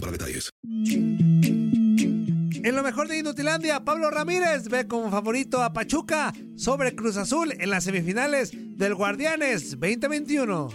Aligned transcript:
para 0.00 0.12
detalles. 0.12 0.50
En 2.64 2.74
lo 2.74 2.82
mejor 2.82 3.08
de 3.08 3.18
Inutilandia, 3.18 3.84
Pablo 3.84 4.10
Ramírez 4.10 4.68
ve 4.68 4.86
como 4.88 5.10
favorito 5.10 5.62
a 5.62 5.72
Pachuca 5.72 6.32
sobre 6.56 6.94
Cruz 6.94 7.16
Azul 7.16 7.52
en 7.58 7.70
las 7.70 7.84
semifinales 7.84 8.50
del 8.52 8.94
Guardianes 8.94 9.70
2021. 9.70 10.68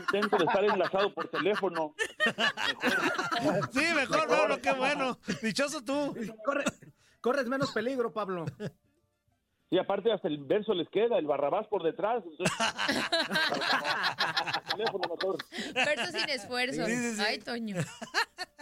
intento 0.00 0.36
de 0.38 0.44
estar 0.44 0.64
enlazado 0.64 1.12
por 1.14 1.28
teléfono. 1.28 1.94
Sí, 3.72 3.84
mejor, 3.94 4.26
Pablo, 4.28 4.60
qué 4.60 4.72
bueno. 4.72 5.18
Dichoso 5.42 5.82
tú. 5.82 6.14
Corre- 6.44 6.64
corres 7.20 7.46
menos 7.46 7.72
peligro, 7.72 8.12
Pablo. 8.12 8.44
Y 9.72 9.78
aparte 9.78 10.10
hasta 10.12 10.26
el 10.26 10.38
verso 10.38 10.74
les 10.74 10.88
queda, 10.88 11.16
el 11.18 11.26
Barrabás 11.26 11.66
por 11.68 11.82
detrás. 11.84 12.24
entonces-. 12.24 12.56
Verso 15.74 16.18
sin 16.18 16.30
esfuerzo. 16.30 16.86
Sí, 16.86 16.96
sí, 16.96 17.14
sí. 17.16 17.22
Ay, 17.26 17.38
Toño. 17.38 17.76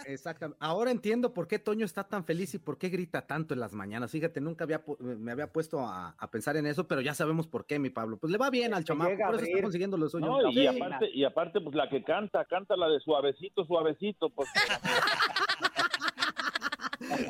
Exactamente. 0.05 0.57
Ahora 0.61 0.91
entiendo 0.91 1.33
por 1.33 1.47
qué 1.47 1.59
Toño 1.59 1.85
está 1.85 2.03
tan 2.03 2.23
feliz 2.25 2.53
y 2.53 2.59
por 2.59 2.77
qué 2.77 2.89
grita 2.89 3.25
tanto 3.25 3.53
en 3.53 3.59
las 3.59 3.73
mañanas. 3.73 4.11
Fíjate, 4.11 4.41
nunca 4.41 4.63
había 4.63 4.83
pu- 4.83 4.97
me 4.99 5.31
había 5.31 5.51
puesto 5.51 5.79
a, 5.79 6.15
a 6.17 6.31
pensar 6.31 6.57
en 6.57 6.65
eso, 6.67 6.87
pero 6.87 7.01
ya 7.01 7.13
sabemos 7.13 7.47
por 7.47 7.65
qué, 7.65 7.79
mi 7.79 7.89
Pablo. 7.89 8.17
Pues 8.17 8.31
le 8.31 8.37
va 8.37 8.49
bien 8.49 8.73
al 8.73 8.83
chamaco, 8.83 9.11
por 9.25 9.35
eso 9.35 9.45
está 9.45 9.61
consiguiendo 9.61 9.97
lo 9.97 10.09
suyo. 10.09 10.25
No, 10.25 10.49
y 10.49 10.53
Sí. 10.53 10.67
aparte, 10.67 11.09
y 11.13 11.23
aparte, 11.25 11.61
pues 11.61 11.75
la 11.75 11.89
que 11.89 12.03
canta, 12.03 12.45
canta 12.45 12.75
la 12.75 12.87
de 12.87 12.99
suavecito, 12.99 13.65
suavecito, 13.65 14.29
pues 14.29 14.49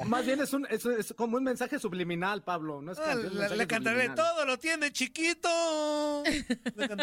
Más 0.06 0.26
bien 0.26 0.42
es, 0.42 0.52
un, 0.54 0.66
es, 0.70 0.86
es 0.86 1.14
como 1.16 1.38
un 1.38 1.44
mensaje 1.44 1.80
subliminal, 1.80 2.44
Pablo. 2.44 2.82
No 2.82 2.92
es 2.92 3.00
Ah, 3.00 3.04
canción, 3.06 3.44
es 3.44 3.52
le, 3.52 3.68
cantaré 3.68 4.06
subliminal. 4.06 4.16
todo, 4.16 4.46
lo 4.46 4.58
tiene 4.58 4.92
chiquito. 4.92 5.50
No, 6.76 6.88
no, 6.88 6.96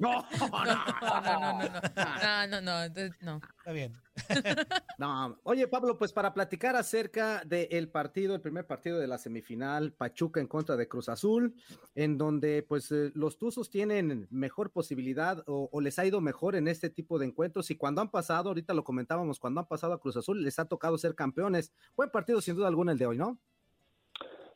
No, 0.00 0.26
no, 0.38 0.48
no, 0.50 1.40
no, 1.40 1.58
no. 1.58 1.80
No, 2.22 2.46
no, 2.46 2.60
no. 2.60 2.88
no. 3.20 3.40
Está 3.58 3.72
bien. 3.72 3.92
no. 4.98 5.38
Oye, 5.44 5.68
Pablo, 5.68 5.98
pues 5.98 6.12
para 6.12 6.32
platicar 6.34 6.76
acerca 6.76 7.42
del 7.44 7.88
partido, 7.88 8.34
el 8.34 8.40
primer 8.40 8.66
partido 8.66 8.98
de 8.98 9.06
la 9.06 9.18
semifinal, 9.18 9.92
Pachuca 9.92 10.40
en 10.40 10.46
contra 10.46 10.76
de 10.76 10.88
Cruz 10.88 11.08
Azul, 11.08 11.54
en 11.94 12.18
donde 12.18 12.62
pues 12.62 12.90
eh, 12.92 13.12
los 13.14 13.38
Tuzos 13.38 13.70
tienen 13.70 14.26
mejor 14.30 14.70
posibilidad 14.70 15.42
o, 15.46 15.68
o 15.70 15.80
les 15.80 15.98
ha 15.98 16.06
ido 16.06 16.20
mejor 16.20 16.56
en 16.56 16.68
este 16.68 16.90
tipo 16.90 17.18
de 17.18 17.26
encuentros 17.26 17.70
y 17.70 17.76
cuando 17.76 18.00
han 18.00 18.10
pasado, 18.10 18.48
ahorita 18.48 18.74
lo 18.74 18.84
comentábamos, 18.84 19.38
cuando 19.38 19.60
han 19.60 19.66
pasado 19.66 19.92
a 19.92 20.00
Cruz 20.00 20.16
Azul 20.16 20.42
les 20.42 20.58
ha 20.58 20.66
tocado 20.66 20.98
ser 20.98 21.14
campeones. 21.14 21.72
Buen 21.96 22.10
partido 22.10 22.40
sin 22.40 22.56
duda 22.56 22.68
alguna 22.68 22.92
el 22.92 22.98
de 22.98 23.06
hoy, 23.06 23.18
¿no? 23.18 23.38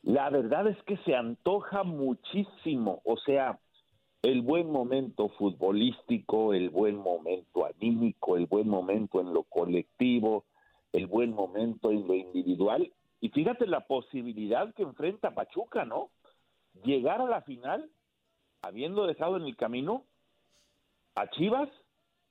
La 0.03 0.29
verdad 0.31 0.67
es 0.67 0.81
que 0.83 0.97
se 0.97 1.15
antoja 1.15 1.83
muchísimo, 1.83 3.01
o 3.05 3.17
sea, 3.17 3.59
el 4.23 4.41
buen 4.41 4.69
momento 4.71 5.29
futbolístico, 5.29 6.53
el 6.53 6.69
buen 6.69 6.95
momento 6.97 7.65
anímico, 7.65 8.37
el 8.37 8.45
buen 8.45 8.67
momento 8.67 9.19
en 9.19 9.33
lo 9.33 9.43
colectivo, 9.43 10.45
el 10.93 11.07
buen 11.07 11.31
momento 11.33 11.91
en 11.91 12.07
lo 12.07 12.13
individual. 12.13 12.91
Y 13.19 13.29
fíjate 13.29 13.65
la 13.67 13.87
posibilidad 13.87 14.73
que 14.75 14.83
enfrenta 14.83 15.33
Pachuca, 15.33 15.85
¿no? 15.85 16.11
Llegar 16.83 17.21
a 17.21 17.25
la 17.25 17.41
final 17.41 17.89
habiendo 18.61 19.07
dejado 19.07 19.37
en 19.37 19.43
el 19.43 19.55
camino 19.55 20.05
a 21.15 21.29
Chivas, 21.31 21.69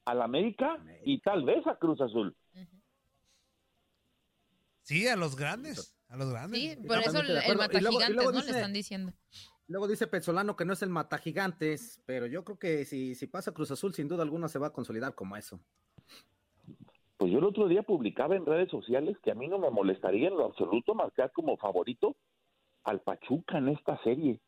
al 0.05 0.23
América 0.23 0.83
y 1.05 1.21
tal 1.21 1.45
vez 1.45 1.67
a 1.67 1.77
Cruz 1.77 2.01
Azul. 2.01 2.37
Sí, 4.83 5.07
a 5.07 5.17
los 5.17 5.37
grandes. 5.37 5.97
A 6.09 6.17
los 6.17 6.31
grandes. 6.31 6.61
Sí, 6.61 6.77
por 6.87 6.99
eso 6.99 7.21
el, 7.21 7.31
el 7.31 7.35
luego- 7.45 7.59
matagigantes, 7.59 8.11
luego 8.11 8.33
¿no? 8.33 8.41
Le 8.43 8.51
están 8.51 8.73
diciendo. 8.73 9.13
Luego 9.71 9.87
dice 9.87 10.09
Pezzolano 10.09 10.57
que 10.57 10.65
no 10.65 10.73
es 10.73 10.83
el 10.83 10.91
mata 10.91 11.17
gigantes, 11.17 12.03
pero 12.05 12.27
yo 12.27 12.43
creo 12.45 12.59
que 12.59 12.85
si, 12.85 13.15
si 13.15 13.29
pasa 13.29 13.55
Cruz 13.55 13.71
Azul, 13.71 13.95
sin 13.95 14.09
duda 14.09 14.25
alguna 14.25 14.49
se 14.49 14.59
va 14.59 14.67
a 14.67 14.73
consolidar 14.73 15.15
como 15.15 15.37
eso. 15.37 15.61
Pues 17.17 17.31
yo 17.31 17.39
el 17.39 17.45
otro 17.45 17.69
día 17.69 17.85
publicaba 17.85 18.35
en 18.35 18.47
redes 18.47 18.69
sociales 18.69 19.17
que 19.23 19.31
a 19.31 19.37
mí 19.37 19.47
no 19.47 19.61
me 19.61 19.71
molestaría 19.71 20.27
en 20.27 20.37
lo 20.37 20.47
absoluto 20.47 20.93
marcar 20.97 21.31
como 21.31 21.57
favorito 21.57 22.17
al 22.83 23.01
Pachuca 23.01 23.59
en 23.59 23.69
esta 23.69 23.97
serie. 24.03 24.41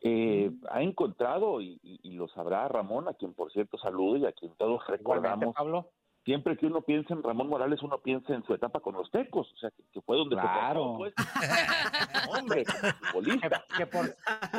Eh, 0.00 0.50
ha 0.68 0.82
encontrado, 0.82 1.60
y, 1.60 1.78
y- 1.84 2.00
y 2.02 2.14
lo 2.16 2.26
sabrá 2.26 2.66
Ramón, 2.66 3.06
a 3.06 3.14
quien 3.14 3.34
por 3.34 3.52
cierto 3.52 3.78
saludo 3.78 4.16
y 4.16 4.26
a 4.26 4.32
quien 4.32 4.52
todos 4.56 4.84
recordamos, 4.88 5.54
Pablo. 5.54 5.92
Siempre 6.24 6.56
que 6.56 6.66
uno 6.66 6.82
piensa 6.82 7.14
en 7.14 7.22
Ramón 7.22 7.48
Morales, 7.48 7.82
uno 7.82 7.98
piensa 7.98 8.34
en 8.34 8.42
su 8.44 8.54
etapa 8.54 8.80
con 8.80 8.94
los 8.94 9.10
Tecos, 9.10 9.52
o 9.52 9.56
sea, 9.56 9.70
que, 9.70 9.82
que 9.92 10.00
fue 10.02 10.16
donde 10.16 10.36
Claro. 10.36 10.92
se 10.92 10.96
pues. 10.98 11.14
Hombre, 12.38 12.64
Que, 12.64 12.72
futbolista. 13.12 13.64
que 13.76 13.86
por, 13.86 14.06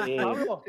Eh, 0.08 0.18
Pablo, 0.22 0.64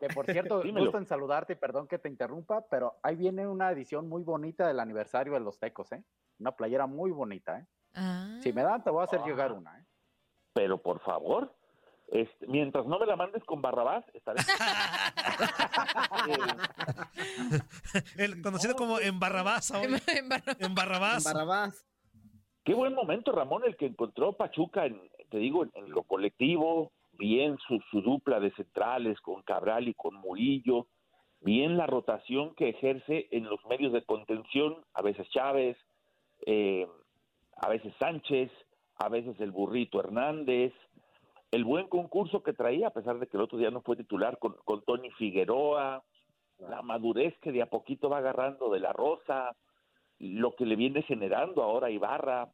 que 0.00 0.08
por 0.08 0.26
cierto, 0.26 0.60
Dímelo. 0.62 0.86
gusto 0.86 0.98
en 0.98 1.06
saludarte 1.06 1.52
y 1.54 1.56
perdón 1.56 1.86
que 1.88 1.98
te 1.98 2.08
interrumpa, 2.08 2.64
pero 2.70 2.96
ahí 3.02 3.16
viene 3.16 3.46
una 3.46 3.70
edición 3.70 4.08
muy 4.08 4.22
bonita 4.22 4.66
del 4.66 4.80
aniversario 4.80 5.32
de 5.34 5.40
los 5.40 5.58
Tecos, 5.58 5.92
¿eh? 5.92 6.02
Una 6.38 6.52
playera 6.52 6.86
muy 6.86 7.10
bonita, 7.10 7.58
¿eh? 7.60 7.66
Ah. 7.94 8.38
Si 8.42 8.52
me 8.52 8.62
dan, 8.62 8.82
te 8.84 8.90
voy 8.90 9.00
a 9.00 9.04
hacer 9.04 9.20
llegar 9.22 9.52
una. 9.52 9.78
¿eh? 9.78 9.84
Pero 10.52 10.78
por 10.80 11.00
favor, 11.00 11.54
este, 12.10 12.46
mientras 12.46 12.86
no 12.86 12.98
me 12.98 13.06
la 13.06 13.16
mandes 13.16 13.42
con 13.44 13.60
Barrabás, 13.62 14.04
estaré. 14.14 14.40
El 18.16 18.40
conocido 18.42 18.74
como 18.76 18.98
en 19.00 19.18
Barrabás 19.20 19.70
ahora. 19.70 19.98
En 20.06 20.28
Barra- 20.28 20.56
En 20.60 20.74
Barrabás. 20.74 21.24
Barrabás. 21.24 21.86
Qué 22.64 22.74
buen 22.74 22.94
momento, 22.94 23.32
Ramón, 23.32 23.62
el 23.66 23.76
que 23.76 23.86
encontró 23.86 24.34
Pachuca, 24.34 24.84
en, 24.86 25.00
te 25.30 25.38
digo, 25.38 25.62
en, 25.64 25.70
en 25.74 25.90
lo 25.90 26.02
colectivo, 26.02 26.92
bien 27.12 27.56
su, 27.66 27.80
su 27.90 28.02
dupla 28.02 28.40
de 28.40 28.50
centrales 28.52 29.18
con 29.20 29.42
Cabral 29.42 29.88
y 29.88 29.94
con 29.94 30.14
Murillo, 30.16 30.86
bien 31.40 31.78
la 31.78 31.86
rotación 31.86 32.54
que 32.56 32.68
ejerce 32.70 33.28
en 33.30 33.44
los 33.48 33.64
medios 33.66 33.92
de 33.94 34.04
contención, 34.04 34.84
a 34.92 35.00
veces 35.02 35.26
Chávez, 35.30 35.76
eh, 36.46 36.86
a 37.56 37.68
veces 37.68 37.92
Sánchez, 37.98 38.50
a 38.96 39.08
veces 39.08 39.40
el 39.40 39.50
burrito 39.50 39.98
Hernández, 40.00 40.72
el 41.50 41.64
buen 41.64 41.88
concurso 41.88 42.42
que 42.42 42.52
traía, 42.52 42.88
a 42.88 42.92
pesar 42.92 43.18
de 43.18 43.26
que 43.26 43.36
el 43.36 43.42
otro 43.42 43.58
día 43.58 43.70
no 43.70 43.80
fue 43.82 43.96
titular, 43.96 44.38
con, 44.38 44.54
con 44.64 44.82
Tony 44.84 45.10
Figueroa, 45.12 46.04
la 46.58 46.82
madurez 46.82 47.38
que 47.38 47.52
de 47.52 47.62
a 47.62 47.70
poquito 47.70 48.08
va 48.10 48.18
agarrando 48.18 48.70
de 48.70 48.80
la 48.80 48.92
Rosa, 48.92 49.56
lo 50.18 50.54
que 50.56 50.66
le 50.66 50.76
viene 50.76 51.02
generando 51.02 51.62
ahora 51.62 51.90
Ibarra. 51.90 52.52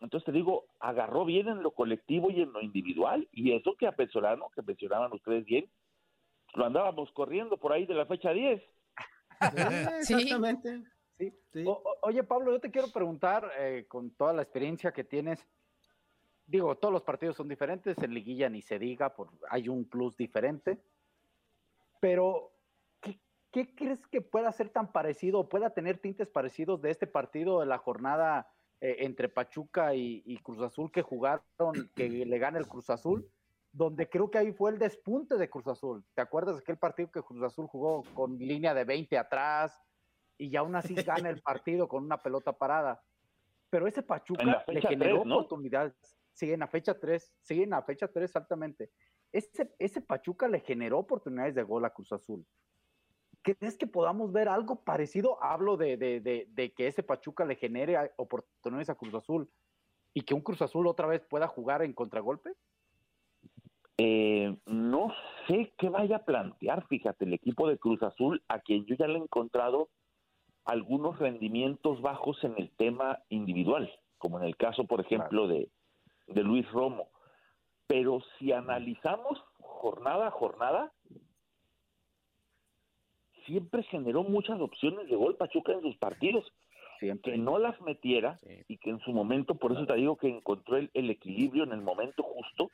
Entonces 0.00 0.24
te 0.24 0.32
digo, 0.32 0.64
agarró 0.80 1.24
bien 1.24 1.48
en 1.48 1.62
lo 1.62 1.70
colectivo 1.72 2.30
y 2.30 2.40
en 2.42 2.52
lo 2.52 2.60
individual, 2.62 3.28
y 3.30 3.52
eso 3.52 3.76
que 3.78 3.86
a 3.86 3.92
Pesolano, 3.92 4.48
que 4.54 4.62
mencionaban 4.62 5.12
ustedes 5.12 5.44
bien, 5.44 5.70
lo 6.54 6.64
andábamos 6.66 7.12
corriendo 7.12 7.56
por 7.58 7.72
ahí 7.72 7.86
de 7.86 7.94
la 7.94 8.06
fecha 8.06 8.30
10. 8.32 8.60
Eh, 8.62 9.88
Sí. 10.02 10.14
Exactamente. 10.14 10.82
Sí. 11.18 11.32
Sí. 11.52 11.64
O- 11.66 11.72
o- 11.84 11.98
oye, 12.02 12.22
Pablo, 12.24 12.52
yo 12.52 12.60
te 12.60 12.70
quiero 12.70 12.88
preguntar, 12.92 13.48
eh, 13.58 13.84
con 13.88 14.10
toda 14.16 14.32
la 14.32 14.42
experiencia 14.42 14.92
que 14.92 15.04
tienes, 15.04 15.46
digo, 16.52 16.76
todos 16.76 16.92
los 16.92 17.02
partidos 17.02 17.36
son 17.36 17.48
diferentes, 17.48 17.98
en 17.98 18.12
liguilla 18.14 18.48
ni 18.48 18.62
se 18.62 18.78
diga, 18.78 19.14
por, 19.14 19.30
hay 19.48 19.68
un 19.68 19.86
plus 19.86 20.16
diferente, 20.16 20.78
pero 21.98 22.52
¿qué, 23.00 23.18
qué 23.50 23.74
crees 23.74 24.06
que 24.08 24.20
pueda 24.20 24.52
ser 24.52 24.68
tan 24.68 24.92
parecido 24.92 25.40
o 25.40 25.48
pueda 25.48 25.70
tener 25.70 25.98
tintes 25.98 26.28
parecidos 26.28 26.82
de 26.82 26.90
este 26.90 27.06
partido 27.06 27.60
de 27.60 27.66
la 27.66 27.78
jornada 27.78 28.52
eh, 28.80 28.96
entre 29.00 29.28
Pachuca 29.28 29.94
y, 29.94 30.22
y 30.26 30.36
Cruz 30.38 30.60
Azul 30.60 30.92
que 30.92 31.02
jugaron, 31.02 31.42
que 31.96 32.08
le 32.08 32.38
gana 32.38 32.58
el 32.58 32.68
Cruz 32.68 32.90
Azul? 32.90 33.28
donde 33.74 34.06
creo 34.06 34.30
que 34.30 34.36
ahí 34.36 34.52
fue 34.52 34.70
el 34.70 34.78
despunte 34.78 35.36
de 35.36 35.48
Cruz 35.48 35.66
Azul. 35.66 36.04
¿Te 36.14 36.20
acuerdas 36.20 36.56
de 36.56 36.60
aquel 36.60 36.76
partido 36.76 37.10
que 37.10 37.22
Cruz 37.22 37.42
Azul 37.42 37.66
jugó 37.66 38.04
con 38.12 38.38
línea 38.38 38.74
de 38.74 38.84
20 38.84 39.16
atrás 39.16 39.80
y 40.36 40.54
aún 40.56 40.76
así 40.76 40.94
gana 40.94 41.30
el 41.30 41.40
partido 41.40 41.88
con 41.88 42.04
una 42.04 42.22
pelota 42.22 42.52
parada? 42.52 43.02
Pero 43.70 43.86
ese 43.86 44.02
Pachuca 44.02 44.62
le 44.68 44.82
generó 44.82 45.16
tres, 45.16 45.26
¿no? 45.26 45.36
oportunidades. 45.36 45.94
Sí, 46.32 46.52
en 46.52 46.60
la 46.60 46.66
fecha 46.68 46.98
3, 46.98 47.34
sí, 47.42 47.62
en 47.62 47.70
la 47.70 47.82
fecha 47.82 48.08
3 48.08 48.24
exactamente. 48.24 48.90
Ese, 49.32 49.74
ese 49.78 50.00
Pachuca 50.00 50.48
le 50.48 50.60
generó 50.60 50.98
oportunidades 50.98 51.54
de 51.54 51.62
gol 51.62 51.84
a 51.84 51.90
Cruz 51.90 52.12
Azul. 52.12 52.44
¿Crees 53.42 53.76
que 53.76 53.86
podamos 53.86 54.30
ver 54.32 54.48
algo 54.48 54.76
parecido? 54.84 55.42
Hablo 55.42 55.76
de, 55.76 55.96
de- 55.96 56.20
de- 56.20 56.46
de 56.50 56.72
que 56.72 56.86
ese 56.86 57.02
Pachuca 57.02 57.44
le 57.44 57.56
genere 57.56 57.96
a- 57.96 58.10
oportunidades 58.16 58.88
a 58.90 58.94
Cruz 58.94 59.14
Azul 59.14 59.50
y 60.14 60.22
que 60.22 60.34
un 60.34 60.42
Cruz 60.42 60.62
Azul 60.62 60.86
otra 60.86 61.06
vez 61.06 61.24
pueda 61.24 61.48
jugar 61.48 61.82
en 61.82 61.92
contragolpe. 61.92 62.52
Eh, 63.98 64.56
no 64.66 65.12
sé 65.46 65.72
qué 65.78 65.88
vaya 65.88 66.16
a 66.16 66.24
plantear, 66.24 66.86
fíjate, 66.88 67.24
el 67.24 67.34
equipo 67.34 67.68
de 67.68 67.78
Cruz 67.78 68.02
Azul, 68.02 68.42
a 68.48 68.60
quien 68.60 68.84
yo 68.86 68.94
ya 68.96 69.06
le 69.06 69.18
he 69.18 69.22
encontrado 69.22 69.90
algunos 70.64 71.18
rendimientos 71.18 72.00
bajos 72.00 72.42
en 72.44 72.54
el 72.56 72.70
tema 72.70 73.22
individual, 73.28 73.92
como 74.18 74.38
en 74.38 74.44
el 74.44 74.56
caso, 74.56 74.86
por 74.86 75.00
ejemplo, 75.00 75.46
de, 75.48 75.70
de 76.26 76.42
Luis 76.42 76.70
Romo. 76.72 77.08
Pero 77.86 78.20
si 78.38 78.52
analizamos 78.52 79.42
jornada 79.58 80.28
a 80.28 80.30
jornada, 80.30 80.92
siempre 83.46 83.82
generó 83.84 84.22
muchas 84.22 84.60
opciones 84.60 85.08
de 85.08 85.16
gol 85.16 85.36
Pachuca 85.36 85.72
en 85.72 85.82
sus 85.82 85.96
partidos. 85.96 86.50
Siempre. 87.00 87.32
Que 87.32 87.38
no 87.38 87.58
las 87.58 87.80
metiera 87.80 88.38
Sí. 88.38 88.62
y 88.68 88.78
que 88.78 88.90
en 88.90 89.00
su 89.00 89.12
momento, 89.12 89.56
por 89.56 89.72
eso 89.72 89.86
te 89.86 89.94
digo 89.96 90.16
que 90.16 90.28
encontró 90.28 90.76
el, 90.76 90.90
el 90.94 91.10
equilibrio 91.10 91.64
en 91.64 91.72
el 91.72 91.80
momento 91.82 92.22
justo, 92.22 92.70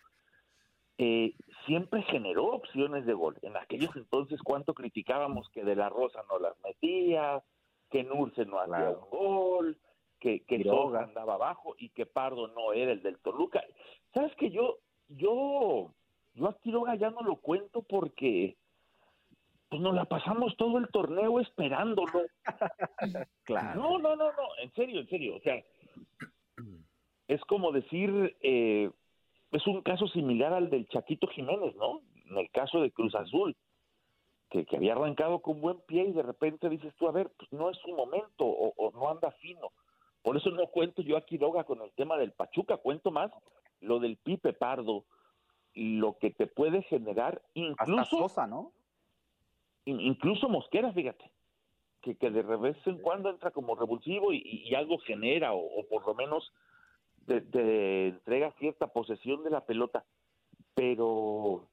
eh, 0.99 1.33
siempre 1.65 2.03
generó 2.03 2.47
opciones 2.47 3.07
de 3.07 3.15
gol. 3.15 3.39
En 3.43 3.57
aquellos 3.57 3.95
entonces, 3.97 4.43
¿cuánto 4.43 4.75
criticábamos 4.75 5.49
que 5.51 5.65
De 5.65 5.75
La 5.77 5.89
Rosa 5.89 6.23
no 6.29 6.39
las 6.39 6.55
metía, 6.63 7.43
que 7.91 8.05
Nurse 8.05 8.45
no 8.45 8.59
hacía 8.61 8.77
Claro. 8.77 9.09
un 9.13 9.19
gol, 9.19 9.79
que, 10.19 10.41
que 10.41 10.57
andaba 10.99 11.35
abajo 11.35 11.75
y 11.79 11.91
que 11.91 12.07
Pardo 12.07 12.49
no 12.49 12.73
era 12.73 12.93
el 12.93 13.03
del 13.03 13.19
Toluca? 13.19 13.63
¿Sabes 14.15 14.35
que 14.37 14.51
yo, 14.51 14.79
yo, 15.09 15.93
yo 16.35 16.49
a 16.49 16.59
Quiroga 16.59 16.95
ya 16.97 17.11
no 17.11 17.23
lo 17.23 17.37
cuento 17.37 17.83
porque 17.83 18.57
pues 19.69 19.83
nos 19.83 19.95
la 19.95 20.07
pasamos 20.07 20.57
todo 20.57 20.79
el 20.79 20.89
torneo 20.89 21.41
esperándolo. 21.41 22.23
Claro. 23.45 23.81
No, 23.81 23.99
no, 23.99 24.15
no, 24.15 24.27
no, 24.27 24.43
en 24.63 24.71
serio, 24.75 25.01
en 25.01 25.09
serio. 25.09 25.37
O 25.37 25.41
sea, 25.41 25.65
es 27.29 27.41
como 27.47 27.73
decir, 27.73 28.37
eh, 28.43 28.91
es 29.53 29.67
un 29.67 29.81
caso 29.81 30.07
similar 30.09 30.53
al 30.53 30.69
del 30.69 30.87
Chaquito 30.89 31.27
Jiménez, 31.29 31.75
¿no? 31.77 32.03
En 32.29 32.37
el 32.37 32.51
caso 32.51 32.83
de 32.83 32.91
Cruz 32.91 33.15
Azul, 33.15 33.57
que, 34.51 34.67
que 34.67 34.77
había 34.77 34.93
arrancado 34.93 35.41
con 35.41 35.63
buen 35.63 35.81
pie 35.87 36.05
y 36.05 36.13
de 36.13 36.23
repente 36.23 36.69
dices 36.69 36.95
tú, 36.97 37.09
a 37.09 37.13
ver, 37.13 37.31
pues 37.39 37.51
no 37.53 37.71
es 37.71 37.79
su 37.79 37.89
momento 37.93 38.45
o, 38.45 38.75
o 38.77 38.91
no 38.91 39.09
anda 39.09 39.31
fino. 39.41 39.71
Por 40.23 40.37
eso 40.37 40.51
no 40.51 40.67
cuento 40.69 41.03
yo 41.03 41.17
a 41.17 41.25
Quiroga 41.25 41.65
con 41.65 41.81
el 41.83 41.93
tema 41.93 42.17
del 42.17 42.33
Pachuca, 42.33 42.77
cuento 42.77 43.11
más 43.11 43.31
lo 43.81 43.99
del 44.01 44.17
Pipe 44.17 44.53
Pardo, 44.53 45.05
lo 45.75 46.19
que 46.19 46.31
te 46.31 46.47
puede 46.47 46.83
generar 46.83 47.35
Hasta 47.37 47.51
incluso 47.61 48.19
Sosa, 48.19 48.47
¿no? 48.47 48.73
in- 49.85 50.01
incluso 50.01 50.49
Mosquera, 50.49 50.93
fíjate, 50.93 51.31
que, 52.03 52.17
que 52.17 52.31
de 52.31 52.43
vez 52.43 52.77
en 52.87 52.99
cuando 52.99 53.31
entra 53.31 53.51
como 53.53 53.75
revulsivo 53.77 54.33
y, 54.33 54.43
y 54.45 54.75
algo 54.75 54.99
genera, 54.99 55.55
o, 55.55 55.61
o 55.61 55.87
por 55.89 56.07
lo 56.07 56.15
menos 56.15 56.53
te, 57.27 57.41
te 57.41 58.09
entrega 58.09 58.53
cierta 58.59 58.89
posesión 58.89 59.45
de 59.45 59.51
la 59.51 59.65
pelota, 59.65 60.05
pero 60.75 61.69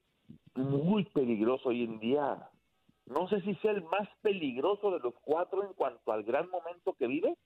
muy 0.54 1.04
peligroso 1.06 1.68
hoy 1.70 1.84
en 1.84 1.98
día. 1.98 2.50
No 3.06 3.28
sé 3.28 3.40
si 3.42 3.54
sea 3.56 3.70
el 3.72 3.82
más 3.84 4.08
peligroso 4.22 4.90
de 4.90 5.00
los 5.00 5.14
cuatro 5.22 5.64
en 5.64 5.72
cuanto 5.74 6.10
al 6.12 6.22
gran 6.24 6.48
momento 6.50 6.94
que 6.94 7.06
vive 7.06 7.36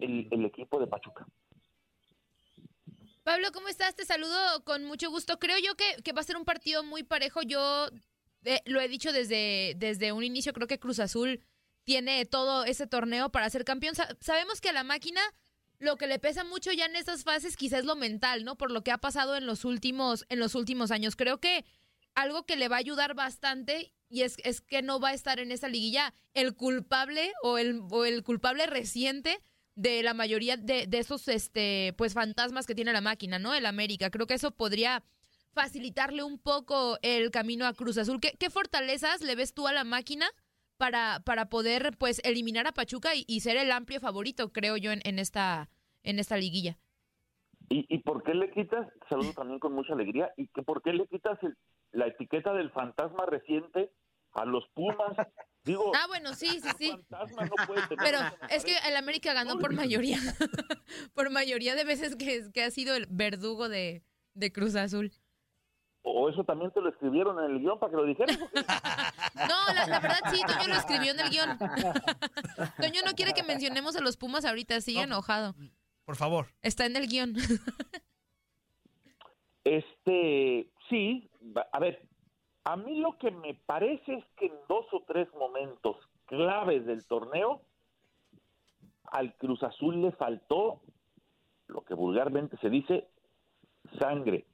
el, 0.00 0.44
equipo 0.44 0.78
de 0.78 0.86
Pachuca. 0.86 1.26
Pablo, 3.22 3.52
¿cómo 3.52 3.68
estás? 3.68 3.94
Te 3.94 4.04
saludo 4.04 4.64
con 4.64 4.84
mucho 4.84 5.10
gusto. 5.10 5.38
Creo 5.38 5.58
yo 5.58 5.76
que, 5.76 6.02
que 6.02 6.12
va 6.12 6.20
a 6.20 6.24
ser 6.24 6.36
un 6.36 6.44
partido 6.44 6.82
muy 6.82 7.04
parejo. 7.04 7.42
Yo 7.42 7.88
eh, 8.44 8.60
lo 8.66 8.80
he 8.80 8.88
dicho 8.88 9.12
desde, 9.12 9.74
desde 9.76 10.12
un 10.12 10.24
inicio, 10.24 10.52
creo 10.52 10.66
que 10.66 10.80
Cruz 10.80 10.98
Azul 10.98 11.40
tiene 11.84 12.24
todo 12.26 12.64
ese 12.64 12.86
torneo 12.86 13.30
para 13.30 13.48
ser 13.50 13.64
campeón. 13.64 13.94
Sa- 13.94 14.16
sabemos 14.20 14.60
que 14.60 14.70
a 14.70 14.72
la 14.72 14.82
máquina 14.84 15.20
lo 15.78 15.96
que 15.96 16.06
le 16.06 16.18
pesa 16.18 16.44
mucho 16.44 16.72
ya 16.72 16.86
en 16.86 16.96
estas 16.96 17.24
fases 17.24 17.56
quizás 17.56 17.80
es 17.80 17.84
lo 17.84 17.96
mental, 17.96 18.44
¿no? 18.44 18.56
Por 18.56 18.70
lo 18.70 18.82
que 18.82 18.90
ha 18.90 18.98
pasado 18.98 19.36
en 19.36 19.46
los 19.46 19.64
últimos, 19.64 20.24
en 20.28 20.40
los 20.40 20.54
últimos 20.54 20.90
años. 20.90 21.16
Creo 21.16 21.38
que 21.38 21.64
algo 22.14 22.44
que 22.44 22.56
le 22.56 22.68
va 22.68 22.76
a 22.76 22.80
ayudar 22.80 23.14
bastante 23.14 23.92
y 24.08 24.22
es, 24.22 24.36
es 24.44 24.60
que 24.60 24.82
no 24.82 25.00
va 25.00 25.10
a 25.10 25.14
estar 25.14 25.38
en 25.40 25.50
esa 25.52 25.68
liguilla 25.68 26.12
el 26.34 26.54
culpable 26.54 27.32
o 27.42 27.56
el, 27.58 27.80
o 27.90 28.04
el 28.04 28.22
culpable 28.22 28.66
reciente 28.66 29.40
de 29.74 30.02
la 30.02 30.14
mayoría 30.14 30.56
de, 30.56 30.86
de 30.86 30.98
esos 30.98 31.28
este 31.28 31.94
pues 31.96 32.14
fantasmas 32.14 32.66
que 32.66 32.74
tiene 32.74 32.92
la 32.92 33.00
máquina, 33.00 33.38
¿no? 33.38 33.54
El 33.54 33.66
América. 33.66 34.10
Creo 34.10 34.26
que 34.26 34.34
eso 34.34 34.50
podría 34.50 35.02
facilitarle 35.52 36.22
un 36.22 36.38
poco 36.38 36.98
el 37.02 37.30
camino 37.30 37.66
a 37.66 37.74
Cruz 37.74 37.98
Azul. 37.98 38.20
¿Qué, 38.20 38.50
fortalezas 38.50 39.20
le 39.22 39.34
ves 39.34 39.54
tú 39.54 39.68
a 39.68 39.72
la 39.72 39.84
máquina 39.84 40.26
para, 40.78 41.20
para 41.24 41.48
poder 41.48 41.96
pues 41.98 42.20
eliminar 42.24 42.66
a 42.66 42.72
Pachuca 42.72 43.14
y, 43.14 43.24
y 43.26 43.40
ser 43.40 43.56
el 43.56 43.70
amplio 43.70 44.00
favorito, 44.00 44.52
creo 44.52 44.76
yo, 44.76 44.92
en, 44.92 45.00
en 45.04 45.18
esta, 45.18 45.68
en 46.02 46.18
esta 46.18 46.36
liguilla? 46.36 46.78
¿Y, 47.68 47.86
¿Y 47.88 47.98
por 47.98 48.22
qué 48.22 48.34
le 48.34 48.50
quitas, 48.50 48.88
saludo 49.08 49.32
también 49.32 49.58
con 49.58 49.72
mucha 49.72 49.92
alegría, 49.94 50.32
y 50.36 50.48
que 50.48 50.62
por 50.62 50.82
qué 50.82 50.92
le 50.92 51.06
quitas 51.06 51.38
el- 51.42 51.56
la 51.92 52.06
etiqueta 52.06 52.52
del 52.54 52.70
fantasma 52.70 53.26
reciente 53.26 53.90
a 54.32 54.44
los 54.44 54.64
Pumas? 54.74 55.16
Digo, 55.64 55.92
Ah, 55.94 56.06
bueno, 56.08 56.34
sí, 56.34 56.60
sí, 56.60 56.68
sí. 56.78 56.90
fantasma 56.90 57.44
no 57.44 57.66
puede 57.66 57.82
tener 57.86 57.98
Pero 58.04 58.18
es 58.50 58.64
que 58.64 58.76
el 58.88 58.96
América 58.96 59.32
ganó 59.32 59.58
por 59.58 59.72
mayoría. 59.72 60.18
por 61.14 61.30
mayoría 61.30 61.74
de 61.74 61.84
veces 61.84 62.16
que, 62.16 62.50
que 62.52 62.64
ha 62.64 62.70
sido 62.70 62.94
el 62.96 63.06
verdugo 63.08 63.68
de, 63.68 64.02
de 64.34 64.52
Cruz 64.52 64.74
Azul. 64.74 65.12
O 66.04 66.28
eso 66.28 66.42
también 66.42 66.72
te 66.72 66.80
lo 66.80 66.88
escribieron 66.88 67.38
en 67.38 67.52
el 67.52 67.60
guion 67.60 67.78
para 67.78 67.90
que 67.90 67.96
lo 67.96 68.04
dijeras. 68.04 68.36
No, 69.48 69.74
la, 69.74 69.86
la 69.86 69.98
verdad 70.00 70.18
sí, 70.30 70.40
Toño 70.46 70.68
lo 70.68 70.74
escribió 70.74 71.12
en 71.12 71.20
el 71.20 71.30
guion. 71.30 71.58
Toño 72.78 73.00
no 73.04 73.12
quiere 73.14 73.32
que 73.32 73.42
mencionemos 73.42 73.96
a 73.96 74.00
los 74.00 74.16
Pumas 74.16 74.44
ahorita, 74.44 74.80
sigue 74.80 74.98
No. 75.00 75.04
enojado. 75.14 75.54
Por 76.04 76.16
favor. 76.16 76.48
Está 76.60 76.86
en 76.86 76.96
el 76.96 77.08
guion. 77.08 77.34
Este, 79.64 80.68
sí, 80.90 81.30
a 81.72 81.78
ver, 81.78 82.02
a 82.64 82.76
mí 82.76 83.00
lo 83.00 83.18
que 83.18 83.30
me 83.30 83.54
parece 83.54 84.14
es 84.14 84.24
que 84.36 84.46
en 84.46 84.54
dos 84.68 84.86
o 84.92 85.02
tres 85.06 85.32
momentos 85.34 85.96
claves 86.26 86.86
del 86.86 87.04
torneo, 87.06 87.62
al 89.04 89.34
Cruz 89.36 89.62
Azul 89.62 90.00
le 90.00 90.12
faltó 90.12 90.80
lo 91.66 91.82
que 91.82 91.94
vulgarmente 91.94 92.56
se 92.58 92.70
dice, 92.70 93.08
sangre. 93.98 94.46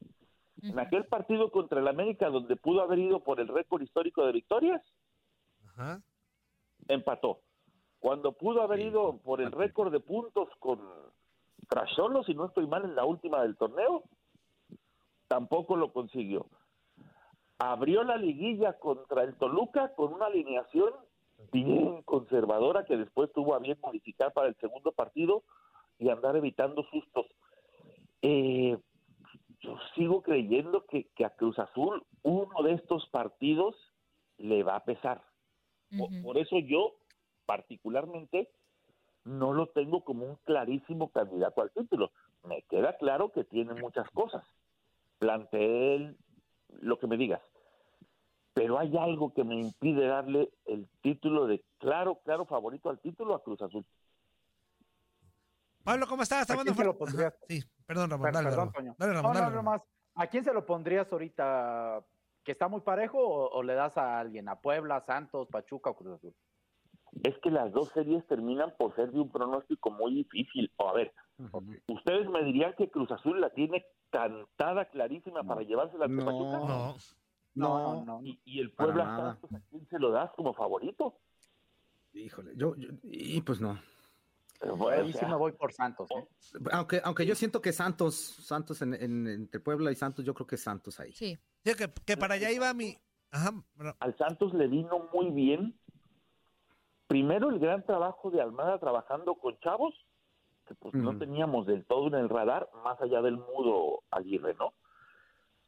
En 0.62 0.78
aquel 0.78 1.06
partido 1.06 1.52
contra 1.52 1.80
el 1.80 1.86
América, 1.86 2.30
donde 2.30 2.56
pudo 2.56 2.82
haber 2.82 2.98
ido 2.98 3.20
por 3.20 3.38
el 3.38 3.46
récord 3.46 3.82
histórico 3.82 4.26
de 4.26 4.32
victorias, 4.32 4.82
Ajá. 5.68 6.02
empató. 6.88 7.40
Cuando 8.00 8.32
pudo 8.32 8.62
haber 8.62 8.80
ido 8.80 9.18
por 9.18 9.40
el 9.40 9.52
récord 9.52 9.92
de 9.92 10.00
puntos 10.00 10.48
con 10.58 10.80
Trasolo, 11.68 12.24
si 12.24 12.34
no 12.34 12.46
estoy 12.46 12.66
mal, 12.66 12.84
en 12.84 12.96
la 12.96 13.04
última 13.04 13.42
del 13.42 13.56
torneo, 13.56 14.02
tampoco 15.28 15.76
lo 15.76 15.92
consiguió. 15.92 16.46
Abrió 17.58 18.04
la 18.04 18.16
liguilla 18.16 18.74
contra 18.74 19.22
el 19.24 19.36
Toluca 19.36 19.94
con 19.94 20.12
una 20.12 20.26
alineación 20.26 20.92
bien 21.52 22.02
conservadora 22.02 22.84
que 22.84 22.96
después 22.96 23.32
tuvo 23.32 23.54
a 23.54 23.58
bien 23.58 23.78
modificar 23.82 24.32
para 24.32 24.48
el 24.48 24.56
segundo 24.56 24.92
partido 24.92 25.42
y 25.98 26.08
andar 26.08 26.36
evitando 26.36 26.84
sustos. 26.84 27.26
Eh, 28.22 28.78
yo 29.60 29.76
sigo 29.94 30.22
creyendo 30.22 30.86
que, 30.86 31.08
que 31.16 31.24
a 31.24 31.30
Cruz 31.30 31.58
Azul 31.58 32.04
uno 32.22 32.62
de 32.62 32.74
estos 32.74 33.08
partidos 33.08 33.74
le 34.38 34.62
va 34.62 34.76
a 34.76 34.84
pesar. 34.84 35.22
Por, 36.22 36.36
eso 36.36 36.58
yo, 36.58 36.96
particularmente, 37.46 38.50
no 39.24 39.52
lo 39.52 39.68
tengo 39.68 40.04
como 40.04 40.26
un 40.26 40.36
clarísimo 40.44 41.10
candidato 41.10 41.62
al 41.62 41.70
título. 41.70 42.12
Me 42.44 42.62
queda 42.62 42.96
claro 42.98 43.32
que 43.32 43.44
tiene 43.44 43.74
muchas 43.74 44.08
cosas. 44.10 44.44
Plantel, 45.18 46.16
lo 46.80 46.98
que 46.98 47.06
me 47.06 47.16
digas. 47.16 47.40
Pero 48.58 48.78
hay 48.78 48.96
algo 48.96 49.32
que 49.32 49.44
me 49.44 49.54
impide 49.54 50.06
darle 50.08 50.50
el 50.66 50.88
título 51.00 51.46
de 51.46 51.64
claro, 51.78 52.20
claro 52.24 52.44
favorito 52.44 52.90
al 52.90 52.98
título 52.98 53.34
a 53.34 53.42
Cruz 53.42 53.62
Azul. 53.62 53.84
Pablo, 55.84 56.06
¿cómo 56.08 56.22
estás? 56.22 56.38
¿A 56.38 56.42
Está 56.54 56.62
quién 56.62 56.74
se 56.74 56.84
lo 56.84 56.98
pondrías? 56.98 57.34
Sí, 57.48 57.60
perdón, 57.86 58.10
Ramón. 58.10 58.24
Per- 58.24 58.32
Dale, 58.34 58.48
perdón, 58.48 58.58
Ramón. 58.66 58.72
Toño. 58.74 58.96
Dale, 58.98 59.12
No, 59.12 59.16
Ramón. 59.22 59.32
no, 59.32 59.38
dale, 59.40 59.50
no 59.50 59.56
Ramón. 59.58 59.74
más. 59.74 59.82
¿A 60.16 60.26
quién 60.26 60.44
se 60.44 60.52
lo 60.52 60.66
pondrías 60.66 61.10
ahorita? 61.12 62.02
¿Que 62.44 62.52
está 62.52 62.68
muy 62.68 62.80
parejo 62.80 63.18
o, 63.18 63.48
o 63.58 63.62
le 63.62 63.74
das 63.74 63.96
a 63.96 64.18
alguien? 64.18 64.48
¿A 64.48 64.56
Puebla, 64.60 65.02
Santos, 65.06 65.48
Pachuca 65.48 65.90
o 65.90 65.96
Cruz 65.96 66.14
Azul? 66.16 66.34
Es 67.22 67.38
que 67.38 67.50
las 67.50 67.72
dos 67.72 67.88
series 67.90 68.26
terminan 68.26 68.74
por 68.76 68.94
ser 68.96 69.12
de 69.12 69.20
un 69.20 69.30
pronóstico 69.30 69.90
muy 69.90 70.14
difícil. 70.14 70.70
O 70.76 70.88
a 70.88 70.92
ver, 70.94 71.14
ustedes 71.86 72.28
me 72.28 72.42
dirían 72.42 72.74
que 72.76 72.90
Cruz 72.90 73.10
Azul 73.12 73.40
la 73.40 73.50
tiene 73.50 73.86
cantada 74.10 74.84
clarísima 74.86 75.42
para 75.44 75.62
llevársela 75.62 76.06
a 76.06 76.08
No. 76.08 76.24
Pachuca. 76.24 76.58
No. 76.58 76.96
No, 77.58 78.04
No, 78.04 78.04
no. 78.20 78.22
Y, 78.26 78.40
y 78.44 78.60
el 78.60 78.70
Puebla 78.72 79.04
nada. 79.04 79.32
Santos, 79.34 79.52
¿a 79.54 79.60
quién 79.70 79.86
se 79.88 79.98
lo 79.98 80.10
das 80.10 80.30
como 80.34 80.52
favorito? 80.54 81.18
Híjole, 82.14 82.52
yo, 82.56 82.74
yo- 82.76 82.88
y 83.04 83.40
pues 83.42 83.60
no. 83.60 83.78
Bueno, 84.60 85.04
Ahí 85.04 85.10
o 85.14 85.18
sí 85.18 85.24
me 85.24 85.36
voy 85.36 85.52
por 85.52 85.72
Santos. 85.72 86.08
¿eh? 86.10 86.26
Aunque, 86.72 87.00
aunque 87.04 87.24
yo 87.24 87.34
siento 87.36 87.60
que 87.60 87.72
Santos, 87.72 88.14
Santos 88.16 88.82
en, 88.82 88.94
en- 88.94 89.26
entre 89.28 89.60
Puebla 89.60 89.92
y 89.92 89.94
Santos, 89.94 90.24
yo 90.24 90.34
creo 90.34 90.46
que 90.48 90.56
Santos 90.56 90.98
ahí. 90.98 91.12
Sí. 91.12 91.38
Sí, 91.64 91.74
que, 91.74 91.92
que 92.04 92.16
para 92.16 92.34
allá 92.34 92.50
iba 92.50 92.72
mi. 92.74 92.96
Ajá. 93.30 93.52
pero- 93.76 93.94
al 94.00 94.16
Santos 94.16 94.52
le 94.54 94.66
vino 94.66 95.08
muy 95.12 95.30
bien. 95.30 95.78
Primero 97.06 97.48
el 97.50 97.58
gran 97.58 97.84
trabajo 97.86 98.30
de 98.30 98.40
Almada 98.42 98.78
trabajando 98.78 99.34
con 99.36 99.58
chavos, 99.60 99.94
que 100.66 100.74
pues 100.74 100.92
no 100.94 101.16
teníamos 101.18 101.66
del 101.66 101.86
todo 101.86 102.08
en 102.08 102.14
el 102.14 102.28
radar, 102.28 102.68
más 102.84 103.00
allá 103.00 103.22
del 103.22 103.36
mudo 103.38 104.02
Aguirre, 104.10 104.54
¿no? 104.54 104.74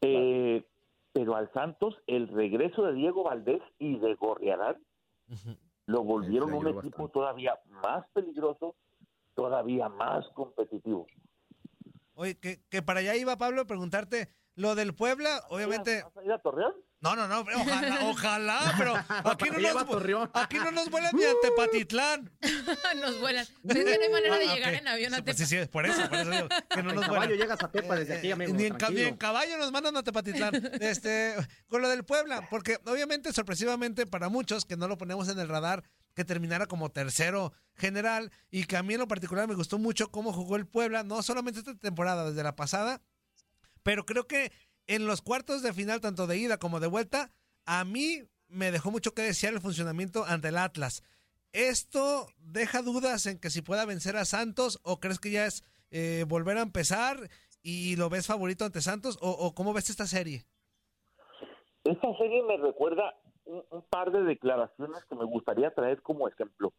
Eh, 0.03 0.67
pero 1.13 1.37
al 1.37 1.53
Santos 1.53 1.97
el 2.07 2.29
regreso 2.29 2.83
de 2.85 2.95
Diego 2.95 3.25
Valdés 3.25 3.63
y 3.79 3.99
de 3.99 4.15
Gorriarán 4.15 4.77
lo 5.87 6.05
volvieron 6.05 6.53
un 6.53 6.67
equipo 6.67 6.81
bastante. 6.81 7.13
todavía 7.13 7.61
más 7.69 8.07
peligroso, 8.13 8.77
todavía 9.35 9.89
más 9.89 10.27
competitivo. 10.35 11.07
Oye, 12.15 12.39
que, 12.39 12.61
que 12.69 12.83
para 12.83 13.01
allá 13.01 13.17
iba 13.17 13.37
Pablo 13.37 13.63
a 13.63 13.65
preguntarte 13.65 14.29
lo 14.55 14.75
del 14.75 14.95
Puebla, 14.95 15.43
obviamente. 15.49 16.03
¿Vas 16.03 16.17
a 16.17 16.25
ir 16.25 16.33
a 16.33 16.39
Torreón? 16.39 16.75
No, 17.03 17.17
no, 17.17 17.27
no, 17.27 17.41
ojalá, 17.41 17.99
ojalá, 18.11 18.75
pero 18.77 18.95
aquí 19.25 19.49
no, 19.51 19.59
nos, 19.59 20.31
aquí 20.35 20.59
no 20.59 20.71
nos 20.71 20.91
vuelan 20.91 21.17
ni 21.17 21.25
a 21.25 21.33
Tepatitlán. 21.41 22.31
nos 23.01 23.19
vuelan. 23.21 23.47
Pero 23.67 23.81
es 23.81 23.87
que 23.87 23.97
no 23.97 24.05
hay 24.05 24.11
manera 24.13 24.37
de 24.39 24.49
Ah, 24.51 24.55
llegar 24.55 24.75
en 24.75 24.87
avión 24.87 25.15
a 25.15 25.17
Sí, 25.17 25.23
pues 25.23 25.37
sí, 25.39 25.47
sí, 25.47 25.57
por 25.73 25.87
eso, 25.87 26.09
por 26.11 26.19
eso 26.19 26.31
digo, 26.31 26.49
que 26.69 26.83
no 26.83 26.93
nos 26.93 27.05
caballo 27.07 27.21
vuelan. 27.21 27.39
llegas 27.39 27.63
a 27.63 27.71
Tepa 27.71 27.97
desde 27.97 28.19
aquí, 28.19 28.29
Eh, 28.29 28.33
amigo. 28.33 28.53
ni, 28.53 28.65
en, 28.67 28.77
ni 28.93 29.01
en 29.03 29.17
caballo 29.17 29.57
nos 29.57 29.73
mandan 29.73 29.97
a 29.97 30.03
Tepatitlán. 30.03 30.55
Este, 30.81 31.35
con 31.69 31.81
lo 31.81 31.89
del 31.89 32.05
Puebla, 32.05 32.47
porque 32.51 32.79
obviamente, 32.85 33.33
sorpresivamente 33.33 34.07
para 34.07 34.29
muchos 34.29 34.67
que 34.67 34.77
no 34.77 34.87
lo 34.87 34.99
ponemos 34.99 35.29
en 35.31 35.39
el 35.39 35.49
radar, 35.49 35.83
que 36.15 36.25
terminara 36.27 36.67
como 36.67 36.91
tercero 36.91 37.55
general 37.77 38.31
y 38.51 38.65
que 38.65 38.77
a 38.77 38.83
mí 38.83 38.93
en 38.93 39.01
lo 39.01 39.09
particular 39.09 39.49
me 39.49 39.55
gustó 39.55 39.79
mucho 39.79 40.11
cómo 40.11 40.35
jugó 40.35 40.57
el 40.57 40.67
Puebla, 40.67 41.03
no 41.03 41.23
solamente 41.23 41.61
esta 41.61 41.75
temporada, 41.79 42.29
desde 42.29 42.43
la 42.43 42.57
pasada, 42.57 43.01
pero 43.83 44.05
creo 44.05 44.27
que 44.27 44.53
en 44.91 45.07
los 45.07 45.23
cuartos 45.23 45.63
de 45.63 45.73
final, 45.73 46.01
tanto 46.01 46.27
de 46.27 46.37
ida 46.37 46.59
como 46.59 46.81
de 46.81 46.89
vuelta, 46.89 47.31
a 47.65 47.85
mí 47.85 48.25
me 48.49 48.73
dejó 48.73 48.91
mucho 48.91 49.15
que 49.15 49.23
desear 49.23 49.53
el 49.53 49.61
funcionamiento 49.61 50.25
ante 50.25 50.49
el 50.49 50.59
Atlas. 50.59 51.05
¿Esto 51.53 52.27
deja 52.39 52.83
dudas 52.83 53.27
en 53.27 53.39
que 53.39 53.51
si 53.51 53.63
pueda 53.63 53.85
vencer 53.85 54.17
a 54.17 54.25
Santos 54.25 54.81
o 54.83 54.99
crees 54.99 55.21
que 55.21 55.31
ya 55.31 55.47
es 55.47 55.63
eh, 55.93 56.25
volver 56.27 56.59
a 56.59 56.63
empezar 56.63 57.31
y 57.63 57.95
lo 57.95 58.11
ves 58.11 58.27
favorito 58.27 58.65
ante 58.65 58.81
Santos 58.81 59.17
o, 59.23 59.31
o 59.31 59.55
cómo 59.55 59.73
ves 59.73 59.91
esta 59.91 60.07
serie? 60.07 60.45
Esta 61.85 62.17
serie 62.19 62.43
me 62.43 62.57
recuerda 62.57 63.15
un, 63.45 63.63
un 63.71 63.83
par 63.83 64.11
de 64.11 64.25
declaraciones 64.25 65.05
que 65.05 65.15
me 65.15 65.25
gustaría 65.25 65.73
traer 65.73 66.03
como 66.03 66.27
ejemplo. 66.27 66.73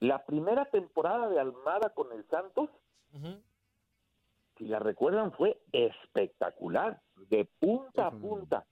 La 0.00 0.24
primera 0.24 0.64
temporada 0.70 1.28
de 1.28 1.38
Almada 1.38 1.90
con 1.94 2.10
el 2.12 2.26
Santos, 2.30 2.70
si 4.62 4.68
la 4.68 4.78
recuerdan, 4.78 5.32
fue 5.32 5.60
espectacular, 5.72 7.00
de 7.30 7.48
punta 7.58 8.06
a 8.06 8.10
punta. 8.12 8.64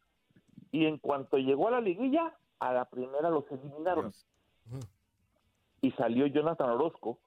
Y 0.70 0.87
en 0.87 0.99
cuanto 0.99 1.37
llegó 1.37 1.66
a 1.66 1.73
la 1.73 1.80
liguilla, 1.80 2.32
a 2.61 2.73
la 2.73 2.85
primera 2.85 3.28
los 3.28 3.44
eliminaron. 3.50 4.12
Y 5.80 5.90
salió 5.92 6.26
Jonathan 6.26 6.70
Orozco, 6.70 7.18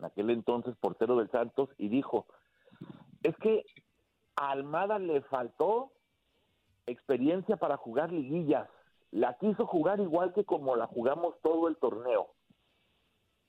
en 0.00 0.06
aquel 0.06 0.30
entonces 0.30 0.74
portero 0.80 1.16
del 1.16 1.30
Santos, 1.30 1.70
y 1.78 1.88
dijo, 1.88 2.26
es 3.22 3.36
que 3.36 3.64
a 4.34 4.50
Almada 4.50 4.98
le 4.98 5.20
faltó 5.22 5.92
experiencia 6.86 7.56
para 7.56 7.76
jugar 7.76 8.10
liguillas. 8.10 8.68
La 9.12 9.38
quiso 9.38 9.64
jugar 9.64 10.00
igual 10.00 10.32
que 10.32 10.44
como 10.44 10.74
la 10.74 10.88
jugamos 10.88 11.36
todo 11.40 11.68
el 11.68 11.76
torneo. 11.76 12.30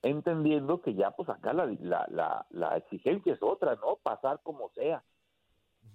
Entendiendo 0.02 0.80
que 0.80 0.94
ya 0.94 1.10
pues 1.10 1.28
acá 1.28 1.52
la, 1.52 1.66
la, 1.80 2.06
la, 2.08 2.46
la 2.50 2.76
exigencia 2.76 3.34
es 3.34 3.42
otra, 3.42 3.76
¿no? 3.76 3.96
Pasar 3.96 4.40
como 4.42 4.70
sea. 4.70 5.02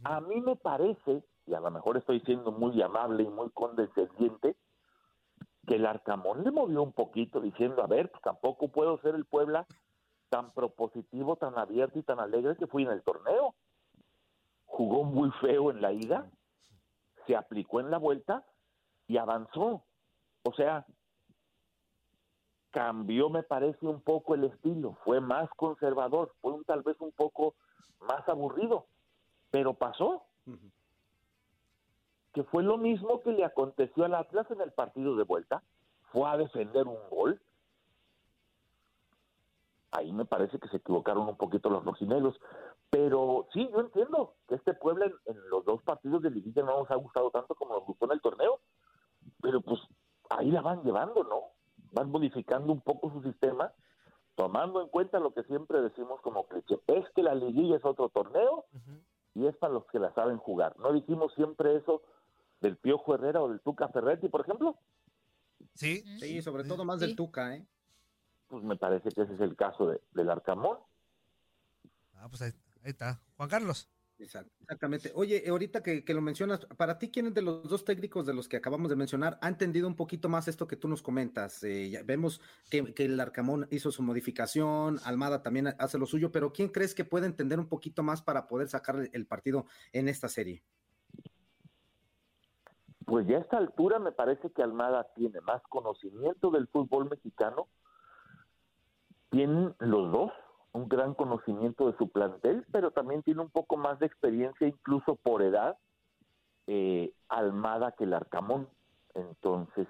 A 0.03 0.21
mí 0.21 0.41
me 0.41 0.55
parece, 0.55 1.23
y 1.47 1.53
a 1.53 1.59
lo 1.59 1.71
mejor 1.71 1.97
estoy 1.97 2.19
siendo 2.21 2.51
muy 2.51 2.79
amable 2.81 3.23
y 3.23 3.27
muy 3.27 3.49
condescendiente, 3.49 4.55
que 5.65 5.75
el 5.75 5.85
Arcamón 5.85 6.43
le 6.43 6.51
movió 6.51 6.83
un 6.83 6.93
poquito 6.93 7.39
diciendo, 7.39 7.83
a 7.83 7.87
ver, 7.87 8.11
pues 8.11 8.21
tampoco 8.21 8.67
puedo 8.67 8.99
ser 8.99 9.15
el 9.15 9.25
Puebla 9.25 9.65
tan 10.29 10.51
propositivo, 10.51 11.35
tan 11.37 11.57
abierto 11.57 11.97
y 11.97 12.03
tan 12.03 12.19
alegre 12.19 12.55
que 12.55 12.67
fui 12.67 12.83
en 12.83 12.91
el 12.91 13.01
torneo. 13.01 13.55
Jugó 14.65 15.03
muy 15.03 15.31
feo 15.41 15.71
en 15.71 15.81
la 15.81 15.91
ida, 15.93 16.29
se 17.25 17.35
aplicó 17.35 17.79
en 17.79 17.89
la 17.89 17.97
vuelta 17.97 18.43
y 19.07 19.17
avanzó. 19.17 19.83
O 20.43 20.53
sea, 20.53 20.85
cambió, 22.75 23.29
me 23.29 23.41
parece, 23.41 23.87
un 23.87 24.01
poco 24.01 24.35
el 24.35 24.43
estilo, 24.43 24.97
fue 25.05 25.21
más 25.21 25.49
conservador, 25.55 26.33
fue 26.41 26.51
un, 26.51 26.65
tal 26.65 26.81
vez 26.81 26.97
un 26.99 27.13
poco 27.13 27.55
más 28.01 28.27
aburrido, 28.27 28.85
pero 29.49 29.75
pasó, 29.75 30.23
que 32.33 32.43
fue 32.43 32.63
lo 32.63 32.77
mismo 32.77 33.21
que 33.21 33.31
le 33.31 33.45
aconteció 33.45 34.03
al 34.03 34.15
Atlas 34.15 34.51
en 34.51 34.59
el 34.59 34.73
partido 34.73 35.15
de 35.15 35.23
vuelta, 35.23 35.63
fue 36.11 36.29
a 36.29 36.35
defender 36.35 36.85
un 36.85 36.97
gol. 37.09 37.41
Ahí 39.91 40.11
me 40.11 40.25
parece 40.25 40.59
que 40.59 40.67
se 40.67 40.75
equivocaron 40.75 41.29
un 41.29 41.37
poquito 41.37 41.69
los 41.69 41.85
rojinegros, 41.85 42.37
pero 42.89 43.47
sí, 43.53 43.69
yo 43.71 43.79
entiendo 43.79 44.35
que 44.49 44.55
este 44.55 44.73
Puebla 44.73 45.05
en, 45.05 45.13
en 45.27 45.49
los 45.49 45.63
dos 45.63 45.81
partidos 45.83 46.21
de 46.23 46.31
liguilla 46.31 46.63
no 46.63 46.79
nos 46.79 46.91
ha 46.91 46.95
gustado 46.95 47.31
tanto 47.31 47.55
como 47.55 47.75
nos 47.75 47.85
gustó 47.85 48.03
en 48.03 48.11
el 48.11 48.21
torneo, 48.21 48.59
pero 49.41 49.61
pues 49.61 49.79
ahí 50.29 50.51
la 50.51 50.59
van 50.59 50.83
llevando, 50.83 51.23
¿no? 51.23 51.54
Van 51.95 52.11
modificando 52.11 52.73
un 52.73 52.81
poco 52.81 53.09
su 53.09 53.23
sistema, 53.23 53.71
tomando 54.35 54.81
en 54.81 54.89
cuenta 54.89 55.17
lo 55.19 55.33
que 55.33 55.43
siempre 55.43 55.81
decimos 55.81 56.19
como 56.21 56.45
cliché, 56.45 56.77
es 56.87 57.05
que 57.15 57.23
la 57.23 57.33
liguilla 57.33 57.77
es 57.77 57.85
otro 57.85 58.09
torneo 58.09 58.65
y 59.33 59.47
es 59.47 59.55
para 59.55 59.73
los 59.73 59.85
que 59.87 59.97
la 59.99 60.13
saben 60.13 60.37
jugar. 60.37 60.77
¿No 60.77 60.91
dijimos 60.91 61.33
siempre 61.35 61.77
eso 61.77 62.01
del 62.59 62.75
Piojo 62.75 63.15
Herrera 63.15 63.41
o 63.41 63.47
del 63.49 63.61
Tuca 63.61 63.87
Ferretti, 63.87 64.27
por 64.27 64.41
ejemplo? 64.41 64.77
Sí. 65.73 66.03
Sí, 66.19 66.41
sobre 66.41 66.65
todo 66.65 66.83
más 66.83 66.99
Sí. 66.99 67.05
del 67.07 67.15
Tuca, 67.15 67.55
¿eh? 67.55 67.65
Pues 68.49 68.61
me 68.63 68.75
parece 68.75 69.09
que 69.11 69.21
ese 69.21 69.33
es 69.33 69.39
el 69.41 69.55
caso 69.55 69.87
de, 69.87 70.01
del 70.11 70.29
Arcamón. 70.29 70.77
Ah, 72.15 72.27
pues 72.29 72.41
ahí, 72.41 72.51
ahí 72.83 72.91
está. 72.91 73.21
Juan 73.37 73.49
Carlos. 73.49 73.89
Exactamente. 74.17 75.11
Oye, 75.13 75.43
ahorita 75.49 75.83
que, 75.83 76.03
lo 76.13 76.21
mencionas, 76.21 76.65
para 76.77 76.97
ti, 76.97 77.11
¿quién 77.11 77.33
de 77.33 77.41
los 77.41 77.67
dos 77.67 77.83
técnicos 77.83 78.25
de 78.25 78.33
los 78.33 78.47
que 78.47 78.57
acabamos 78.57 78.89
de 78.89 78.95
mencionar 78.95 79.37
ha 79.41 79.49
entendido 79.49 79.87
un 79.87 79.95
poquito 79.95 80.29
más 80.29 80.47
esto 80.47 80.67
que 80.67 80.77
tú 80.77 80.87
nos 80.87 81.01
comentas? 81.01 81.61
Eh, 81.63 82.01
vemos 82.05 82.41
que, 82.69 82.93
el 82.97 83.19
Arcamón 83.19 83.67
hizo 83.71 83.91
su 83.91 84.03
modificación, 84.03 84.99
Almada 85.03 85.43
también 85.43 85.67
hace 85.79 85.97
lo 85.97 86.05
suyo, 86.05 86.31
pero 86.31 86.53
¿quién 86.53 86.69
crees 86.69 86.95
que 86.95 87.03
puede 87.03 87.25
entender 87.25 87.59
un 87.59 87.67
poquito 87.67 88.03
más 88.03 88.21
para 88.21 88.47
poder 88.47 88.69
sacar 88.69 89.09
el 89.11 89.25
partido 89.27 89.65
en 89.91 90.07
esta 90.07 90.29
serie? 90.29 90.63
Pues 93.05 93.27
ya 93.27 93.37
a 93.37 93.41
esta 93.41 93.57
altura 93.57 93.99
me 93.99 94.13
parece 94.13 94.49
que 94.51 94.63
Almada 94.63 95.11
tiene 95.13 95.41
más 95.41 95.61
conocimiento 95.63 96.51
del 96.51 96.67
fútbol 96.67 97.09
mexicano. 97.09 97.67
Tienen 99.29 99.75
los 99.79 100.11
dos 100.11 100.31
un 100.75 100.89
gran 100.89 101.13
conocimiento 101.13 101.89
de 101.89 101.97
su 101.97 102.09
plantel, 102.09 102.65
pero 102.71 102.91
también 102.91 103.23
tiene 103.23 103.41
un 103.41 103.49
poco 103.49 103.77
más 103.77 103.97
de 103.99 104.05
experiencia, 104.05 104.67
incluso 104.67 105.15
por 105.15 105.41
edad, 105.41 105.77
eh, 106.67 107.13
Almada 107.29 107.93
que 107.93 108.03
el 108.03 108.13
Arcamón. 108.13 108.67
Entonces, 109.13 109.87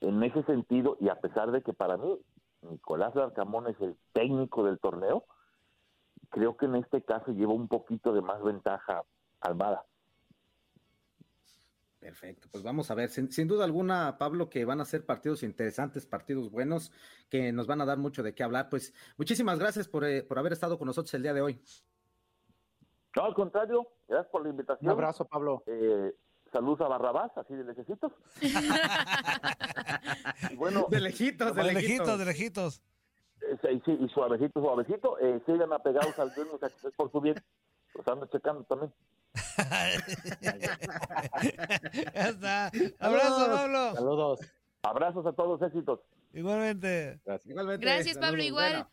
en 0.00 0.22
ese 0.22 0.42
sentido, 0.44 0.96
y 1.00 1.08
a 1.08 1.16
pesar 1.16 1.50
de 1.50 1.62
que 1.62 1.72
para 1.72 1.96
mí 1.96 2.18
Nicolás 2.62 3.16
Arcamón 3.16 3.66
es 3.66 3.80
el 3.80 3.96
técnico 4.12 4.64
del 4.64 4.78
torneo, 4.78 5.24
creo 6.30 6.56
que 6.56 6.66
en 6.66 6.76
este 6.76 7.02
caso 7.02 7.32
lleva 7.32 7.52
un 7.52 7.68
poquito 7.68 8.12
de 8.12 8.22
más 8.22 8.42
ventaja 8.42 9.02
Almada. 9.40 9.84
Perfecto, 12.00 12.48
pues 12.50 12.64
vamos 12.64 12.90
a 12.90 12.94
ver, 12.94 13.10
sin, 13.10 13.46
duda 13.46 13.66
alguna, 13.66 14.16
Pablo, 14.16 14.48
que 14.48 14.64
van 14.64 14.80
a 14.80 14.86
ser 14.86 15.04
partidos 15.04 15.42
interesantes, 15.42 16.06
partidos 16.06 16.50
buenos, 16.50 16.90
que 17.28 17.52
nos 17.52 17.66
van 17.66 17.82
a 17.82 17.84
dar 17.84 17.98
mucho 17.98 18.22
de 18.22 18.34
qué 18.34 18.42
hablar. 18.42 18.70
Pues 18.70 18.94
muchísimas 19.18 19.58
gracias 19.58 19.86
por, 19.86 20.04
eh, 20.04 20.22
por 20.22 20.38
haber 20.38 20.54
estado 20.54 20.78
con 20.78 20.86
nosotros 20.86 21.12
el 21.12 21.22
día 21.22 21.34
de 21.34 21.42
hoy. 21.42 21.60
No, 23.14 23.24
al 23.24 23.34
contrario, 23.34 23.86
gracias 24.08 24.32
por 24.32 24.42
la 24.42 24.48
invitación. 24.48 24.90
Un 24.90 24.92
abrazo, 24.92 25.26
Pablo. 25.26 25.62
Eh, 25.66 26.14
saludos 26.50 26.80
a 26.80 26.88
Barrabás, 26.88 27.36
así 27.36 27.54
de 27.54 27.64
lejecitos. 27.64 28.12
bueno, 30.56 30.86
de 30.88 31.00
lejitos, 31.00 31.54
de, 31.54 31.64
lejitos. 31.64 32.18
De 32.18 32.24
lejitos, 32.24 32.82
eh, 33.42 33.80
sí, 33.84 33.98
y 34.00 34.08
suavecito, 34.08 34.62
suavecito. 34.62 35.18
Eh, 35.18 35.42
sigan 35.44 35.70
apegados 35.74 36.18
al 36.18 36.32
Dios, 36.34 36.48
por 36.96 37.12
su 37.12 37.20
bien. 37.20 37.36
Los 37.94 38.08
ando 38.08 38.24
checando 38.26 38.64
también 38.64 38.90
ya 42.14 42.28
está. 42.28 42.70
Abrazo, 42.98 43.46
Pablo. 43.50 43.94
Saludos. 43.94 44.40
Abrazos 44.82 45.26
a 45.26 45.32
todos, 45.32 45.62
éxitos. 45.62 46.00
Igualmente. 46.32 47.20
Gracias, 47.24 47.54
Gracias 47.80 48.18
Pablo, 48.18 48.42
igual. 48.42 48.88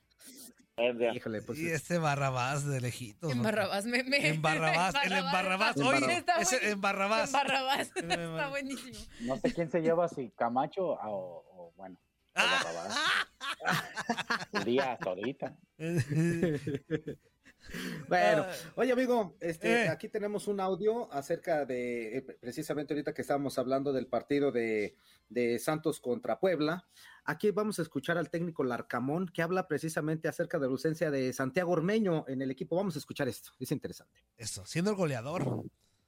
Híjole, 1.16 1.42
pues, 1.42 1.58
y 1.58 1.70
este 1.70 1.98
Barrabás 1.98 2.68
de 2.68 2.80
lejitos. 2.80 3.32
En 3.32 3.42
Barrabás, 3.42 3.86
me, 3.86 4.04
me. 4.04 4.28
En 4.28 4.42
Barrabás, 4.44 4.94
el 5.04 5.12
en 5.12 5.24
Barrabás. 5.24 5.76
Oye, 5.78 6.24
ese 6.40 6.70
en 6.70 6.82
Barrabás. 6.82 7.30
En 7.30 7.34
Barrabás. 7.34 7.92
está 7.96 8.50
buenísimo. 8.50 9.00
No 9.22 9.38
sé 9.38 9.54
quién 9.56 9.72
se 9.72 9.82
lleva, 9.82 10.08
si 10.08 10.30
Camacho 10.32 10.90
o, 10.90 11.46
o 11.50 11.74
bueno. 11.76 11.98
Barrabás. 12.36 12.96
El 14.54 14.64
día 14.66 14.92
hasta 14.94 15.10
ahorita. 15.10 15.56
Bueno, 18.10 18.46
ah. 18.48 18.54
oye 18.76 18.92
amigo, 18.92 19.36
este, 19.40 19.86
eh. 19.86 19.90
aquí 19.90 20.08
tenemos 20.10 20.48
un 20.48 20.60
audio 20.60 21.12
acerca 21.12 21.66
de, 21.66 22.18
eh, 22.18 22.22
precisamente 22.40 22.94
ahorita 22.94 23.14
que 23.14 23.22
estábamos 23.22 23.58
hablando 23.58 23.94
del 23.94 24.08
partido 24.08 24.52
de, 24.52 24.96
Santos 25.60 26.00
contra 26.00 26.40
Puebla. 26.40 26.88
Aquí 27.26 27.52
vamos 27.52 27.80
a 27.80 27.82
escuchar 27.82 28.18
al 28.18 28.30
técnico 28.30 28.64
Larcamón 28.64 29.28
que 29.28 29.42
habla 29.42 29.68
precisamente 29.68 30.30
acerca 30.30 30.58
de 30.58 30.68
la 30.68 30.72
ausencia 30.72 31.12
de 31.12 31.34
Santiago 31.34 31.74
Ormeño 31.74 32.24
en 32.30 32.42
el 32.42 32.50
equipo. 32.50 32.78
Vamos 32.78 32.96
a 32.96 33.00
escuchar 33.00 33.28
esto, 33.28 33.52
es 33.60 33.72
interesante. 33.74 34.24
Eso, 34.38 34.66
siendo 34.66 34.92
el 34.92 34.98
goleador. 34.98 35.66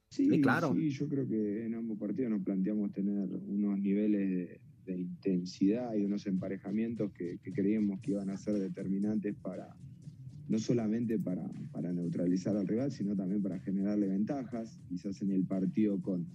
Sí, 0.08 0.42
claro. 0.42 0.74
Sí, 0.74 0.90
yo 0.92 1.08
creo 1.10 1.28
que 1.28 1.66
en 1.66 1.76
ambos 1.76 2.00
partidos 2.00 2.32
nos 2.32 2.44
planteamos 2.44 2.94
tener 2.94 3.28
unos 3.30 3.78
niveles 3.78 4.62
de, 4.86 4.98
intensidad 4.98 5.94
y 5.94 6.06
unos 6.06 6.26
emparejamientos 6.26 7.12
que 7.12 7.38
creíamos 7.54 8.00
que 8.00 8.12
iban 8.12 8.32
a 8.32 8.38
ser 8.38 8.56
determinantes 8.56 9.36
para 9.36 9.76
no 10.50 10.58
solamente 10.58 11.20
para, 11.20 11.48
para, 11.72 11.94
neutralizar 11.94 12.58
al 12.58 12.68
rival, 12.68 12.92
sino 12.92 13.16
también 13.16 13.42
para 13.42 13.60
generarle 13.60 14.08
ventajas. 14.08 14.80
Quizás 14.90 15.22
en 15.22 15.32
el 15.32 15.46
partido 15.46 16.02
con, 16.02 16.26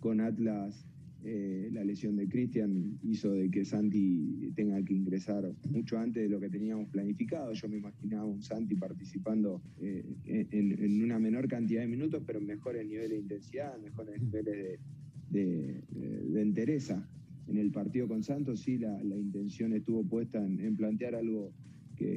con 0.00 0.20
Atlas, 0.20 0.84
eh, 1.22 1.68
la 1.72 1.84
lesión 1.84 2.16
de 2.16 2.28
Cristian 2.28 2.98
hizo 3.02 3.32
de 3.32 3.50
que 3.50 3.64
Santi 3.64 4.52
tenga 4.56 4.82
que 4.82 4.94
ingresar 4.94 5.52
mucho 5.70 5.98
antes 5.98 6.22
de 6.22 6.28
lo 6.28 6.40
que 6.40 6.48
teníamos 6.48 6.88
planificado. 6.88 7.52
Yo 7.52 7.68
me 7.68 7.76
imaginaba 7.76 8.24
un 8.24 8.42
Santi 8.42 8.74
participando 8.74 9.62
eh, 9.80 10.04
en, 10.24 11.02
una 11.02 11.18
menor 11.18 11.46
cantidad 11.46 11.82
de 11.82 11.88
minutos, 11.88 12.22
pero 12.26 12.40
mejores 12.40 12.86
niveles 12.86 13.10
de 13.10 13.18
intensidad, 13.18 13.78
mejores 13.78 14.20
niveles 14.20 14.80
de, 15.30 15.84
de, 15.92 16.42
entereza. 16.42 17.06
En 17.46 17.58
el 17.58 17.70
partido 17.70 18.08
con 18.08 18.22
Santos 18.22 18.60
sí 18.60 18.78
la, 18.78 19.02
la 19.04 19.16
intención 19.16 19.74
estuvo 19.74 20.02
puesta 20.04 20.44
en, 20.44 20.58
en 20.58 20.74
plantear 20.76 21.14
algo 21.14 21.52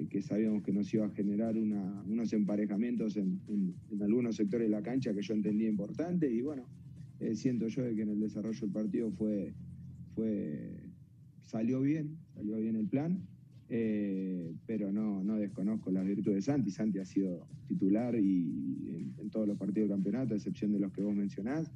que, 0.10 0.22
sabíamos 0.22 0.64
que 0.64 0.72
nos 0.72 0.94
iba 0.94 1.06
a 1.06 1.10
generar 1.10 1.58
unos 1.58 2.32
emparejamientos 2.32 3.18
en, 3.18 3.42
algunos 4.02 4.38
sectores 4.38 4.68
de 4.68 4.72
la 4.72 4.82
cancha 4.82 5.14
que 5.14 5.22
yo 5.22 5.34
entendía 5.34 5.68
importante 5.68 6.32
y 6.32 6.42
bueno, 6.42 6.64
eh, 7.20 7.36
siento 7.36 7.68
yo 7.68 7.84
de 7.84 7.94
que 7.94 8.04
en 8.04 8.10
el 8.10 8.20
desarrollo 8.20 8.60
del 8.62 8.72
partido 8.72 9.12
fue, 9.12 9.54
fue 10.16 10.78
salió 11.42 11.82
bien, 11.82 12.18
salió 12.34 12.58
bien 12.58 12.78
el 12.78 12.88
plan, 12.88 13.28
eh, 13.70 14.54
pero 14.66 14.94
no, 14.94 15.22
no 15.22 15.36
desconozco 15.36 15.92
las 15.92 16.06
virtudes 16.06 16.36
de 16.36 16.42
Santi. 16.42 16.72
Santi 16.72 17.00
ha 17.00 17.06
sido 17.06 17.46
titular 17.68 18.16
y 18.16 19.14
en, 19.20 19.30
todos 19.32 19.48
los 19.48 19.58
partidos 19.58 19.90
del 19.90 19.98
campeonato, 19.98 20.34
a 20.34 20.38
excepción 20.38 20.72
de 20.72 20.80
los 20.80 20.94
que 20.94 21.02
vos 21.02 21.16
mencionás. 21.16 21.72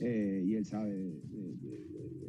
Eh, 0.00 0.44
y 0.46 0.54
él 0.54 0.66
sabe 0.66 1.22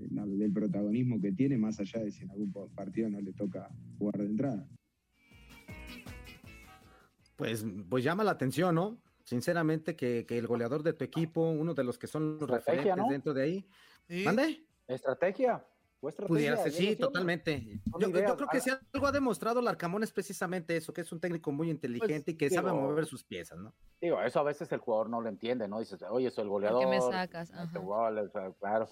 del 0.09 0.51
protagonismo 0.53 1.19
que 1.19 1.33
tiene, 1.33 1.57
más 1.57 1.79
allá 1.81 2.01
de 2.01 2.11
si 2.11 2.23
en 2.23 2.29
algún 2.29 2.53
partido 2.73 3.09
no 3.09 3.19
le 3.19 3.33
toca 3.33 3.69
jugar 3.97 4.19
de 4.19 4.25
entrada 4.27 4.67
pues, 7.37 7.65
pues 7.89 8.03
llama 8.03 8.25
la 8.25 8.31
atención, 8.31 8.75
¿no? 8.75 8.97
Sinceramente, 9.23 9.95
que, 9.95 10.25
el 10.27 10.47
goleador 10.47 10.83
de 10.83 10.93
tu 10.93 11.05
equipo, 11.05 11.41
uno 11.41 11.73
de 11.73 11.83
los 11.83 11.97
que 11.97 12.07
son 12.07 12.37
los 12.39 12.49
referentes 12.49 13.07
dentro 13.09 13.33
de 13.33 13.43
ahí. 13.43 13.69
¿Mande? 14.25 14.65
Estrategia. 14.87 15.65
Pudiera 15.99 16.57
ser, 16.57 16.71
sí, 16.71 16.95
totalmente. 16.95 17.81
Yo, 17.99 18.11
creo 18.11 18.47
que 18.51 18.61
si 18.61 18.69
algo 18.69 19.07
ha 19.07 19.11
demostrado 19.11 19.61
Larcamón 19.61 20.03
es 20.03 20.11
precisamente 20.11 20.77
eso, 20.77 20.93
que 20.93 21.01
es 21.01 21.11
un 21.11 21.19
técnico 21.19 21.51
muy 21.51 21.71
inteligente 21.71 22.25
pues, 22.25 22.35
y 22.35 22.37
que 22.37 22.49
sabe 22.51 22.71
mover 22.71 23.07
sus 23.07 23.23
piezas, 23.23 23.57
¿no? 23.57 23.73
Digo, 23.99 24.21
eso 24.21 24.39
a 24.39 24.43
veces 24.43 24.71
el 24.71 24.79
jugador 24.79 25.09
no 25.09 25.21
lo 25.21 25.27
entiende, 25.27 25.67
¿no? 25.67 25.79
Dices, 25.79 26.01
oye, 26.03 26.29
soy 26.29 26.43
el 26.43 26.49
goleador. 26.49 26.83
¿Por 26.83 26.91
qué 26.91 26.97
me 26.97 27.01
sacas? 27.01 27.51
claro. 28.59 28.87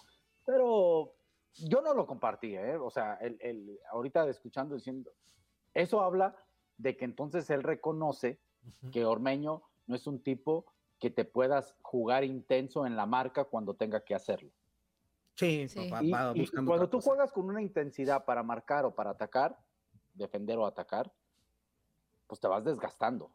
Pero 0.45 1.13
yo 1.53 1.81
no 1.81 1.93
lo 1.93 2.07
compartí, 2.07 2.55
¿eh? 2.55 2.75
O 2.75 2.89
sea, 2.89 3.15
el, 3.21 3.37
el, 3.39 3.79
ahorita 3.91 4.27
escuchando 4.27 4.73
diciendo, 4.73 5.11
eso 5.75 6.01
habla 6.01 6.35
de 6.77 6.97
que 6.97 7.05
entonces 7.05 7.49
él 7.49 7.63
reconoce 7.63 8.39
que 8.91 9.05
Ormeño 9.05 9.63
no 9.87 9.95
es 9.95 10.07
un 10.07 10.19
tipo 10.21 10.65
que 10.99 11.09
te 11.09 11.25
puedas 11.25 11.75
jugar 11.81 12.23
intenso 12.23 12.85
en 12.85 12.95
la 12.95 13.05
marca 13.05 13.45
cuando 13.45 13.75
tenga 13.75 14.03
que 14.03 14.15
hacerlo. 14.15 14.49
Sí, 15.35 15.67
y, 16.01 16.47
cuando 16.65 16.89
tú 16.89 17.01
juegas 17.01 17.31
con 17.31 17.45
una 17.45 17.61
intensidad 17.61 18.23
para 18.23 18.41
marcar 18.41 18.85
o 18.85 18.95
para 18.95 19.11
atacar, 19.11 19.59
defender 20.13 20.57
o 20.57 20.65
atacar, 20.65 21.11
pues 22.27 22.39
te 22.39 22.47
vas 22.47 22.63
desgastando. 22.63 23.29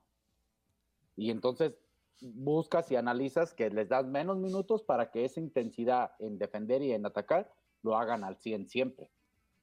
Y 1.14 1.30
entonces 1.30 1.74
buscas 2.20 2.90
y 2.90 2.96
analizas 2.96 3.52
que 3.52 3.68
les 3.70 3.88
das 3.88 4.06
menos 4.06 4.38
minutos 4.38 4.82
para 4.82 5.10
que 5.10 5.24
esa 5.24 5.40
intensidad 5.40 6.12
en 6.18 6.38
defender 6.38 6.82
y 6.82 6.92
en 6.92 7.04
atacar 7.04 7.52
lo 7.82 7.96
hagan 7.96 8.24
al 8.24 8.36
100 8.36 8.68
siempre. 8.68 9.10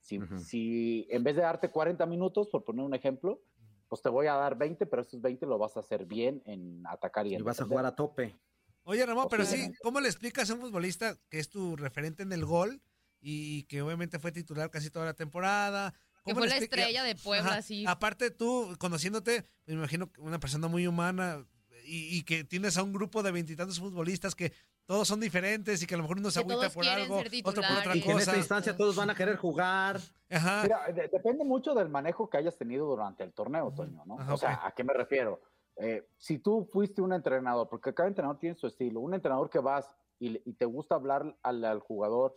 Si, 0.01 0.19
si 0.37 1.07
en 1.09 1.23
vez 1.23 1.35
de 1.35 1.41
darte 1.41 1.69
40 1.69 2.05
minutos, 2.05 2.47
por 2.49 2.63
poner 2.63 2.85
un 2.85 2.93
ejemplo, 2.93 3.41
pues 3.87 4.01
te 4.01 4.09
voy 4.09 4.27
a 4.27 4.33
dar 4.33 4.57
20, 4.57 4.85
pero 4.85 5.01
esos 5.01 5.21
20 5.21 5.45
lo 5.45 5.57
vas 5.57 5.77
a 5.77 5.81
hacer 5.81 6.05
bien 6.05 6.41
en 6.45 6.85
atacar 6.87 7.25
y 7.27 7.35
en 7.35 7.41
Y 7.41 7.43
vas 7.43 7.59
a 7.61 7.65
jugar 7.65 7.85
a 7.85 7.95
tope. 7.95 8.37
Oye, 8.83 9.05
Ramón, 9.05 9.27
pero 9.29 9.45
sí, 9.45 9.71
¿cómo 9.81 9.99
le 9.99 10.07
explicas 10.07 10.49
a 10.49 10.53
un 10.53 10.61
futbolista 10.61 11.17
que 11.29 11.39
es 11.39 11.49
tu 11.49 11.75
referente 11.75 12.23
en 12.23 12.31
el 12.31 12.45
gol 12.45 12.81
y 13.19 13.63
que 13.63 13.81
obviamente 13.81 14.19
fue 14.19 14.31
titular 14.31 14.69
casi 14.69 14.89
toda 14.89 15.05
la 15.05 15.13
temporada? 15.13 15.93
Que 16.25 16.33
fue 16.33 16.47
la 16.47 16.57
estrella 16.57 17.03
de 17.03 17.15
Puebla, 17.15 17.61
sí. 17.61 17.85
Aparte 17.87 18.31
tú, 18.31 18.75
conociéndote, 18.79 19.45
me 19.65 19.73
imagino 19.73 20.11
una 20.19 20.39
persona 20.39 20.67
muy 20.67 20.87
humana 20.87 21.45
y, 21.85 22.17
y 22.17 22.23
que 22.23 22.43
tienes 22.43 22.77
a 22.77 22.83
un 22.83 22.93
grupo 22.93 23.23
de 23.23 23.31
veintitantos 23.31 23.79
futbolistas 23.79 24.35
que 24.35 24.53
todos 24.87 25.05
son 25.05 25.19
diferentes 25.19 25.83
y 25.83 25.85
que 25.85 25.95
a 25.95 25.97
lo 25.97 26.03
mejor 26.03 26.17
uno 26.17 26.31
se 26.31 26.39
agüita 26.39 26.69
por 26.69 26.85
algo, 26.87 27.17
otro 27.17 27.61
por 27.61 27.77
otra 27.77 27.95
y 27.95 28.01
cosa. 28.01 28.11
en 28.13 28.19
esta 28.19 28.37
instancia 28.37 28.75
todos 28.75 28.95
van 28.95 29.09
a 29.09 29.15
querer 29.15 29.35
jugar. 29.35 29.99
Mira, 30.29 30.87
depende 31.11 31.43
mucho 31.43 31.75
del 31.75 31.89
manejo 31.89 32.29
que 32.29 32.37
hayas 32.37 32.57
tenido 32.57 32.87
durante 32.87 33.23
el 33.23 33.33
torneo, 33.33 33.71
Toño, 33.71 34.03
¿no? 34.05 34.15
o 34.33 34.37
sea, 34.37 34.65
¿a 34.65 34.71
qué 34.71 34.85
me 34.85 34.93
refiero? 34.93 35.41
Eh, 35.75 36.07
si 36.17 36.39
tú 36.39 36.67
fuiste 36.71 37.01
un 37.01 37.11
entrenador, 37.11 37.67
porque 37.69 37.93
cada 37.93 38.07
entrenador 38.07 38.39
tiene 38.39 38.55
su 38.55 38.65
estilo, 38.65 39.01
un 39.01 39.13
entrenador 39.13 39.49
que 39.49 39.59
vas 39.59 39.93
y, 40.19 40.39
te 40.53 40.65
gusta 40.65 40.95
hablar 40.95 41.37
al, 41.43 41.79
jugador, 41.79 42.35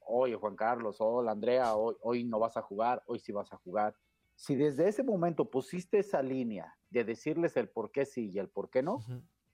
oye 0.00 0.36
Juan 0.36 0.56
Carlos, 0.56 0.96
hola 1.00 1.32
Andrea, 1.32 1.74
hoy, 1.74 1.96
hoy 2.02 2.24
no 2.24 2.38
vas 2.38 2.58
a 2.58 2.62
jugar, 2.62 3.02
hoy 3.06 3.18
sí 3.18 3.32
vas 3.32 3.50
a 3.52 3.56
jugar. 3.56 3.96
Si 4.36 4.54
desde 4.54 4.86
ese 4.86 5.02
momento 5.02 5.50
pusiste 5.50 5.98
esa 5.98 6.22
línea 6.22 6.76
de 6.90 7.04
decirles 7.04 7.56
el 7.56 7.70
por 7.70 7.90
qué 7.90 8.04
sí 8.04 8.30
y 8.30 8.38
el 8.38 8.48
por 8.48 8.68
qué 8.68 8.82
no, 8.82 9.02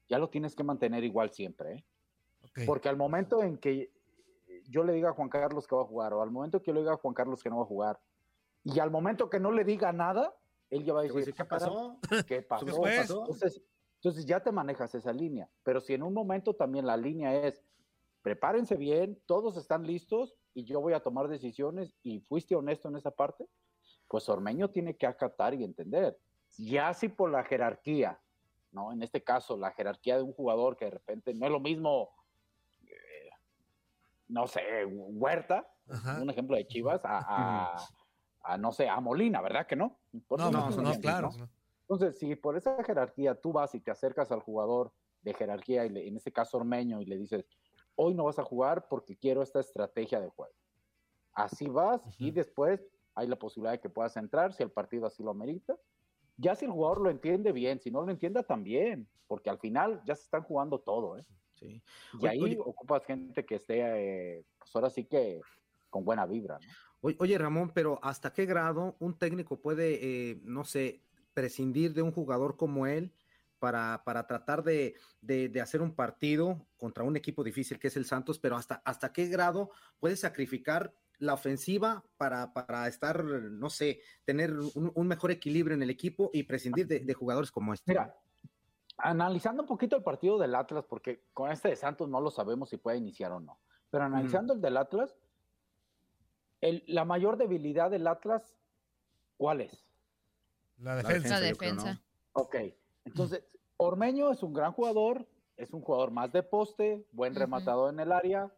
ya 0.09 0.19
lo 0.19 0.29
tienes 0.29 0.57
que 0.57 0.65
mantener 0.65 1.05
igual 1.05 1.31
siempre, 1.31 1.73
¿eh? 1.73 1.85
Porque 2.65 2.89
al 2.89 2.97
momento 2.97 3.43
en 3.43 3.59
que 3.59 3.93
yo 4.69 4.85
le 4.85 4.93
diga 4.93 5.11
a 5.11 5.13
Juan 5.13 5.29
Carlos 5.29 5.67
que 5.67 5.77
va 5.77 5.83
a 5.83 5.87
jugar, 5.87 6.15
o 6.15 6.23
al 6.23 6.31
momento 6.31 6.61
que 6.61 6.67
yo 6.67 6.75
le 6.75 6.81
diga 6.81 6.95
a 6.95 6.97
Juan 6.97 7.15
Carlos 7.15 7.43
que 7.43 7.51
no 7.51 7.59
va 7.59 7.63
a 7.65 7.67
jugar, 7.67 8.01
y 8.65 8.79
al 8.81 8.91
momento 8.91 9.29
que 9.29 9.39
no 9.39 9.53
le 9.53 9.65
diga 9.65 9.93
nada, 9.93 10.35
él 10.71 10.85
ya 10.85 10.95
va 10.95 11.01
a 11.01 11.03
decir, 11.05 11.35
¿qué 11.35 11.45
pasó? 11.45 11.99
¿Qué 12.27 12.43
pasó? 12.43 12.67
Entonces, 12.67 13.63
entonces 13.97 14.27
ya 14.27 14.41
te 14.41 14.53
manejas 14.53 14.95
esa 14.95 15.13
línea. 15.13 15.49
Pero 15.63 15.81
si 15.81 15.95
en 15.95 16.03
un 16.03 16.15
momento 16.15 16.55
también 16.55 16.87
la 16.87 16.97
línea 16.97 17.47
es, 17.47 17.63
prepárense 18.23 18.77
bien, 18.77 19.21
todos 19.27 19.57
están 19.57 19.87
listos 19.87 20.35
y 20.53 20.65
yo 20.65 20.81
voy 20.81 20.95
a 20.95 21.01
tomar 21.01 21.29
decisiones 21.29 21.95
y 22.03 22.21
fuiste 22.21 22.57
honesto 22.57 22.89
en 22.89 22.97
esa 22.97 23.11
parte, 23.11 23.47
pues 24.09 24.29
Ormeño 24.29 24.71
tiene 24.71 24.97
que 24.97 25.07
acatar 25.07 25.55
y 25.55 25.65
entender. 25.65 26.19
Ya 26.59 26.93
si 26.95 27.09
por 27.09 27.31
la 27.31 27.45
jerarquía, 27.45 28.21
¿no? 28.73 28.93
En 28.93 29.03
este 29.03 29.23
caso, 29.23 29.57
la 29.57 29.71
jerarquía 29.71 30.17
de 30.17 30.23
un 30.23 30.33
jugador 30.33 30.77
que 30.77 30.87
de 30.87 30.93
repente 30.93 31.35
no 31.35 31.47
es 31.47 31.53
lo 31.53 31.61
mismo, 31.61 32.11
no 34.29 34.47
sé, 34.47 34.85
Huerta, 34.87 35.67
un 36.21 36.31
ejemplo 36.31 36.57
de 36.57 36.67
Chivas, 36.67 37.01
a, 37.05 38.57
no 38.59 38.73
sé, 38.73 38.89
a 38.89 39.01
Molina, 39.01 39.41
¿verdad 39.41 39.67
que 39.67 39.77
no? 39.77 39.99
no, 40.31 40.51
no, 40.51 40.71
no, 40.71 41.01
claro. 41.01 41.31
Entonces, 41.83 42.19
si 42.19 42.35
por 42.35 42.57
esa 42.57 42.83
jerarquía 42.83 43.35
tú 43.35 43.53
vas 43.53 43.75
y 43.75 43.81
te 43.81 43.91
acercas 43.91 44.33
al 44.33 44.41
jugador 44.41 44.93
de 45.23 45.35
jerarquía, 45.35 45.87
y 45.87 46.09
en 46.09 46.17
este 46.17 46.33
caso 46.33 46.57
Ormeño, 46.57 47.01
y 47.01 47.07
le 47.07 47.17
dices, 47.17 47.47
hoy 47.95 48.15
no 48.15 48.25
vas 48.25 48.39
a 48.39 48.45
jugar 48.45 48.89
porque 48.89 49.17
quiero 49.17 49.43
esta 49.43 49.61
estrategia 49.61 50.21
de 50.21 50.29
juego. 50.29 50.55
Así 51.33 51.69
vas 51.69 52.03
y 52.19 52.31
después 52.31 52.87
hay 53.15 53.29
la 53.29 53.37
posibilidad 53.37 53.73
de 53.73 53.81
que 53.81 53.89
puedas 53.89 54.17
entrar 54.17 54.53
si 54.53 54.63
el 54.63 54.71
partido 54.71 55.07
así 55.07 55.23
lo 55.23 55.31
amerita. 55.31 55.77
Ya 56.39 56.55
si 56.55 56.67
el 56.67 56.71
jugador 56.71 57.01
lo 57.01 57.11
entiende 57.11 57.53
bien, 57.53 57.81
si 57.81 57.91
no 57.91 58.03
lo 58.03 58.11
entienda 58.11 58.43
también, 58.43 59.09
porque 59.27 59.51
al 59.51 59.59
final 59.59 60.03
ya 60.05 60.15
se 60.15 60.23
están 60.23 60.43
jugando 60.43 60.79
todo, 60.79 61.17
¿eh? 61.17 61.25
Sí. 61.57 61.83
Y 62.21 62.27
ahí 62.27 62.57
ocupas 62.59 63.05
gente 63.05 63.45
que 63.45 63.57
esté, 63.57 63.81
eh, 63.81 64.45
pues 64.59 64.75
ahora 64.75 64.91
sí 64.91 65.05
que 65.05 65.41
con 65.91 66.05
buena 66.05 66.27
vibra, 66.27 66.59
¿no? 66.59 66.69
Oye, 67.19 67.39
Ramón, 67.39 67.71
pero 67.73 68.01
¿hasta 68.03 68.33
qué 68.33 68.47
grado 68.47 68.97
un 68.99 69.17
técnico 69.17 69.61
puede, 69.61 69.99
eh, 70.03 70.41
no 70.43 70.65
sé, 70.65 71.03
prescindir 71.35 71.95
de 71.95 72.03
un 72.03 72.11
jugador 72.11 72.57
como 72.57 72.87
él 72.87 73.13
para, 73.59 74.03
para 74.05 74.27
tratar 74.27 74.65
de, 74.65 74.97
de, 75.21 75.61
hacer 75.61 75.83
un 75.83 75.95
partido 75.95 76.67
contra 76.77 77.05
un 77.05 77.17
equipo 77.17 77.45
difícil 77.45 77.79
que 77.79 77.89
es 77.89 77.97
el 77.97 78.07
Santos, 78.07 78.39
pero 78.39 78.57
hasta, 78.57 78.83
hasta 78.85 79.13
qué 79.13 79.27
grado 79.29 79.71
puede 80.01 80.17
sacrificar 80.17 80.93
la 81.19 81.35
ofensiva 81.35 82.05
para, 82.17 82.53
para 82.53 82.89
estar, 82.89 83.25
no 83.25 83.71
sé, 83.71 84.01
tener 84.25 84.53
un, 84.53 85.07
mejor 85.07 85.31
equilibrio 85.31 85.75
en 85.75 85.83
el 85.83 85.91
equipo 85.91 86.31
y 86.33 86.43
prescindir 86.43 86.87
de, 86.87 87.15
jugadores 87.15 87.51
como 87.51 87.73
este. 87.73 87.93
Mira, 87.93 88.15
analizando 88.99 89.63
un 89.63 89.69
poquito 89.69 89.97
el 89.97 90.03
partido 90.03 90.39
del 90.39 90.55
Atlas, 90.55 90.85
porque 90.85 91.25
con 91.33 91.51
este 91.51 91.69
de 91.69 91.77
Santos 91.77 92.09
no 92.09 92.21
lo 92.21 92.31
sabemos 92.31 92.71
si 92.71 92.77
puede 92.77 92.99
iniciar 92.99 93.33
o 93.33 93.41
no, 93.41 93.59
pero 93.91 94.05
analizando 94.05 94.55
el 94.55 94.61
del 94.61 94.77
Atlas, 94.77 95.17
el, 96.61 96.83
la 96.87 97.05
mayor 97.05 97.37
debilidad 97.37 97.91
del 97.91 98.07
Atlas, 98.07 98.57
¿cuál 99.37 99.61
es? 99.61 99.87
La 100.79 100.97
defensa. 100.97 101.29
La 101.29 101.41
defensa. 101.41 102.03
Ok, 102.33 102.57
entonces 103.05 103.45
Ormeño 103.77 104.31
es 104.31 104.43
un 104.43 104.53
gran 104.53 104.73
jugador, 104.73 105.27
es 105.57 105.73
un 105.73 105.83
jugador 105.83 106.11
más 106.11 106.33
de 106.33 106.43
poste, 106.43 107.07
buen 107.13 107.35
rematador 107.35 107.93
en 107.93 108.01
el 108.01 108.13
área, 108.13 108.51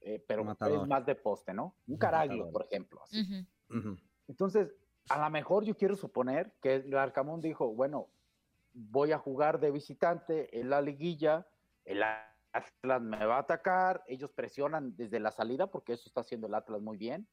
eh, 0.00 0.22
pero 0.26 0.42
es 0.50 0.86
más 0.86 1.06
de 1.06 1.14
poste, 1.14 1.54
¿no? 1.54 1.74
Un 1.86 1.96
Caraglio, 1.96 2.50
por 2.50 2.64
ejemplo. 2.64 3.02
Entonces, 4.28 4.74
a 5.08 5.18
lo 5.18 5.30
mejor 5.30 5.64
yo 5.64 5.76
quiero 5.76 5.96
suponer 5.96 6.52
que 6.62 6.76
el 6.76 6.96
Arcamón 6.96 7.40
dijo, 7.40 7.68
bueno, 7.74 8.08
voy 8.74 9.12
a 9.12 9.18
jugar 9.18 9.60
de 9.60 9.70
visitante 9.70 10.58
en 10.58 10.68
la 10.68 10.82
liguilla, 10.82 11.46
el 11.84 12.02
Atlas 12.52 13.00
me 13.00 13.24
va 13.24 13.36
a 13.36 13.40
atacar, 13.40 14.02
ellos 14.06 14.30
presionan 14.32 14.94
desde 14.96 15.20
la 15.20 15.30
salida, 15.30 15.68
porque 15.68 15.94
eso 15.94 16.04
está 16.06 16.20
haciendo 16.20 16.48
el 16.48 16.54
Atlas 16.54 16.82
muy 16.82 16.96
bien. 16.96 17.26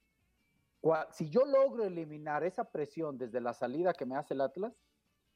Si 1.11 1.29
yo 1.29 1.45
logro 1.45 1.83
eliminar 1.83 2.43
esa 2.43 2.71
presión 2.71 3.17
desde 3.17 3.41
la 3.41 3.53
salida 3.53 3.93
que 3.93 4.05
me 4.05 4.15
hace 4.15 4.33
el 4.33 4.41
Atlas, 4.41 4.73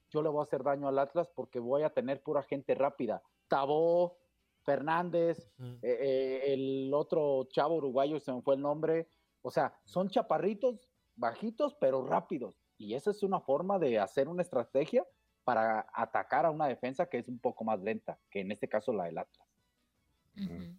yo 0.10 0.22
le 0.22 0.30
voy 0.30 0.40
a 0.40 0.44
hacer 0.44 0.64
daño 0.64 0.88
al 0.88 1.00
Atlas 1.00 1.30
porque 1.36 1.60
voy 1.60 1.84
a 1.84 1.90
tener 1.90 2.22
pura 2.22 2.44
gente 2.44 2.74
rápida. 2.74 3.22
Tabó, 3.48 4.18
Fernández, 4.64 5.52
eh, 5.60 5.78
eh, 5.84 6.54
el 6.54 6.92
otro 6.94 7.48
chavo 7.52 7.76
uruguayo, 7.76 8.20
se 8.20 8.32
me 8.32 8.42
fue 8.42 8.56
el 8.56 8.62
nombre. 8.62 9.08
O 9.42 9.52
sea, 9.52 9.78
son 9.84 10.10
chaparritos, 10.10 10.90
bajitos, 11.16 11.76
pero 11.76 12.06
rápidos. 12.06 12.60
Y 12.78 12.96
esa 12.96 13.12
es 13.12 13.22
una 13.22 13.40
forma 13.40 13.78
de 13.78 14.00
hacer 14.00 14.28
una 14.28 14.42
estrategia 14.42 15.06
para 15.46 15.88
atacar 15.94 16.46
a 16.46 16.52
una 16.52 16.68
defensa 16.68 17.06
que 17.06 17.20
es 17.20 17.30
un 17.30 17.40
poco 17.40 17.64
más 17.64 17.80
lenta, 17.80 18.18
que 18.30 18.42
en 18.42 18.52
este 18.52 18.68
caso 18.68 18.92
la 18.92 19.06
del 19.06 19.20
Atlas. 19.20 19.48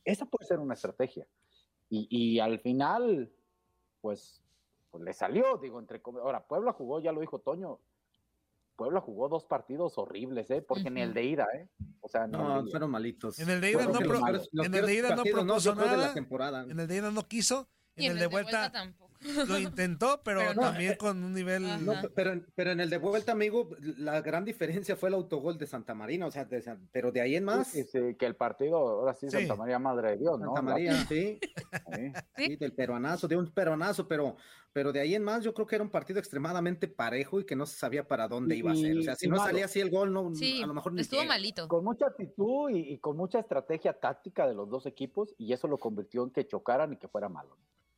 Esa 0.04 0.26
puede 0.26 0.46
ser 0.46 0.58
una 0.58 0.74
estrategia. 0.74 1.26
Y, 1.88 2.08
y, 2.10 2.40
al 2.40 2.58
final, 2.58 3.32
pues, 4.02 4.42
pues 4.90 5.02
le 5.04 5.12
salió, 5.14 5.56
digo, 5.56 5.78
entre 5.78 6.02
ahora 6.04 6.44
Puebla 6.46 6.72
jugó, 6.72 7.00
ya 7.00 7.12
lo 7.12 7.20
dijo 7.20 7.38
Toño, 7.38 7.78
Puebla 8.74 9.00
jugó 9.00 9.28
dos 9.28 9.44
partidos 9.44 9.96
horribles, 9.96 10.50
¿eh? 10.50 10.60
Porque 10.60 10.88
en 10.88 10.98
el 10.98 11.14
de 11.14 11.24
ida, 11.24 11.46
¿eh? 11.54 11.68
O 12.00 12.08
sea, 12.08 12.26
no, 12.26 12.66
fueron 12.66 12.90
malitos. 12.90 13.38
En 13.38 13.48
el 13.48 13.60
de 13.60 13.70
ida 13.70 13.86
no, 13.86 13.98
en 14.00 14.74
el 14.74 14.86
de 14.86 14.94
ida 14.94 15.16
no 15.16 15.22
propuso 15.22 15.74
nada. 15.74 16.12
En 16.68 16.78
el 16.80 16.86
de 16.86 16.96
ida 16.96 17.10
no 17.10 17.26
quiso. 17.26 17.68
En 17.94 18.12
el, 18.12 18.18
de 18.18 18.26
vuelta, 18.26 18.70
lo 19.48 19.58
intentó, 19.58 20.20
pero, 20.24 20.54
también 20.54 20.96
con 20.96 21.22
un 21.22 21.32
nivel. 21.32 21.64
pero, 22.14 22.40
pero 22.54 22.70
en 22.72 22.80
el 22.80 22.90
de 22.90 22.98
vuelta, 22.98 23.32
amigo, 23.32 23.70
la 23.80 24.20
gran 24.20 24.44
diferencia 24.44 24.96
fue 24.96 25.08
el 25.08 25.14
autogol 25.14 25.58
de 25.58 25.66
Santa 25.66 25.94
Marina, 25.94 26.26
o 26.26 26.30
sea, 26.30 26.48
pero 26.92 27.12
de 27.12 27.20
ahí 27.20 27.36
en 27.36 27.44
más. 27.44 27.68
Sí, 27.68 27.86
que 28.18 28.26
el 28.26 28.36
partido, 28.36 28.76
ahora 28.76 29.14
sí, 29.14 29.30
Santa 29.30 29.56
María, 29.56 29.78
madre 29.78 30.10
de 30.10 30.16
Dios, 30.18 30.38
¿no? 30.38 30.46
Santa 30.46 30.62
María, 30.62 30.92
sí. 31.08 31.38
sí. 32.36 32.56
del 32.56 32.72
peruanazo, 32.72 33.28
de 33.28 33.36
un 33.36 33.50
peruanazo, 33.50 34.06
pero, 34.06 34.36
pero 34.72 34.92
de 34.92 35.00
ahí 35.00 35.14
en 35.14 35.24
más, 35.24 35.44
yo 35.44 35.54
creo 35.54 35.66
que 35.66 35.76
era 35.76 35.84
un 35.84 35.90
partido 35.90 36.18
extremadamente 36.18 36.88
parejo 36.88 37.40
y 37.40 37.44
que 37.44 37.56
no 37.56 37.66
se 37.66 37.78
sabía 37.78 38.06
para 38.06 38.28
dónde 38.28 38.56
iba 38.56 38.72
a 38.72 38.76
ser. 38.76 38.98
O 38.98 39.02
sea, 39.02 39.16
si 39.16 39.28
no 39.28 39.38
salía 39.38 39.66
así 39.66 39.80
el 39.80 39.90
gol, 39.90 40.12
no, 40.12 40.28
a 40.28 40.66
lo 40.66 40.74
mejor 40.74 40.92
ni 40.92 41.00
Estuvo 41.00 41.24
malito. 41.24 41.68
Con 41.68 41.84
mucha 41.84 42.06
actitud 42.06 42.70
y, 42.70 42.92
y 42.92 42.98
con 42.98 43.16
mucha 43.16 43.38
estrategia 43.38 43.92
táctica 43.94 44.46
de 44.46 44.54
los 44.54 44.68
dos 44.68 44.86
equipos, 44.86 45.34
y 45.38 45.52
eso 45.52 45.68
lo 45.68 45.78
convirtió 45.78 46.22
en 46.24 46.30
que 46.30 46.46
chocaran 46.46 46.92
y 46.92 46.96
que 46.96 47.08
fuera 47.08 47.28
malo. 47.28 47.56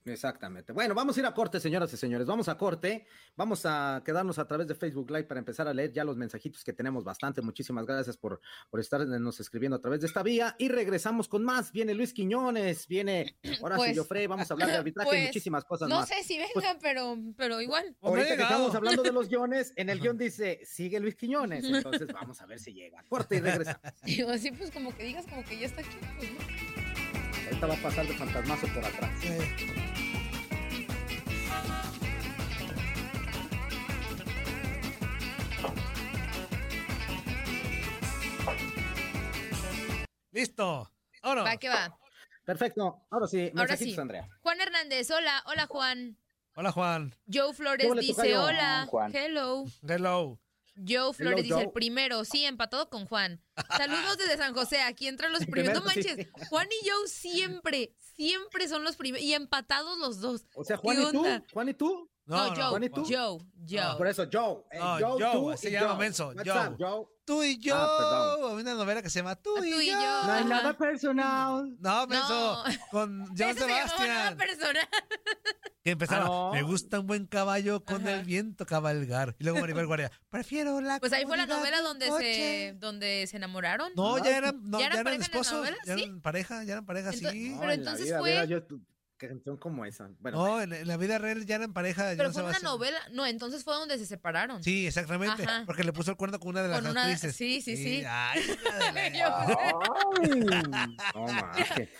Exactamente. 0.08 0.72
Bueno, 0.72 0.94
vamos 0.94 1.16
a 1.16 1.20
ir 1.20 1.26
a 1.26 1.34
corte, 1.34 1.60
señoras 1.60 1.92
y 1.92 1.96
señores. 1.96 2.26
Vamos 2.26 2.48
a 2.48 2.56
corte. 2.56 3.06
Vamos 3.36 3.64
a 3.64 4.02
quedarnos 4.04 4.38
a 4.38 4.46
través 4.46 4.66
de 4.66 4.74
Facebook 4.74 5.10
Live 5.10 5.24
para 5.24 5.38
empezar 5.38 5.68
a 5.68 5.74
leer 5.74 5.92
ya 5.92 6.04
los 6.04 6.16
mensajitos 6.16 6.64
que 6.64 6.72
tenemos 6.72 7.04
bastante. 7.04 7.42
Muchísimas 7.42 7.86
gracias 7.86 8.16
por, 8.16 8.40
por 8.70 8.80
estarnos 8.80 9.40
escribiendo 9.40 9.76
a 9.76 9.80
través 9.80 10.00
de 10.00 10.06
esta 10.06 10.22
vía. 10.22 10.56
Y 10.58 10.68
regresamos 10.68 11.28
con 11.28 11.44
más. 11.44 11.72
Viene 11.72 11.94
Luis 11.94 12.12
Quiñones, 12.12 12.86
viene 12.86 13.36
Horacio 13.60 13.84
pues, 13.84 13.98
Joffrey. 13.98 14.26
Vamos 14.26 14.50
a 14.50 14.54
hablar 14.54 14.70
de 14.70 14.76
arbitraje 14.78 15.08
y 15.08 15.12
pues, 15.12 15.26
muchísimas 15.28 15.64
cosas 15.64 15.88
más. 15.88 16.00
No 16.00 16.06
sé 16.06 16.22
si 16.22 16.38
pues 16.38 16.64
vengan, 16.64 16.78
pero, 16.80 17.16
pero 17.36 17.60
igual. 17.60 17.96
Ahorita 18.00 18.36
que 18.36 18.42
estamos 18.42 18.74
hablando 18.74 19.02
de 19.02 19.12
los 19.12 19.28
guiones, 19.28 19.72
en 19.76 19.88
el 19.90 20.00
guion 20.00 20.18
dice, 20.18 20.60
sigue 20.64 21.00
Luis 21.00 21.16
Quiñones. 21.16 21.64
Entonces 21.64 22.08
vamos 22.12 22.40
a 22.40 22.46
ver 22.46 22.58
si 22.58 22.72
llega. 22.72 23.04
Corte 23.08 23.36
y 23.36 23.40
regresamos. 23.40 23.80
Digo, 24.04 24.30
así 24.30 24.50
pues 24.50 24.70
como 24.70 24.94
que 24.94 25.04
digas 25.04 25.26
como 25.26 25.44
que 25.44 25.58
ya 25.58 25.66
está 25.66 25.80
aquí. 25.80 25.96
Pues, 26.18 26.77
Ahorita 27.48 27.66
va 27.66 27.74
a 27.74 27.82
pasar 27.82 28.06
de 28.06 28.12
fantasmazo 28.12 28.66
por 28.68 28.84
atrás. 28.84 29.10
Listo. 40.30 40.92
Ahora. 41.22 41.42
Va, 41.42 41.56
que 41.56 41.70
va. 41.70 41.98
Perfecto. 42.44 43.06
Ahora 43.10 43.26
sí, 43.26 43.50
Ahora 43.56 43.76
sí. 43.78 43.96
Andrea. 43.98 44.28
Juan 44.42 44.60
Hernández, 44.60 45.10
hola, 45.10 45.42
hola 45.46 45.66
Juan. 45.66 46.18
Hola 46.54 46.70
Juan. 46.70 47.14
Joe 47.32 47.54
Flores 47.54 47.90
dice 47.98 48.36
hola. 48.36 48.86
Hello. 49.14 49.64
Hello. 49.88 50.38
Joe 50.86 51.12
Flores 51.12 51.44
dice 51.44 51.60
el 51.60 51.70
primero, 51.70 52.24
sí, 52.24 52.44
empatado 52.44 52.88
con 52.90 53.06
Juan. 53.06 53.42
Saludos 53.76 54.18
desde 54.18 54.36
San 54.36 54.54
José, 54.54 54.80
aquí 54.82 55.08
entran 55.08 55.32
los 55.32 55.44
primeros. 55.46 55.74
No 55.80 55.84
manches, 55.84 56.28
Juan 56.48 56.68
y 56.82 56.88
Joe 56.88 57.08
siempre, 57.08 57.94
siempre 57.98 58.68
son 58.68 58.84
los 58.84 58.96
primeros 58.96 59.24
y 59.24 59.34
empatados 59.34 59.98
los 59.98 60.20
dos. 60.20 60.46
O 60.54 60.64
sea, 60.64 60.76
Juan 60.76 61.02
y 61.02 61.12
tú, 61.12 61.24
Juan 61.52 61.68
y 61.68 61.74
tú. 61.74 62.10
No, 62.28 62.54
Joe, 62.54 62.64
Juan 62.64 62.84
y 62.84 62.90
tú? 62.90 63.06
Joe, 63.08 63.38
Joe. 63.66 63.96
por 63.96 64.06
eso 64.06 64.26
Joe. 64.30 64.62
Eh, 64.70 64.78
Joe, 64.78 65.16
Joe, 65.18 65.32
tú 65.32 65.56
se 65.56 65.70
llama 65.70 65.94
Menso. 65.96 66.34
Joe. 66.78 67.06
Tú 67.24 67.42
y 67.42 67.58
yo. 67.58 67.74
Ah, 67.74 68.36
una 68.52 68.74
novela 68.74 69.02
que 69.02 69.08
se 69.08 69.20
llama 69.20 69.34
Tú, 69.36 69.62
y, 69.64 69.86
yo. 69.86 69.94
No 69.94 70.32
hay 70.32 70.44
nada 70.44 70.76
personal. 70.76 71.74
No, 71.80 72.06
Menso. 72.06 72.64
Con 72.90 73.26
John 73.38 73.54
Sebastián. 73.54 74.08
nada 74.08 74.36
personal. 74.36 74.88
Que 75.82 75.92
empezaba, 75.92 76.50
ah, 76.50 76.52
me 76.52 76.62
gusta 76.62 77.00
un 77.00 77.06
buen 77.06 77.26
caballo 77.26 77.82
con 77.82 78.06
el 78.06 78.24
viento 78.24 78.66
cabalgar. 78.66 79.34
Y 79.38 79.44
luego 79.44 79.60
Maribel 79.60 79.86
Guardia, 79.86 80.12
prefiero 80.28 80.82
la 80.82 81.00
Pues 81.00 81.14
ahí 81.14 81.24
fue 81.24 81.38
la 81.38 81.46
novela 81.46 81.80
donde 81.80 82.10
se, 82.10 82.76
donde 82.78 83.26
se 83.26 83.38
enamoraron. 83.38 83.92
No, 83.96 84.22
ya 84.22 84.36
eran, 84.36 84.60
no, 84.64 84.80
¿Ya 84.80 84.86
eran, 84.86 85.04
ya 85.04 85.10
eran 85.12 85.22
esposos. 85.22 85.66
ya 85.86 85.94
eran 85.94 86.20
pareja, 86.20 86.62
ya 86.64 86.74
eran 86.74 86.84
pareja, 86.84 87.12
sí. 87.12 87.56
Pero 87.58 87.72
entonces 87.72 88.14
fue... 88.18 88.62
canción 89.18 89.56
como 89.56 89.84
esa. 89.84 90.08
Bueno, 90.20 90.38
no, 90.38 90.62
en, 90.62 90.86
la 90.86 90.96
vida 90.96 91.18
real 91.18 91.44
ya 91.44 91.56
eran 91.56 91.72
pareja. 91.72 92.12
Pero 92.16 92.32
fue 92.32 92.44
una 92.44 92.58
novela. 92.60 92.98
No, 93.12 93.26
entonces 93.26 93.64
fue 93.64 93.74
donde 93.74 93.98
se 93.98 94.06
separaron. 94.06 94.62
Sí, 94.62 94.86
exactamente. 94.86 95.44
Porque 95.66 95.84
le 95.84 95.92
puso 95.92 96.12
el 96.12 96.16
cuerno 96.16 96.38
con 96.38 96.50
una 96.50 96.62
de 96.62 96.68
las 96.68 96.80
con 96.80 96.96
actrices. 96.96 97.36
Sí, 97.36 97.60
sí, 97.60 97.76
sí. 97.76 98.02
Ay, 98.06 98.42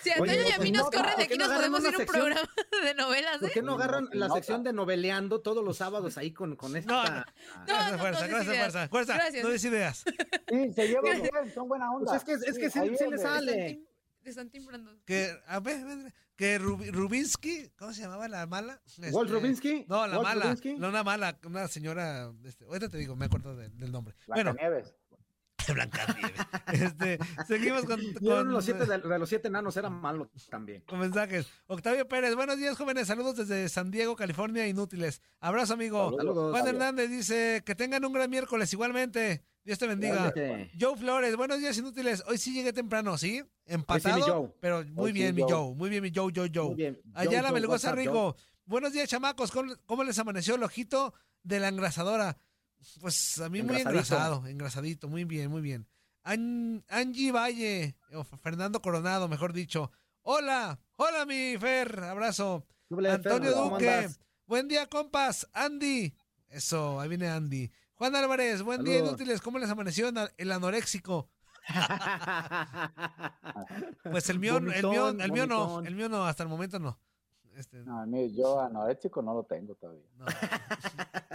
si 0.02 0.11
Antonio 0.12 0.48
y 0.48 0.52
a 0.52 0.59
mí 0.59 0.70
nos 0.70 0.90
corren 0.90 1.16
de 1.16 1.24
aquí, 1.24 1.37
nos 1.37 1.48
podemos 1.48 1.85
ir 1.85 1.94
a 1.94 1.98
un 1.98 2.07
programa 2.07 2.50
de 2.83 2.94
novelas. 2.94 3.38
¿Por 3.38 3.50
qué 3.50 3.62
no 3.62 3.74
agarran 3.74 4.09
la 4.12 4.28
sección 4.31 4.62
de 4.62 4.72
noveleando 4.72 5.40
todos 5.40 5.64
los 5.64 5.76
sábados 5.76 6.16
ahí 6.16 6.33
con, 6.33 6.57
con 6.57 6.76
esta? 6.76 7.26
Gracias, 7.66 8.00
fuerza, 8.00 8.26
gracias, 8.26 8.57
fuerza. 8.57 8.88
Fuerza, 8.88 9.18
no 9.42 9.48
des 9.48 9.64
ideas. 9.64 10.04
Sí, 10.48 10.72
se 10.72 10.88
llevan 10.88 11.20
bien, 11.20 11.52
son 11.52 11.68
buena 11.68 11.90
onda. 11.90 12.12
Pues 12.12 12.22
es 12.22 12.40
que, 12.40 12.50
es 12.50 12.59
que 12.59 12.70
sí, 12.70 12.96
se 12.96 13.11
le 13.11 13.18
sale. 13.18 13.83
Le 14.22 14.31
están 14.31 14.50
timbrando. 14.50 14.92
Que, 15.04 15.37
a 15.46 15.61
ver, 15.61 16.12
que 16.38 16.57
Rubinsky, 16.57 17.72
¿cómo 17.77 17.92
se 17.92 18.03
llamaba 18.03 18.29
la 18.29 18.46
mala? 18.46 18.81
Walt 19.11 19.29
este, 19.29 19.40
Rubinsky. 19.40 19.85
No, 19.88 20.07
la 20.07 20.20
mala, 20.20 20.57
no 20.79 20.88
una 20.88 21.03
mala, 21.03 21.37
una 21.44 21.66
señora, 21.66 22.33
este, 22.44 22.64
ahorita 22.64 22.88
te 22.88 22.96
digo, 22.96 23.16
me 23.16 23.24
acuerdo 23.24 23.57
del 23.57 23.90
nombre. 23.90 24.14
Blanca 24.29 24.53
bueno, 24.53 24.55
Nieves. 24.55 24.94
Blanca 25.74 26.07
Nieves. 26.14 26.81
Este, 26.81 27.18
seguimos 27.48 27.85
con, 27.85 28.01
con 28.24 28.53
los 28.53 28.64
siete 28.64 28.87
de, 28.87 29.18
los 29.18 29.29
siete 29.29 29.48
enanos 29.48 29.77
eran 29.77 30.01
malos 30.01 30.29
también. 30.48 30.83
Con 30.83 31.01
mensajes. 31.01 31.48
Octavio 31.66 32.07
Pérez, 32.07 32.37
buenos 32.37 32.57
días 32.57 32.77
jóvenes, 32.79 33.09
saludos 33.09 33.37
desde 33.37 33.68
San 33.68 33.90
Diego, 33.90 34.14
California, 34.14 34.68
inútiles. 34.68 35.20
Abrazo 35.40 35.74
amigo. 35.74 36.16
Saludos. 36.16 36.53
Juan 36.53 36.68
Hernández 36.68 37.11
dice 37.11 37.64
que 37.66 37.74
tengan 37.74 38.05
un 38.05 38.12
gran 38.12 38.31
miércoles 38.31 38.72
igualmente. 38.72 39.42
Dios 39.68 39.78
te 39.78 39.87
bendiga. 39.87 40.33
Joe 40.81 40.96
Flores, 40.96 41.37
buenos 41.37 41.59
días 41.59 41.76
inútiles. 41.76 42.24
Hoy 42.26 42.38
sí 42.38 42.54
llegué 42.54 42.72
temprano, 42.72 43.18
¿sí? 43.18 43.44
Empatado, 43.66 44.57
pero 44.61 44.83
muy 44.92 45.12
bien, 45.12 45.35
mi 45.35 45.42
Joe. 45.42 45.74
Muy 45.74 45.90
bien, 45.90 46.02
mi 46.02 46.11
Joe, 46.11 46.33
Joe, 46.35 46.50
Joe. 46.54 46.74
Muy 46.74 46.98
Allá 47.12 47.42
la 47.42 47.52
Melgoza 47.52 47.92
Rico. 47.92 48.35
Buenos 48.64 48.94
días, 48.94 49.11
chamacos. 49.11 49.52
¿Cómo, 49.85 50.04
les 50.04 50.18
amaneció 50.18 50.54
el 50.54 50.62
ojito 50.62 51.12
de 51.42 51.61
la 51.61 51.68
engrasadora? 51.68 52.38
Pues 53.02 53.38
a 53.42 53.50
mí 53.50 53.61
muy 53.61 53.76
engrasado, 53.83 54.46
engrasadito. 54.46 55.07
Muy 55.07 55.24
bien, 55.24 55.50
muy 55.50 55.61
bien. 55.61 55.87
Angie 56.22 57.31
Valle, 57.31 57.94
o 58.14 58.24
Fernando 58.24 58.81
Coronado, 58.81 59.28
mejor 59.28 59.52
dicho. 59.52 59.92
Hola, 60.22 60.81
hola, 60.96 61.26
mi 61.26 61.59
Fer. 61.59 62.04
Abrazo. 62.04 62.66
Antonio 62.90 63.54
Duque. 63.54 64.09
Buen 64.46 64.66
día, 64.66 64.87
compas. 64.87 65.46
Andy. 65.52 66.14
Eso, 66.48 66.98
ahí 66.98 67.11
viene 67.11 67.28
Andy. 67.28 67.70
Juan 67.98 68.14
Álvarez, 68.14 68.62
buen 68.62 68.84
día, 68.84 69.00
inútiles. 69.00 69.40
¿Cómo 69.40 69.58
les 69.58 69.68
amaneció 69.68 70.12
el 70.37 70.52
anoréxico? 70.52 71.28
pues 74.04 74.30
el 74.30 74.38
mío, 74.38 74.58
el 74.58 74.87
mío, 74.87 75.08
el 75.08 75.32
mío 75.32 75.46
no, 75.48 75.80
el 75.80 75.96
mío 75.96 76.08
no, 76.08 76.24
hasta 76.24 76.44
el 76.44 76.48
momento 76.48 76.78
no. 76.78 76.96
Este, 77.56 77.78
no, 77.78 78.06
yo 78.26 78.61
anoréxico 78.61 79.20
no 79.20 79.34
lo 79.34 79.42
tengo 79.42 79.74
todavía. 79.74 80.04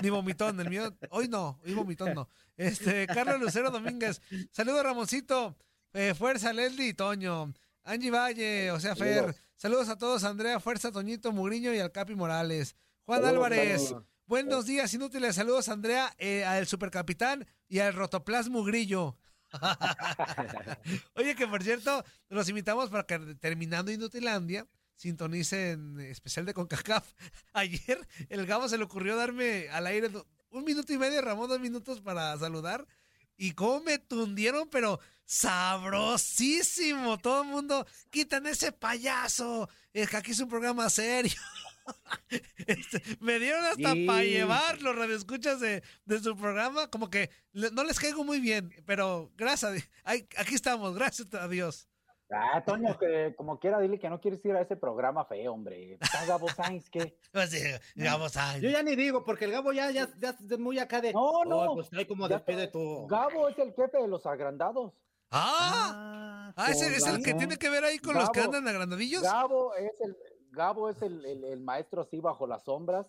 Ni 0.02 0.10
vomitón, 0.10 0.58
el 0.62 0.70
mío, 0.70 0.96
hoy 1.10 1.28
no, 1.28 1.60
hoy 1.66 1.74
vomitón 1.74 2.14
no. 2.14 2.30
Este, 2.56 3.08
Carlos 3.08 3.42
Lucero 3.42 3.70
Domínguez, 3.70 4.22
saludos 4.50 4.84
Ramoncito, 4.84 5.58
eh, 5.92 6.14
fuerza 6.14 6.54
Leslie 6.54 6.88
y 6.88 6.94
Toño, 6.94 7.54
Angie 7.84 8.10
Valle, 8.10 8.72
o 8.72 8.80
sea 8.80 8.96
Fer, 8.96 9.36
saludos 9.58 9.90
a 9.90 9.98
todos, 9.98 10.24
Andrea, 10.24 10.62
fuerza, 10.62 10.94
Toñito, 10.94 11.34
Mugriño 11.34 11.74
y 11.74 11.80
al 11.80 11.92
Capi 11.92 12.16
Morales. 12.16 12.78
Juan 13.06 13.26
Álvarez, 13.26 13.94
Buenos 14.26 14.66
días, 14.66 14.94
inútiles. 14.94 15.36
Saludos, 15.36 15.68
Andrea, 15.68 16.16
eh, 16.18 16.46
al 16.46 16.66
Supercapitán 16.66 17.46
y 17.68 17.80
al 17.80 17.94
Rotoplasmo 17.94 18.64
Grillo. 18.64 19.18
Oye, 21.16 21.36
que 21.36 21.46
por 21.46 21.62
cierto, 21.62 22.06
los 22.30 22.48
invitamos 22.48 22.90
para 22.90 23.06
que 23.06 23.20
terminando 23.36 23.92
Inutilandia, 23.92 24.66
sintonicen 24.96 26.00
especial 26.00 26.46
de 26.46 26.54
CONCACAF. 26.54 27.06
Ayer 27.54 28.00
el 28.30 28.46
Gabo 28.46 28.70
se 28.70 28.78
le 28.78 28.86
ocurrió 28.86 29.18
darme 29.18 29.68
al 29.70 29.88
aire 29.88 30.10
un 30.52 30.64
minuto 30.64 30.94
y 30.94 30.98
medio, 30.98 31.22
Ramón, 31.22 31.50
dos 31.50 31.60
minutos 31.60 32.00
para 32.00 32.38
saludar. 32.38 32.88
Y 33.36 33.52
cómo 33.52 33.82
me 33.82 33.98
tundieron, 33.98 34.70
pero 34.70 35.02
sabrosísimo. 35.26 37.18
Todo 37.18 37.42
el 37.42 37.50
mundo, 37.50 37.86
quitan 38.10 38.46
ese 38.46 38.72
payaso. 38.72 39.68
Es 39.92 40.10
que 40.10 40.16
aquí 40.18 40.32
es 40.32 40.40
un 40.40 40.48
programa 40.48 40.90
serio. 40.90 41.42
Este, 42.66 43.02
me 43.20 43.40
dieron 43.40 43.64
hasta 43.66 43.94
para 44.08 44.24
llevar 44.24 44.82
los 44.82 44.96
radioescuchas 44.96 45.60
de, 45.60 45.84
de 46.06 46.20
su 46.20 46.36
programa. 46.36 46.90
Como 46.90 47.10
que 47.10 47.30
no 47.52 47.84
les 47.84 48.00
caigo 48.00 48.24
muy 48.24 48.40
bien, 48.40 48.72
pero 48.86 49.32
gracias. 49.36 49.90
aquí 50.04 50.56
estamos, 50.56 50.96
gracias 50.96 51.34
a 51.34 51.48
Dios. 51.48 51.88
Ah, 52.32 52.64
Toño, 52.66 52.98
que 52.98 53.34
como 53.38 53.60
quiera, 53.60 53.80
dile 53.80 54.00
que 54.00 54.10
no 54.10 54.20
quieres 54.20 54.44
ir 54.44 54.56
a 54.56 54.62
ese 54.62 54.76
programa 54.76 55.26
feo, 55.26 55.54
hombre. 55.54 56.00
Gabo 56.28 56.50
Sainz, 56.50 56.90
¿qué? 56.90 57.18
Pues 57.32 57.54
Gabo 57.96 58.28
Sainz. 58.30 58.64
Yo 58.64 58.70
ya 58.70 58.82
ni 58.82 58.96
digo, 58.96 59.24
porque 59.24 59.46
el 59.46 59.52
Gabo 59.52 59.72
ya, 59.72 59.92
ya, 59.92 60.10
ya 60.18 60.30
es 60.30 60.60
muy 60.60 60.80
acá 60.80 61.02
de. 61.02 61.14
No, 61.14 61.46
no. 61.46 61.76
pues 61.76 61.94
hay 61.94 62.06
como 62.06 62.28
despide 62.28 62.68
todo. 62.68 63.06
Gabo 63.08 63.50
es 63.50 63.60
el 63.60 63.74
jefe 63.74 63.98
de 63.98 64.08
los 64.08 64.26
agrandados. 64.26 64.94
Ah, 65.30 66.54
ah, 66.56 66.72
ese 66.72 66.96
es 66.96 67.08
el 67.08 67.24
que 67.24 67.34
tiene 67.34 67.58
que 67.58 67.70
ver 67.70 67.84
ahí 67.84 67.98
con 67.98 68.16
los 68.16 68.30
que 68.30 68.40
andan 68.40 68.68
agrandadillos. 68.68 69.24
Gabo 69.24 69.74
es 69.76 69.92
el, 70.02 70.16
Gabo 70.54 70.90
es 70.90 71.02
el, 71.02 71.26
el, 71.26 71.60
maestro 71.60 72.02
así 72.02 72.20
bajo 72.20 72.46
las 72.46 72.64
sombras. 72.64 73.08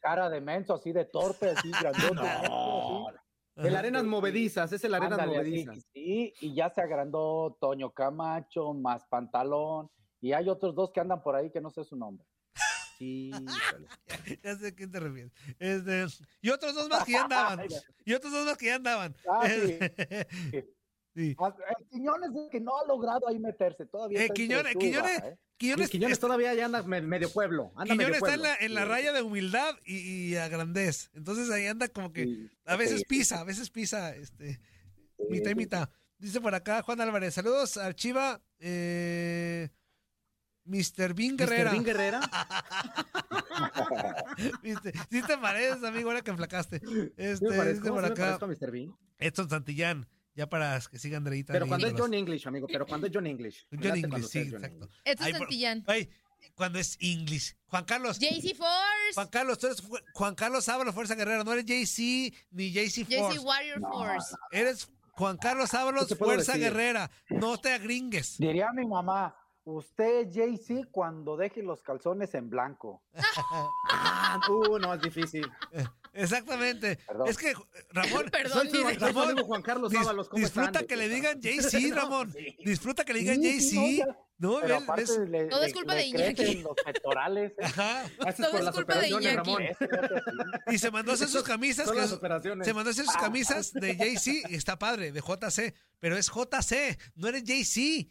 cara 0.00 0.30
de 0.30 0.40
menso, 0.40 0.74
así 0.74 0.92
de 0.92 1.04
torpe, 1.04 1.50
así 1.50 1.70
grandote. 1.80 2.26
El 3.56 3.76
Arenas 3.76 4.04
Movedizas, 4.04 4.72
es 4.72 4.82
el 4.84 4.94
Arenas 4.94 5.26
Movedizas. 5.26 5.86
sí, 5.92 6.32
y 6.40 6.54
ya 6.54 6.70
se 6.70 6.80
agrandó 6.80 7.58
Toño 7.60 7.90
Camacho, 7.90 8.72
más 8.72 9.04
Pantalón, 9.06 9.90
y 10.20 10.32
hay 10.32 10.48
otros 10.48 10.74
dos 10.74 10.90
que 10.92 11.00
andan 11.00 11.22
por 11.22 11.36
ahí 11.36 11.50
que 11.50 11.60
no 11.60 11.70
sé 11.70 11.84
su 11.84 11.96
nombre. 11.96 12.26
Sí, 12.96 13.30
ya, 14.42 14.56
sé 14.56 14.68
a 14.68 14.74
quién 14.74 14.90
te 14.90 15.00
refieres. 15.00 15.32
Este, 15.58 16.06
y 16.40 16.50
otros 16.50 16.74
dos 16.74 16.88
más 16.88 17.04
que 17.04 17.12
ya 17.12 17.24
andaban. 17.24 17.60
y 18.04 18.12
otros 18.14 18.32
dos 18.32 18.46
más 18.46 18.56
que 18.56 18.66
ya 18.66 18.76
andaban. 18.76 19.14
Ah, 19.28 19.46
sí. 19.48 19.78
Sí. 21.14 21.36
El 21.38 21.86
Quiñones 21.88 22.30
es 22.30 22.50
que 22.50 22.60
no 22.60 22.78
ha 22.78 22.86
logrado 22.86 23.28
ahí 23.28 23.38
meterse 23.38 23.86
todavía. 23.86 24.24
Eh, 24.24 24.30
Quiñones, 24.34 24.74
Quiñones, 24.76 25.18
¿eh? 25.22 25.38
Quiñones, 25.56 26.18
todavía 26.18 26.54
ya 26.54 26.66
anda 26.66 26.82
medio 26.82 27.30
pueblo. 27.30 27.72
Anda 27.76 27.94
Quiñones 27.94 28.16
está 28.16 28.34
en 28.34 28.42
la, 28.42 28.56
en 28.56 28.74
la 28.74 28.84
raya 28.84 29.12
de 29.12 29.22
humildad 29.22 29.74
y, 29.84 29.98
y, 29.98 30.36
agrandez. 30.36 31.10
Entonces 31.14 31.50
ahí 31.50 31.66
anda 31.66 31.88
como 31.88 32.12
que 32.12 32.48
a 32.64 32.76
veces 32.76 33.04
pisa, 33.04 33.40
a 33.40 33.44
veces 33.44 33.70
pisa, 33.70 34.14
este, 34.14 34.60
mitad 35.28 35.50
y 35.50 35.54
mitad. 35.54 35.90
Dice 36.18 36.40
por 36.40 36.54
acá 36.54 36.82
Juan 36.82 37.00
Álvarez, 37.00 37.34
saludos 37.34 37.76
al 37.76 37.94
Chiva, 37.94 38.40
eh, 38.58 39.70
Mr. 40.64 41.14
Bean 41.14 41.36
Guerrera. 41.36 41.70
Mr. 41.70 41.72
Bean 41.72 41.84
Guerrera. 41.84 42.20
sí 45.10 45.22
te 45.22 45.38
pareces, 45.38 45.82
amigo, 45.82 46.10
ahora 46.10 46.22
que 46.22 46.30
enflacaste. 46.30 46.80
Este, 47.16 47.74
dice 47.74 47.90
por 47.90 48.04
acá. 48.04 48.38
Mr. 48.40 48.70
Bean? 48.70 48.94
Edson 49.18 49.48
Santillán. 49.48 50.06
Ya 50.40 50.48
para 50.48 50.80
que 50.80 50.98
siga 50.98 51.18
Andreita. 51.18 51.52
Pero 51.52 51.68
cuando 51.68 51.86
es 51.86 51.92
John 51.94 52.14
English, 52.14 52.46
amigo, 52.48 52.66
pero 52.66 52.86
cuando 52.86 53.06
es 53.06 53.12
John 53.14 53.26
English. 53.26 53.66
John 53.70 53.94
English, 53.94 54.24
sí, 54.24 54.38
exacto. 54.38 54.88
Esto 55.04 55.24
es 55.26 55.36
Santillán. 55.36 55.84
Ay, 55.86 56.08
cuando 56.54 56.78
es 56.78 56.96
English. 56.98 57.54
Juan 57.66 57.84
Carlos. 57.84 58.18
JC 58.18 58.56
Force. 58.56 59.12
Juan 59.16 59.28
Carlos, 59.28 59.58
tú 59.58 59.66
eres 59.66 59.82
Juan 60.14 60.34
Carlos 60.34 60.66
Ábalos, 60.66 60.94
Fuerza 60.94 61.14
Guerrera. 61.14 61.44
No 61.44 61.52
eres 61.52 61.66
JC 61.66 62.32
ni 62.52 62.72
JC 62.72 63.04
Force. 63.04 63.36
JC 63.36 63.44
Warrior 63.44 63.80
Force. 63.80 64.34
Eres 64.50 64.90
Juan 65.10 65.36
Carlos 65.36 65.74
Ábalos, 65.74 66.08
Fuerza 66.16 66.56
Guerrera. 66.56 67.10
No 67.28 67.58
te 67.58 67.74
agringues. 67.74 68.38
Diría 68.38 68.72
mi 68.72 68.86
mamá, 68.86 69.36
Usted, 69.64 70.30
JC, 70.30 70.90
cuando 70.90 71.36
deje 71.36 71.62
los 71.62 71.82
calzones 71.82 72.34
en 72.34 72.48
blanco. 72.48 73.02
ah, 73.92 74.40
uh, 74.48 74.78
no, 74.78 74.94
es 74.94 75.02
difícil. 75.02 75.46
Exactamente. 76.12 76.98
Es 77.26 77.36
que, 77.36 77.54
Ramón, 77.90 78.28
Perdón, 78.32 78.68
soy, 78.70 78.94
Ramón 78.94 79.36
Juan 79.38 79.62
Carlos 79.62 79.94
Ábalos, 79.94 80.28
¿cómo 80.28 80.42
disfruta 80.42 80.82
que 80.84 80.96
le 80.96 81.08
digan 81.08 81.40
JC, 81.40 81.90
Ramón. 81.94 82.34
Disfruta 82.64 83.04
que 83.04 83.12
le 83.12 83.20
digan 83.20 83.40
JC. 83.40 84.04
no, 84.38 84.60
pero 84.60 84.80
Todo 85.48 85.62
es 85.62 85.72
culpa 85.72 85.94
de 85.94 86.06
Iñaki. 86.06 86.62
los 86.62 86.74
pectorales. 86.84 87.52
¿eh? 87.52 87.54
Ajá. 87.62 88.04
Todo 88.36 88.58
es 88.58 88.70
culpa 88.74 88.98
de 88.98 89.08
Iñaki. 89.08 89.56
Y 90.68 90.78
se 90.78 90.90
mandó 90.90 91.12
a 91.12 91.14
hacer 91.14 91.28
sus 91.28 91.42
camisas. 91.42 91.90
Que, 91.90 92.06
se 92.64 92.74
mandó 92.74 92.90
a 92.90 92.92
hacer 92.92 93.04
sus 93.04 93.16
ah. 93.16 93.20
camisas 93.20 93.72
de 93.72 93.94
JC. 93.94 94.50
Está 94.50 94.78
padre, 94.78 95.12
de 95.12 95.20
JC. 95.20 95.74
Pero 96.00 96.16
es 96.16 96.28
JC, 96.28 96.98
no 97.14 97.28
eres 97.28 97.44
JC 97.44 98.10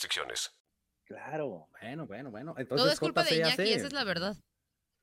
restricciones. 0.01 0.51
Claro, 1.05 1.67
bueno, 1.79 2.07
bueno, 2.07 2.31
bueno. 2.31 2.51
Todo 2.53 2.61
Entonces, 2.61 2.93
es 2.93 2.99
culpa 2.99 3.23
de. 3.23 3.35
Iñaki, 3.35 3.73
esa 3.73 3.87
es 3.87 3.93
la 3.93 4.03
verdad. 4.03 4.35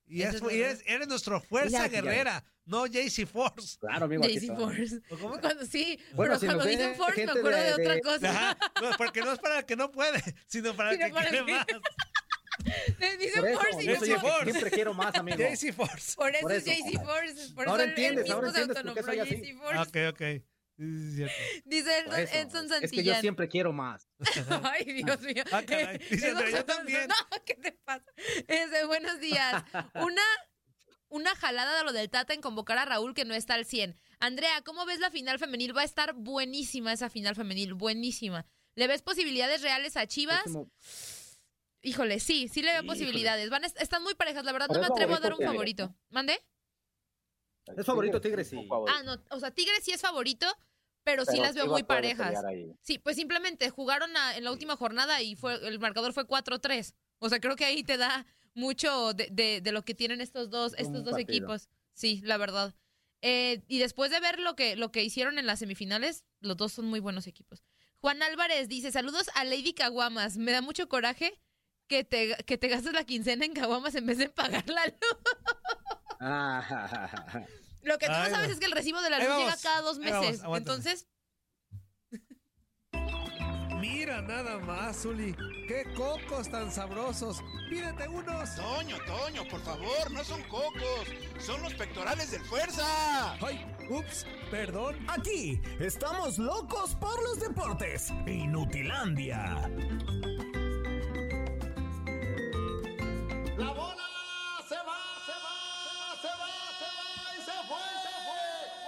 Y, 0.07 0.23
es- 0.23 0.37
es 0.37 0.43
y 0.43 0.63
eres, 0.63 0.83
eres 0.87 1.07
nuestro 1.07 1.41
fuerza 1.41 1.81
Iñaki, 1.87 1.95
ya 1.95 2.01
guerrera, 2.03 2.45
no 2.65 2.87
JC 2.87 3.27
Force. 3.27 3.79
Claro, 3.79 4.07
amigo. 4.07 4.23
JC. 4.25 4.47
Force. 4.57 5.01
¿O 5.11 5.19
cómo? 5.19 5.39
Cuando, 5.41 5.67
sí, 5.67 5.99
Bueno, 6.15 6.39
pero 6.39 6.39
si 6.41 6.47
cuando 6.47 6.65
dicen 6.65 6.95
Force 6.97 7.27
me 7.27 7.31
acuerdo 7.33 7.51
de, 7.59 7.65
de- 7.65 7.73
otra 7.75 7.95
de- 7.95 8.01
cosa. 8.01 8.31
Ajá, 8.31 8.59
no, 8.83 8.91
porque 8.97 9.21
no 9.21 9.33
es 9.33 9.39
para 9.39 9.59
el 9.59 9.67
que 9.67 9.77
no 9.77 9.91
puede, 9.91 10.23
sino 10.47 10.75
para 10.75 10.93
el 10.93 10.99
que 10.99 11.09
para 11.11 11.25
el 11.29 11.31
quiere 11.31 11.47
que- 11.47 11.53
más. 11.53 11.67
Dicen 13.19 13.41
Por 13.41 13.49
eso, 13.49 13.61
Force 13.61 13.83
y 13.83 13.87
yo 13.87 13.93
el 13.93 14.21
Force. 14.21 14.51
siempre 14.51 14.71
quiero 14.71 14.95
más, 14.95 15.15
amigo. 15.15 15.37
JC 15.39 15.73
Force. 15.75 16.17
Por 16.17 16.31
eso, 16.35 16.43
Por 16.43 16.53
es 16.53 16.67
eso. 16.67 16.85
JC 16.91 17.05
Force. 17.05 17.55
Por 17.55 17.69
Ahora 17.69 17.83
eso 17.85 17.91
entiendes, 17.91 18.31
ahora 18.31 18.47
mismo 18.49 18.57
se 18.57 18.63
entiendes 18.63 18.83
por 18.83 18.95
qué 18.95 19.01
autonombró 19.01 19.13
soy 19.13 19.21
así. 19.21 19.53
JC 19.53 19.59
Force. 19.59 20.09
Ok, 20.09 20.15
ok. 20.15 20.45
Sí, 20.79 20.85
sí, 20.85 21.23
es 21.25 21.33
cierto. 21.33 21.63
Dice 21.65 22.03
Por 22.07 22.19
eso, 22.21 22.35
Edson 22.37 22.65
Es 22.67 22.69
que 22.69 22.77
yo 22.79 22.79
Santillán. 23.13 23.21
siempre 23.21 23.49
quiero 23.49 23.73
más. 23.73 24.09
Ay, 24.63 24.85
Dios 24.85 25.21
mío. 25.23 25.43
Ah, 25.53 25.63
caray. 25.67 25.99
Dice 25.99 26.29
Edson 26.29 26.37
Andrea, 26.39 26.51
yo 26.51 26.57
Santillán, 26.57 26.77
también. 26.77 27.09
No, 27.09 27.45
¿qué 27.45 27.55
te 27.55 27.73
pasa? 27.85 28.05
Ese, 28.47 28.85
buenos 28.87 29.19
días. 29.21 29.65
Una, 29.95 30.23
una 31.09 31.35
jalada 31.35 31.77
de 31.79 31.85
lo 31.85 31.93
del 31.93 32.09
Tata 32.11 32.33
en 32.33 32.41
convocar 32.41 32.79
a 32.79 32.85
Raúl 32.85 33.13
que 33.15 33.25
no 33.25 33.35
está 33.35 33.55
al 33.55 33.65
100. 33.65 33.99
Andrea, 34.21 34.63
¿cómo 34.63 34.87
ves 34.87 35.01
la 35.01 35.11
final 35.11 35.39
femenil? 35.39 35.77
Va 35.77 35.83
a 35.83 35.85
estar 35.85 36.15
buenísima 36.15 36.93
esa 36.93 37.11
final 37.11 37.35
femenil, 37.35 37.75
buenísima. 37.75 38.47
¿Le 38.77 38.87
ves 38.87 39.03
posibilidades 39.03 39.63
reales 39.63 39.97
a 39.97 40.07
Chivas? 40.07 40.43
Próximo- 40.45 40.71
Híjole, 41.83 42.19
sí, 42.21 42.49
sí 42.49 42.63
le 42.63 42.73
veo 42.73 42.85
posibilidades. 42.85 43.51
Van, 43.51 43.65
a- 43.65 43.69
están 43.69 44.03
muy 44.03 44.15
parejas, 44.15 44.45
la 44.45 44.53
verdad 44.53 44.69
no 44.69 44.81
me 44.81 44.87
atrevo 44.87 45.15
a 45.15 45.21
dar 45.21 45.33
un 45.35 45.45
favorito. 45.45 45.95
¿Mande? 46.11 46.41
Es 47.77 47.87
favorito 47.87 48.21
Tigres, 48.21 48.49
sí. 48.49 48.69
Ah, 48.89 49.03
no, 49.05 49.17
o 49.31 49.41
sea, 49.41 49.51
Tigres 49.51 49.83
sí 49.85 49.91
es 49.93 50.01
favorito, 50.01 50.47
pero, 51.05 51.25
sí 51.25 51.33
Pero 51.33 51.43
las 51.43 51.55
veo 51.55 51.67
muy 51.67 51.83
parejas. 51.83 52.35
Sí, 52.81 52.99
pues 52.99 53.17
simplemente 53.17 53.71
jugaron 53.71 54.17
a- 54.17 54.37
en 54.37 54.45
la 54.45 54.53
última 54.53 54.77
jornada 54.77 55.23
y 55.23 55.37
fue 55.37 55.55
el 55.67 55.79
marcador 55.79 56.13
fue 56.13 56.27
4-3. 56.27 56.95
O 57.19 57.29
sea, 57.29 57.41
creo 57.41 57.57
que 57.57 57.65
ahí 57.65 57.83
te 57.83 57.97
da 57.97 58.27
mucho 58.55 59.13
de, 59.15 59.29
de- 59.31 59.61
de 59.61 59.73
lo 59.73 59.85
que 59.85 59.95
tienen 59.95 60.21
estos 60.21 60.51
dos, 60.51 60.73
Un 60.73 60.79
estos 60.81 61.05
dos 61.05 61.13
partido. 61.15 61.37
equipos. 61.37 61.69
Sí, 61.95 62.21
la 62.25 62.37
verdad. 62.37 62.75
Eh, 63.23 63.63
y 63.67 63.79
después 63.79 64.11
de 64.11 64.21
ver 64.21 64.39
lo 64.39 64.55
que, 64.55 64.77
lo 64.77 64.93
que 64.93 65.03
hicieron 65.03 65.39
en 65.39 65.47
las 65.47 65.59
semifinales, 65.59 66.25
los 66.41 66.57
dos 66.57 66.73
son 66.73 66.87
muy 66.87 67.01
buenos 67.01 67.27
equipos. 67.27 67.65
Juan 68.01 68.23
Álvarez 68.23 68.69
dice, 68.69 68.93
saludos 68.93 69.29
a 69.35 69.43
Lady 69.45 69.73
Caguamas. 69.75 70.37
Me 70.37 70.53
da 70.53 70.61
mucho 70.63 70.89
coraje 70.89 71.41
que 71.89 72.05
te, 72.05 72.37
que 72.47 72.59
te 72.59 72.69
gastes 72.69 72.93
la 72.93 73.03
quincena 73.05 73.45
en 73.45 73.55
Caguamas 73.55 73.95
en 73.97 74.07
vez 74.07 74.19
de 74.19 74.29
pagar 74.29 74.69
la 74.69 74.85
luz. 74.87 74.95
Ah. 76.21 77.47
Lo 77.83 77.99
que 77.99 78.07
tú 78.07 78.13
Ay, 78.13 78.31
no 78.31 78.37
sabes 78.37 78.51
es 78.51 78.59
que 78.59 78.67
el 78.67 78.73
recibo 78.73 79.01
de 79.01 79.11
la 79.11 79.19
luz 79.19 79.39
llega 79.39 79.57
cada 79.63 79.83
dos 79.83 79.99
vamos, 79.99 80.21
meses. 80.21 80.43
Entonces, 80.45 81.07
Mira 83.81 84.21
nada 84.23 84.59
más, 84.59 85.03
Zuli. 85.03 85.35
Qué 85.69 85.85
cocos 85.95 86.51
tan 86.51 86.71
sabrosos. 86.71 87.43
Pídete 87.71 88.09
unos. 88.09 88.57
Toño, 88.57 88.97
Toño, 89.07 89.49
por 89.49 89.61
favor, 89.61 90.11
no 90.11 90.25
son 90.25 90.43
cocos, 90.45 91.07
son 91.39 91.63
los 91.63 91.75
pectorales 91.75 92.31
del 92.33 92.43
fuerza. 92.43 93.35
Ay, 93.41 93.65
ups, 93.89 94.27
perdón. 94.51 94.97
Aquí 95.09 95.61
estamos 95.79 96.39
locos 96.39 96.97
por 96.97 97.23
los 97.23 97.39
deportes. 97.41 98.11
Inutilandia. 98.27 99.71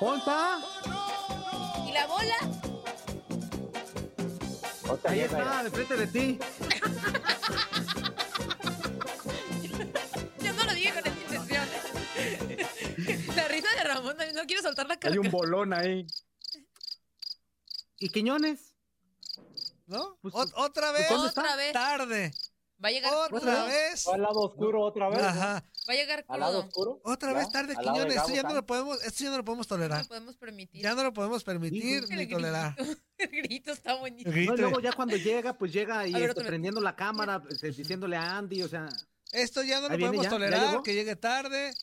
Ponta, 0.01 0.59
¿y 1.87 1.93
la 1.93 2.07
bola? 2.07 2.37
Otra 4.89 5.11
ahí 5.11 5.21
está, 5.21 5.63
de 5.63 5.71
frente 5.71 5.97
de 5.97 6.07
ti. 6.07 6.39
Yo 10.43 10.53
no 10.55 10.65
lo 10.65 10.73
dije 10.75 10.93
con 10.95 11.07
esa 11.07 11.21
intención. 11.21 11.69
La 13.37 13.49
risa 13.49 13.69
de 13.77 13.85
Ramón, 13.85 14.17
no, 14.35 14.43
quiero 14.47 14.63
soltar 14.63 14.87
la 14.89 14.99
cara. 14.99 15.13
Hay 15.13 15.19
un 15.19 15.31
bolón 15.31 15.73
ahí. 15.75 16.07
¿Y 17.99 18.09
Quiñones? 18.09 18.75
¿No? 19.87 20.17
Pues, 20.23 20.35
Ot- 20.35 20.53
otra 20.57 20.93
vez. 20.93 21.11
Otra 21.11 21.57
vez. 21.57 21.73
Tarde. 21.73 22.33
Va 22.83 22.89
a 22.89 22.93
llegar 22.93 23.13
Otra 23.13 23.29
crudo. 23.41 23.67
vez. 23.67 24.07
¿Va 24.09 24.15
al 24.15 24.23
lado 24.23 24.41
oscuro 24.41 24.81
otra 24.83 25.09
vez? 25.11 25.23
Ajá. 25.23 25.63
Va 25.91 25.95
a 25.95 25.97
llegar 25.97 26.25
¿Al 26.29 26.39
lado 26.41 26.53
crudo. 26.61 26.69
oscuro? 26.69 27.01
Otra 27.03 27.33
¿Ya? 27.33 27.39
vez 27.39 27.51
tarde, 27.51 27.75
¿Al 27.77 27.85
lado 27.85 27.99
de 27.99 28.05
Quiñones. 28.05 28.23
Esto 28.23 28.35
ya 28.35 28.43
no 28.49 28.55
lo 28.55 28.65
podemos, 28.65 29.03
esto 29.03 29.25
ya 29.25 29.31
no 29.31 29.37
lo 29.39 29.45
podemos 29.45 29.67
No 29.67 29.77
tolerar. 29.77 30.03
lo 30.03 30.09
podemos 30.09 30.37
permitir. 30.37 30.83
Ya 30.83 30.95
no 30.95 31.03
lo 31.03 31.13
podemos 31.13 31.43
permitir 31.43 32.09
ni 32.09 32.27
tolerar. 32.29 32.77
grito, 32.77 33.01
el 33.19 33.29
grito 33.31 33.73
está 33.73 33.95
buenísimo. 33.97 34.33
No, 34.33 34.55
y 34.55 34.57
luego 34.59 34.81
ya 34.81 34.93
cuando 34.93 35.17
llega, 35.17 35.59
pues 35.59 35.73
llega 35.73 36.07
y 36.07 36.13
ver, 36.13 36.29
este, 36.31 36.41
vez. 36.43 36.49
prendiendo 36.49 36.81
la 36.81 36.95
cámara, 36.95 37.43
este, 37.51 37.73
diciéndole 37.73 38.17
a 38.17 38.39
Andy, 38.39 38.63
o 38.63 38.69
sea, 38.69 38.89
Esto 39.33 39.65
ya 39.65 39.81
no 39.81 39.89
lo 39.89 39.99
podemos 39.99 40.17
ya, 40.19 40.23
ya 40.23 40.31
tolerar, 40.31 40.71
llegó. 40.71 40.83
que 40.85 40.95
llegue 40.95 41.17
tarde. 41.17 41.75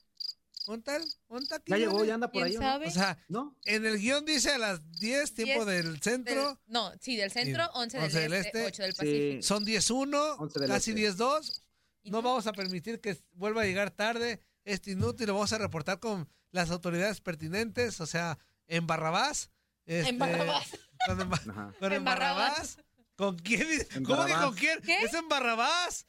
¿Monta? 0.67 0.99
¿Monta 1.29 1.61
ya 1.65 1.77
llegó, 1.77 2.03
ya 2.03 2.15
anda 2.15 2.29
por 2.29 2.43
¿Quién 2.43 2.45
ahí, 2.45 2.57
¿o 2.57 2.59
no? 2.59 2.65
sabe? 2.65 2.87
O 2.87 2.91
sea, 2.91 3.17
¿no? 3.29 3.55
en 3.63 3.85
el 3.85 3.97
guion 3.99 4.25
dice 4.25 4.51
a 4.51 4.57
las 4.57 4.81
10, 4.99 5.33
tiempo 5.33 5.65
10 5.65 5.83
del 5.85 6.01
centro. 6.01 6.47
Del- 6.49 6.57
no, 6.67 6.91
sí, 6.99 7.15
del 7.15 7.31
centro, 7.31 7.63
Y 7.63 7.77
11 7.77 7.97
del, 7.97 8.05
11 8.05 8.19
del 8.19 8.33
este, 8.33 8.47
este. 8.49 8.65
8 8.65 8.81
del 8.83 8.91
Sí. 8.93 8.97
Pacífico. 8.97 9.43
Son 9.43 9.65
10-1, 9.65 10.35
11 10.39 10.59
del 10.59 10.67
casi 10.69 10.91
este. 10.91 11.23
10-2. 11.23 11.61
¿Y 12.07 12.11
No 12.11 12.21
vamos 12.21 12.47
a 12.47 12.53
permitir 12.53 13.01
que 13.01 13.17
vuelva 13.33 13.63
a 13.63 13.65
llegar 13.65 13.91
tarde. 13.91 14.41
Este 14.63 14.91
inútil 14.91 15.27
lo 15.27 15.33
vamos 15.33 15.51
a 15.53 15.57
reportar 15.57 15.99
con 15.99 16.29
las 16.51 16.71
autoridades 16.71 17.19
pertinentes, 17.21 17.99
o 18.01 18.05
sea, 18.05 18.37
en 18.67 18.87
Barrabás. 18.87 19.49
este, 19.85 20.09
En 20.09 20.17
Barrabás. 20.19 20.69
Con, 21.05 21.21
en 21.21 21.29
con 21.79 21.93
En 21.93 22.03
Barrabás. 22.05 22.77
¿Con 23.17 23.37
quién? 23.39 23.67
En 23.95 24.03
¿Cómo 24.03 24.25
que 24.25 24.33
con 24.33 24.55
quién? 24.55 24.79
¿Qué? 24.81 25.03
Es 25.03 25.13
en 25.13 25.27
Barrabás. 25.27 26.07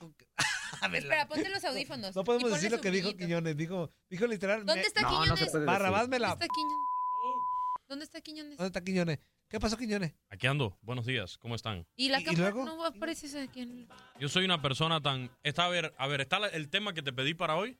A 0.80 0.88
ver, 0.88 1.02
Espera, 1.02 1.28
ponte 1.28 1.48
los 1.48 1.64
audífonos. 1.64 2.16
no 2.16 2.24
podemos 2.24 2.50
decir 2.50 2.70
lo 2.72 2.80
que 2.80 2.90
dijo. 2.90 3.14
Quiñones. 3.16 3.56
Dijo, 3.56 3.90
dijo 4.08 4.26
literal. 4.26 4.64
¿Dónde 4.64 4.80
me- 4.82 4.86
está 4.86 5.02
No, 5.02 5.26
no 5.26 5.34
Quiñones? 5.36 5.52
Barrabás 5.66 6.08
me 6.08 6.18
¿Dónde 6.18 6.18
la. 6.20 6.32
está 6.32 6.46
Quiñones? 6.48 6.88
¿Dónde 7.88 8.04
está 8.04 8.20
Quiñones? 8.20 8.56
¿Dónde 8.58 8.66
está 8.68 8.80
Quiñones? 8.82 9.18
¿Qué 9.52 9.60
pasó, 9.60 9.76
Quiñones? 9.76 10.14
Aquí 10.30 10.46
ando. 10.46 10.78
Buenos 10.80 11.04
días. 11.04 11.36
¿Cómo 11.36 11.54
están? 11.54 11.86
¿Y 11.94 12.08
la 12.08 12.20
¿Y- 12.20 12.22
y 12.22 12.24
cámara 12.24 12.50
luego? 12.52 12.64
no 12.64 12.86
aparece 12.86 13.26
ese 13.26 13.42
aquí 13.42 13.60
en- 13.60 13.86
Yo 14.18 14.30
soy 14.30 14.46
una 14.46 14.62
persona 14.62 14.98
tan... 15.02 15.30
Está, 15.42 15.66
a 15.66 15.68
ver, 15.68 15.92
a 15.98 16.06
ver, 16.06 16.22
¿está 16.22 16.38
la- 16.38 16.48
el 16.48 16.70
tema 16.70 16.94
que 16.94 17.02
te 17.02 17.12
pedí 17.12 17.34
para 17.34 17.56
hoy? 17.56 17.76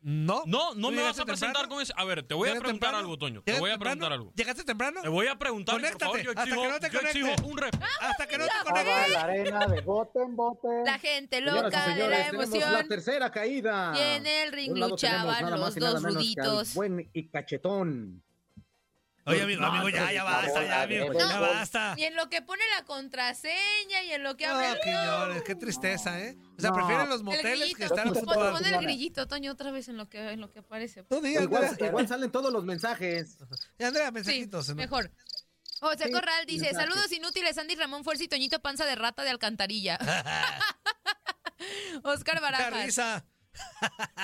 No. 0.00 0.44
No, 0.46 0.74
no 0.76 0.88
¿Tú 0.88 0.94
me 0.94 1.02
vas 1.02 1.16
llegaste 1.16 1.22
a 1.22 1.24
presentar 1.24 1.54
temprano? 1.62 1.68
con 1.74 1.82
eso. 1.82 1.92
A 1.96 2.04
ver, 2.04 2.22
te 2.22 2.34
voy 2.34 2.48
a 2.48 2.52
¿Llegaste 2.52 2.62
preguntar 2.64 2.88
temprano? 2.90 2.98
algo, 2.98 3.18
Toño. 3.18 3.42
Te 3.42 3.50
¿Llegaste 3.50 3.60
voy 3.60 3.70
a 3.70 3.72
temprano? 3.74 3.98
preguntar 3.98 4.12
algo. 4.12 4.32
¿Llegaste 4.36 4.64
temprano? 4.64 5.02
Te 5.02 5.08
voy 5.08 5.26
a 5.26 5.38
preguntar, 5.38 5.74
por 5.74 5.80
Conéctate, 5.82 6.04
favor. 6.04 6.22
Yo 6.22 6.30
hasta 6.30 6.42
exijo, 6.42 6.62
que 6.62 6.68
no 6.68 6.78
te 6.80 6.90
yo 6.90 7.00
exijo 7.00 7.46
un 7.48 7.58
rep. 7.58 7.74
Hasta 8.00 8.26
que 8.28 8.38
no 8.38 8.44
te 8.46 8.52
la 8.54 8.62
conectes. 8.64 9.10
La 9.12 9.20
arena 9.22 9.66
de 9.66 9.80
bote 9.80 10.22
en 10.22 10.36
bote. 10.36 10.68
La 10.84 10.98
gente 11.00 11.36
Señoras 11.38 11.60
y 11.60 11.64
loca 11.64 11.86
de 11.86 11.92
señores, 11.94 12.18
la 12.18 12.24
tenemos 12.26 12.46
emoción. 12.46 12.72
la 12.72 12.84
tercera 12.84 13.30
caída. 13.32 13.92
Y 13.96 14.00
en 14.16 14.26
el 14.26 14.52
ring 14.52 14.66
De 14.68 14.72
un 14.74 14.80
lado 14.80 14.96
tenemos 14.96 15.20
luchaban 15.24 15.42
nada 15.44 15.56
más 15.56 15.60
los 15.60 15.76
y 15.76 15.80
nada 15.80 15.92
dos 15.94 16.02
menos 16.02 16.22
que 16.34 16.40
al 16.40 16.46
ruditos. 16.46 16.74
Buen 16.74 17.10
y 17.12 17.28
cachetón. 17.28 18.22
Oye, 19.24 19.42
amigo, 19.42 19.60
No, 19.60 19.68
amigo, 19.68 19.88
ya, 19.88 20.00
pero 20.00 20.12
ya 20.14 20.24
basta, 20.24 20.64
ya, 20.64 20.82
amigo, 20.82 21.12
no. 21.12 21.18
ya 21.18 21.38
basta. 21.38 21.94
Y 21.96 22.04
en 22.04 22.16
lo 22.16 22.28
que 22.28 22.42
pone 22.42 22.62
la 22.76 22.84
contraseña 22.84 24.02
y 24.04 24.12
en 24.12 24.24
lo 24.24 24.36
que 24.36 24.48
No, 24.48 24.54
abre 24.54 24.70
el... 24.72 24.80
Quiñones, 24.80 25.42
qué 25.44 25.54
tristeza, 25.54 26.18
¿eh? 26.20 26.36
O 26.58 26.60
sea, 26.60 26.70
No. 26.70 26.76
prefieren 26.76 27.08
los 27.08 27.18
el 27.20 27.24
moteles 27.24 27.58
grillito. 27.60 27.76
que 27.78 27.84
estar 27.84 28.04
Pon- 28.08 28.16
ocupados. 28.16 28.58
pon 28.60 28.66
el 28.74 28.80
grillito, 28.80 29.28
Toño, 29.28 29.52
otra 29.52 29.70
vez 29.70 29.88
en 29.88 29.96
lo 29.96 30.08
que, 30.08 30.32
en 30.32 30.40
lo 30.40 30.50
que 30.50 30.58
aparece. 30.58 31.04
Tú 31.04 31.20
di, 31.20 31.36
Igual, 31.36 31.64
Andrea. 31.66 31.88
igual 31.88 32.08
salen 32.08 32.32
todos 32.32 32.52
los 32.52 32.64
mensajes. 32.64 33.38
Y 33.78 33.84
Andrea, 33.84 34.06
Sí, 34.08 34.12
mensajitos. 34.12 34.68
¿no? 34.70 34.74
mejor. 34.74 35.12
José 35.80 36.04
Sí, 36.06 36.12
Corral 36.12 36.44
dice, 36.46 36.64
mensajes. 36.66 36.88
saludos 36.88 37.12
inútiles, 37.12 37.58
Andy 37.58 37.74
Ramón 37.76 38.02
Fuerza 38.04 38.24
y 38.24 38.28
Toñito 38.28 38.60
Panza 38.60 38.84
de 38.86 38.94
Rata 38.96 39.22
de 39.24 39.30
Alcantarilla. 39.30 39.98
Oscar 42.02 42.40
Barajas. 42.40 42.84
risa. 42.86 43.24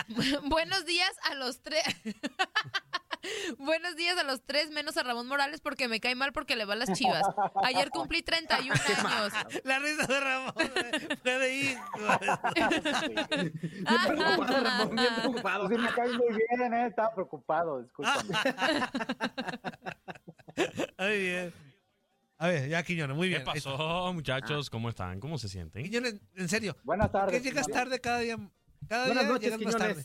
Buenos 0.44 0.86
días 0.86 1.12
a 1.30 1.34
los 1.34 1.62
tres. 1.62 1.84
Buenos 3.58 3.96
días 3.96 4.16
a 4.18 4.22
los 4.22 4.42
tres, 4.44 4.70
menos 4.70 4.96
a 4.96 5.02
Ramón 5.02 5.26
Morales 5.26 5.60
porque 5.60 5.88
me 5.88 6.00
cae 6.00 6.14
mal 6.14 6.32
porque 6.32 6.56
le 6.56 6.64
va 6.64 6.74
a 6.74 6.76
las 6.76 6.92
chivas. 6.92 7.22
Ayer 7.64 7.90
cumplí 7.90 8.22
31 8.22 8.74
años. 8.88 9.32
La 9.64 9.78
risa 9.78 10.06
de 10.06 10.20
Ramón 10.20 10.52
fue 11.22 11.38
de 11.38 11.54
hijo. 11.56 11.82
Bien 13.30 13.52
preocupado, 14.06 14.64
Ramón, 14.64 14.96
bien 14.96 15.14
preocupado. 15.16 15.68
Sí, 15.68 15.74
me 15.76 15.88
cae 15.92 16.08
muy 16.12 16.26
bien, 16.28 16.74
¿eh? 16.74 16.86
Estaba 16.86 17.14
preocupado, 17.14 17.82
discúlpame. 17.82 18.34
Muy 20.98 21.18
bien. 21.20 21.52
A 22.38 22.48
ver, 22.48 22.68
ya, 22.68 22.82
Quiñones, 22.82 23.16
muy 23.16 23.28
¿Qué 23.28 23.34
bien. 23.36 23.44
pasó, 23.44 24.12
muchachos? 24.12 24.68
¿Cómo 24.70 24.88
están? 24.88 25.20
¿Cómo 25.20 25.38
se 25.38 25.48
sienten? 25.48 25.84
Quiñones, 25.84 26.20
en 26.36 26.48
serio, 26.48 26.76
Buenas 26.84 27.08
¿por 27.10 27.20
qué 27.26 27.26
tardes. 27.26 27.42
llegas 27.44 27.66
tarde 27.68 28.00
cada 28.00 28.18
día? 28.20 28.36
Cada 28.88 29.06
Buenas 29.06 29.24
día 29.24 29.32
noches, 29.32 29.58
llegas 29.58 29.74
más 29.74 29.76
tarde. 29.76 30.04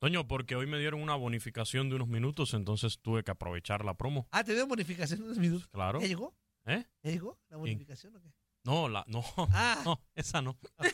Toño, 0.00 0.26
porque 0.26 0.56
hoy 0.56 0.66
me 0.66 0.78
dieron 0.78 1.02
una 1.02 1.14
bonificación 1.14 1.90
de 1.90 1.96
unos 1.96 2.08
minutos, 2.08 2.54
entonces 2.54 2.98
tuve 3.02 3.22
que 3.22 3.32
aprovechar 3.32 3.84
la 3.84 3.92
promo. 3.98 4.26
Ah, 4.30 4.42
te 4.42 4.54
dio 4.54 4.66
bonificación 4.66 5.18
de 5.20 5.26
unos 5.26 5.36
minutos. 5.38 5.68
Claro. 5.68 6.00
¿Ya 6.00 6.06
llegó? 6.06 6.34
¿Eh? 6.64 6.86
¿Ya 7.02 7.10
llegó 7.10 7.38
la 7.50 7.58
bonificación 7.58 8.16
o 8.16 8.20
qué? 8.22 8.32
No, 8.64 8.88
la, 8.88 9.04
no, 9.08 9.22
Ah, 9.52 9.78
no, 9.84 10.00
esa 10.14 10.40
no. 10.40 10.50
ok. 10.76 10.86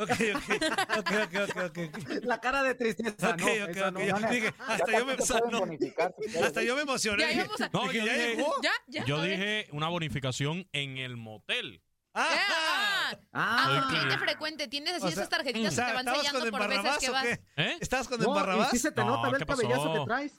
Ok, 0.00 0.10
ok, 0.34 0.50
ok, 0.98 1.12
ok, 1.24 1.56
ok, 1.64 1.78
ok. 1.88 2.24
La 2.24 2.38
cara 2.42 2.62
de 2.62 2.74
tristeza, 2.74 3.30
Ok, 3.30 3.40
no, 3.40 3.46
ok, 3.46 3.70
ok. 3.70 4.20
no. 4.20 4.30
Dije, 4.30 4.54
hasta 4.68 4.92
yo 4.98 5.06
me, 5.06 5.16
no, 5.16 6.44
hasta 6.44 6.62
yo 6.62 6.78
emocioné. 6.78 7.34
Ya 7.34 7.42
a- 7.44 7.70
No, 7.72 7.82
dije, 7.84 7.98
yo 8.00 8.04
¿ya 8.06 8.12
dije- 8.12 8.36
llegó? 8.36 8.52
¿Ya? 8.62 8.72
¿Ya? 8.86 9.04
Yo 9.06 9.22
dije 9.22 9.66
una 9.72 9.88
bonificación 9.88 10.68
en 10.72 10.98
el 10.98 11.16
motel. 11.16 11.82
Ah, 12.12 12.79
Ah, 13.10 13.16
Ah. 13.32 13.56
Ah, 13.60 13.80
Soy 13.88 13.96
cliente 13.98 14.18
frecuente. 14.18 14.68
Tienes 14.68 14.94
así 14.94 15.04
O 15.04 15.08
sea, 15.08 15.12
esas 15.12 15.28
tarjetitas 15.28 15.72
o 15.72 15.76
sea, 15.76 15.84
que 15.86 15.90
te 15.90 15.96
van 15.96 16.06
¿estabas 16.06 16.26
sellando 16.26 16.50
con 16.50 16.60
por 16.60 16.68
veces 16.68 16.98
que 16.98 17.10
vas. 17.10 17.24
¿Eh? 17.56 17.76
¿Estás 17.80 18.08
con 18.08 18.18
No, 18.20 18.24
y 18.24 18.28
Embarrabás? 18.28 18.70
sí 18.70 18.78
se 18.78 18.92
te 18.92 19.00
No, 19.02 19.16
nota, 19.16 19.28
ve 19.30 19.36
¿qué 19.38 19.42
el 19.42 19.46
cabellazo 19.48 19.92
que 19.92 20.04
traes. 20.06 20.32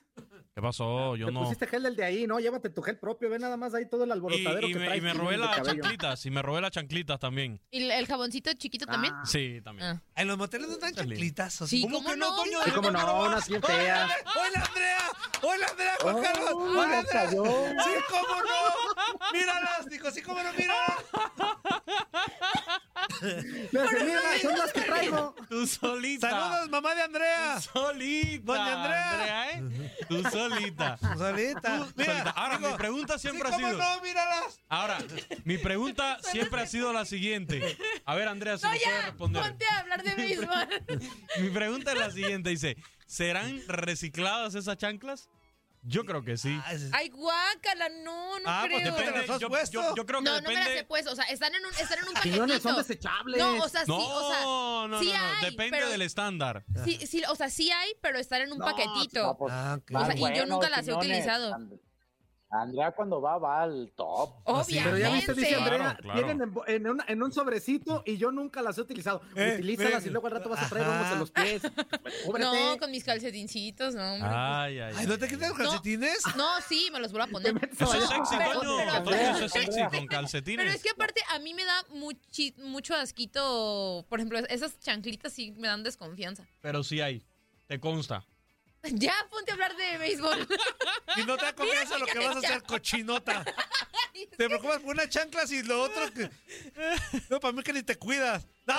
¿Qué 0.53 0.61
pasó? 0.61 1.15
Yo 1.15 1.27
Te 1.27 1.31
no. 1.31 1.43
pusiste 1.43 1.65
gel 1.65 1.83
del 1.83 1.95
de 1.95 2.03
ahí, 2.03 2.27
¿no? 2.27 2.37
Llévate 2.37 2.69
tu 2.69 2.81
gel 2.81 2.99
propio, 2.99 3.29
ve 3.29 3.39
nada 3.39 3.55
más 3.55 3.73
ahí 3.73 3.87
todo 3.89 4.03
el 4.03 4.09
Y, 4.09 4.11
alborotadero 4.11 4.67
y 4.67 4.73
que 4.73 4.79
me, 4.79 4.85
traes. 4.85 4.97
y 4.99 5.01
me 5.01 5.13
robé 5.13 5.37
las 5.37 5.61
chanclitas. 5.61 6.25
Y 6.25 6.29
me 6.31 6.41
robé 6.41 6.59
las 6.59 6.71
chanclitas 6.71 7.19
también. 7.19 7.61
¿Y 7.71 7.89
el 7.89 8.05
jaboncito 8.05 8.51
chiquito 8.55 8.85
también? 8.85 9.13
Ah. 9.15 9.23
Sí, 9.25 9.61
también. 9.63 9.87
Ah. 9.87 10.01
¿En 10.13 10.27
los 10.27 10.37
moteles 10.37 10.67
no 10.67 10.75
dan 10.77 10.93
chanclitas? 10.93 11.61
¿o 11.61 11.67
Sí, 11.67 11.83
¿Cómo 11.83 11.99
¿cómo 11.99 12.09
que 12.09 12.17
no? 12.17 12.35
Toño? 12.35 12.63
Sí, 12.65 12.71
cómo 12.71 12.91
no, 12.91 13.23
unas 13.23 13.47
bien 13.47 13.61
feas. 13.63 14.11
¡Hola, 14.35 14.65
Andrea! 14.67 14.97
¡Hola, 15.41 15.67
Andrea, 15.71 15.95
Juan 16.01 16.15
Oh, 16.17 16.21
Carlos! 16.21 16.49
¡Hola, 16.53 16.99
Andrea! 16.99 17.23
cayó. 17.25 17.43
¡Sí, 17.45 17.91
cómo 18.09 18.41
no! 18.41 19.31
¡Míralas! 19.31 19.85
Dijo, 19.89 20.11
sí, 20.11 20.21
cómo 20.21 20.43
no, 20.43 20.51
míralas. 20.51 20.97
Hace, 23.21 24.03
mira, 24.03 24.19
son 24.41 24.57
las 24.57 24.73
que 24.73 24.81
traigo. 24.81 25.35
Tú 25.49 25.67
solita. 25.67 26.29
¡Saludos, 26.29 26.69
mamá 26.69 26.95
de 26.95 27.01
Andrea! 27.03 27.55
Tú 27.55 27.61
solita. 27.79 28.43
Doña 28.45 28.83
Andrea. 28.83 29.51
¿eh? 29.51 29.91
Tú 30.09 30.23
solita. 30.29 30.97
Solita. 31.17 31.87
Solita. 31.95 32.29
Ahora, 32.31 32.57
digo, 32.57 32.71
mi 32.71 32.77
pregunta 32.77 33.17
siempre 33.19 33.49
sí, 33.49 33.53
ha 33.53 33.57
cómo 33.57 33.67
sido. 33.69 33.77
no, 33.79 34.01
míralas! 34.01 34.59
Ahora, 34.69 34.97
mi 35.43 35.57
pregunta 35.57 36.17
siempre 36.31 36.61
ha 36.61 36.65
sido 36.67 36.91
la 36.93 37.05
siguiente. 37.05 37.77
A 38.05 38.15
ver, 38.15 38.27
Andrea, 38.27 38.57
si 38.57 38.65
No, 38.65 38.71
me 38.71 38.79
puede 38.79 38.91
ya, 38.97 39.05
responder. 39.05 39.41
ponte 39.43 39.65
a 39.65 39.79
hablar 39.79 40.03
de 40.03 40.15
béisbol. 40.15 40.67
Mi 41.41 41.49
pregunta 41.49 41.91
es 41.93 41.99
la 41.99 42.11
siguiente, 42.11 42.49
dice, 42.49 42.75
¿serán 43.05 43.61
recicladas 43.67 44.55
esas 44.55 44.77
chanclas? 44.77 45.29
Yo 45.83 46.05
creo 46.05 46.23
que 46.23 46.37
sí. 46.37 46.55
Ah, 46.63 46.73
Ay, 46.93 47.09
guácala, 47.09 47.89
no, 47.89 48.39
no 48.39 48.45
Ah, 48.45 48.65
pues 48.69 48.81
creo. 48.83 48.95
depende. 48.95 49.19
las 49.21 49.29
has 49.31 49.39
yo, 49.39 49.49
puesto? 49.49 49.81
yo- 49.81 49.95
yo 49.95 50.05
creo 50.05 50.19
que 50.19 50.25
No, 50.29 50.39
no 50.41 50.47
me 50.47 50.53
las 50.53 50.65
he 50.67 50.69
depende. 50.69 50.87
puesto. 50.87 51.11
O 51.11 51.15
sea, 51.15 51.23
están 51.25 51.55
en 51.55 51.65
un, 51.65 51.71
están 51.73 51.97
en 51.99 52.07
un 52.07 52.13
Quiñones 52.21 52.61
son 52.61 52.75
paquetito. 52.75 52.87
desechables. 53.03 53.37
No, 53.39 53.63
o 53.63 53.67
sea, 53.69 53.81
sí, 53.85 53.91
No, 53.91 53.97
o 53.97 54.31
sea, 54.31 54.41
no, 54.43 54.87
no, 54.89 54.99
sí 54.99 55.11
no, 55.11 55.19
hay, 55.19 55.45
depende 55.51 55.77
pero- 55.79 55.89
del 55.89 56.01
estándar. 56.03 56.63
sí, 56.85 56.99
sí, 57.07 57.23
o 57.27 57.35
sea, 57.35 57.49
sí 57.49 57.71
hay, 57.71 57.93
pero 58.01 58.19
están 58.19 58.41
en 58.41 58.51
un 58.51 58.59
No, 58.59 58.65
paquetito. 58.65 59.23
No, 59.23 59.37
pues, 59.37 59.51
Ah, 59.53 59.79
más 59.89 60.03
O 60.03 60.11
sea, 60.17 60.31
y 60.33 60.37
yo 60.37 60.45
nunca 60.45 60.69
las 60.69 60.87
he 60.87 60.93
utilizado. 60.93 61.57
Andrea 62.51 62.91
cuando 62.91 63.21
va, 63.21 63.37
va 63.37 63.61
al 63.63 63.91
top. 63.95 64.29
Obviamente. 64.43 64.83
Pero 64.83 64.97
ya 64.97 65.09
viste, 65.09 65.33
dice 65.33 65.55
Andrea, 65.55 65.97
claro. 66.01 66.13
vienen 66.19 66.41
en, 66.41 66.53
bo- 66.53 66.67
en 66.67 66.85
una- 66.87 67.05
en 67.07 67.23
un 67.23 67.31
sobrecito 67.31 68.03
y 68.05 68.17
yo 68.17 68.29
nunca 68.31 68.61
las 68.61 68.77
he 68.77 68.81
utilizado. 68.81 69.21
Eh, 69.35 69.53
Utilízalas 69.55 70.05
y 70.05 70.09
luego 70.09 70.27
al 70.27 70.33
rato 70.33 70.49
vas 70.49 70.61
a 70.63 70.69
traer 70.69 70.87
unos 70.87 71.11
en 71.13 71.19
los 71.19 71.31
pies. 71.31 71.61
No, 72.39 72.77
con 72.77 72.91
mis 72.91 73.03
calcetincitos, 73.03 73.95
no, 73.95 74.13
hombre. 74.13 74.29
Ay, 74.31 74.79
ay, 74.79 74.93
Ay. 74.97 75.07
¿no 75.07 75.17
te 75.17 75.27
quitas 75.27 75.49
los 75.49 75.57
calcetines? 75.57 76.19
No, 76.35 76.47
sí, 76.67 76.89
me 76.91 76.99
los 76.99 77.11
vuelvo 77.11 77.27
a 77.27 77.31
poner. 77.31 77.69
Eso 77.71 77.93
es 77.93 78.07
sexy, 78.09 78.35
Toño, 78.53 79.11
eso 79.11 79.45
es 79.45 79.51
sexy 79.51 79.81
con 79.89 80.07
calcetines. 80.07 80.63
Pero 80.65 80.75
es 80.75 80.83
que 80.83 80.89
aparte 80.89 81.21
a 81.29 81.39
mí 81.39 81.53
me 81.53 81.63
da 81.65 81.83
muchi- 81.89 82.55
mucho 82.57 82.95
asquito, 82.95 84.05
por 84.09 84.19
ejemplo, 84.19 84.39
esas 84.49 84.79
chanclitas 84.79 85.31
sí 85.33 85.51
me 85.57 85.67
dan 85.67 85.83
desconfianza. 85.83 86.45
Pero 86.61 86.83
sí 86.83 87.01
hay. 87.01 87.23
Te 87.67 87.79
consta. 87.79 88.25
Ya, 88.83 89.13
ponte 89.29 89.51
a 89.51 89.53
hablar 89.53 89.75
de 89.75 89.97
béisbol. 89.97 90.47
Y 91.17 91.23
no 91.25 91.35
te 91.37 91.43
da 91.45 91.53
confianza 91.53 91.97
lo 91.97 92.05
que 92.05 92.17
vas 92.19 92.35
a 92.37 92.39
hacer, 92.39 92.63
cochinota. 92.63 93.43
Te 94.37 94.47
preocupas 94.47 94.79
por 94.79 94.91
unas 94.93 95.09
chanclas 95.09 95.51
y 95.51 95.61
lo 95.63 95.81
otro 95.83 96.11
que... 96.13 96.29
No, 97.29 97.39
para 97.39 97.51
mí 97.53 97.63
que 97.63 97.73
ni 97.73 97.83
te 97.83 97.95
cuidas. 97.97 98.45
No. 98.65 98.75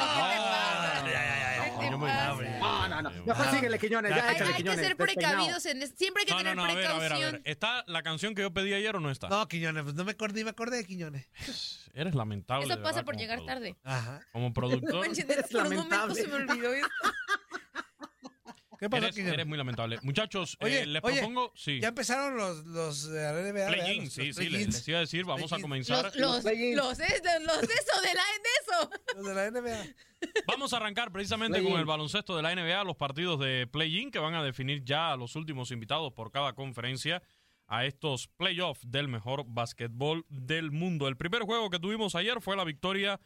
No, 1.90 2.88
no, 2.88 3.02
no. 3.02 3.10
Mejor 3.24 3.50
síguele, 3.50 3.78
Quiñones. 3.78 4.10
Ya, 4.14 4.22
Hay- 4.22 4.28
Hay, 4.28 4.34
échale, 4.36 4.48
hay 4.50 4.52
que 4.56 4.62
Quiñones. 4.62 4.86
ser 4.86 4.96
precavidos 4.96 5.66
en 5.66 5.96
siempre 5.96 6.22
hay 6.22 6.26
que 6.26 6.32
No, 6.32 6.38
no, 6.38 6.42
tener 6.42 6.56
no, 6.56 6.64
a 6.64 6.66
ver, 6.74 6.76
a 6.76 6.78
ver, 6.78 6.86
a 6.86 6.98
precaución. 7.16 7.32
ver. 7.32 7.42
¿Está 7.44 7.84
la 7.86 8.02
canción 8.02 8.34
que 8.34 8.42
yo 8.42 8.52
pedí 8.52 8.72
ayer 8.74 8.96
o 8.96 9.00
no 9.00 9.10
está? 9.10 9.28
No, 9.28 9.46
Quiñones, 9.48 9.82
pues 9.82 9.94
no 9.94 10.04
me 10.04 10.12
acordé, 10.12 10.40
ni 10.40 10.44
me 10.44 10.50
acordé 10.50 10.76
de 10.78 10.84
Quiñones. 10.86 11.26
Eres 11.94 12.14
lamentable. 12.14 12.64
Eso 12.66 12.76
de 12.76 12.82
pasa 12.82 12.96
verdad, 12.96 13.04
por 13.04 13.14
como 13.14 13.20
llegar 13.20 13.44
tarde. 13.44 13.76
Ajá. 13.84 14.26
Como 14.32 14.46
No 14.48 14.54
productor, 14.54 15.06
manches, 15.06 15.28
Eres 15.28 15.46
por 15.50 15.62
un 15.62 15.74
momento 15.76 15.96
lamentable. 15.96 16.22
se 16.22 16.28
me 16.28 16.34
olvidó 16.34 16.72
esto. 16.72 16.88
¿Qué 18.82 18.90
pasó, 18.90 19.06
eres, 19.06 19.46
muy 19.46 19.56
lamentable. 19.56 19.96
Muchachos, 20.02 20.56
Oye, 20.60 20.80
eh, 20.80 20.86
les 20.86 21.04
oye, 21.04 21.18
propongo... 21.18 21.52
Sí. 21.54 21.78
Ya 21.78 21.86
empezaron 21.86 22.36
los, 22.36 22.66
los 22.66 23.04
eh, 23.06 23.10
NBA, 23.10 23.52
¿verdad? 23.52 23.68
Play-in, 23.68 24.04
Los- 24.06 24.12
sí, 24.12 24.26
los 24.26 24.36
sí, 24.36 24.48
les, 24.48 24.66
les 24.66 24.88
iba 24.88 24.98
a 24.98 25.00
decir, 25.02 25.24
vamos 25.24 25.52
a 25.52 25.60
comenzar. 25.60 26.06
Los, 26.06 26.16
los, 26.16 26.44
los, 26.44 26.44
de 26.44 27.04
eso, 27.04 27.22
de 27.22 27.40
la 27.44 27.54
de 27.62 27.68
eso. 27.78 28.90
Los 29.14 29.24
de 29.24 29.34
la 29.34 29.50
NBA. 29.52 29.84
Vamos 30.48 30.72
a 30.72 30.78
arrancar 30.78 31.12
precisamente 31.12 31.62
con 31.62 31.78
el 31.78 31.84
baloncesto 31.84 32.36
de 32.36 32.42
la 32.42 32.52
NBA, 32.56 32.82
los 32.82 32.96
partidos 32.96 33.38
de 33.38 33.68
play-in 33.68 34.10
que 34.10 34.18
van 34.18 34.34
a 34.34 34.42
definir 34.42 34.82
ya 34.82 35.12
a 35.12 35.16
los 35.16 35.36
últimos 35.36 35.70
invitados 35.70 36.12
por 36.12 36.32
cada 36.32 36.52
conferencia 36.54 37.22
a 37.68 37.86
estos 37.86 38.26
playoffs 38.26 38.90
del 38.90 39.06
mejor 39.06 39.44
básquetbol 39.46 40.26
del 40.28 40.72
mundo. 40.72 41.06
El 41.06 41.16
primer 41.16 41.42
juego 41.42 41.70
que 41.70 41.78
tuvimos 41.78 42.16
ayer 42.16 42.40
fue 42.40 42.56
la 42.56 42.64
victoria 42.64 43.20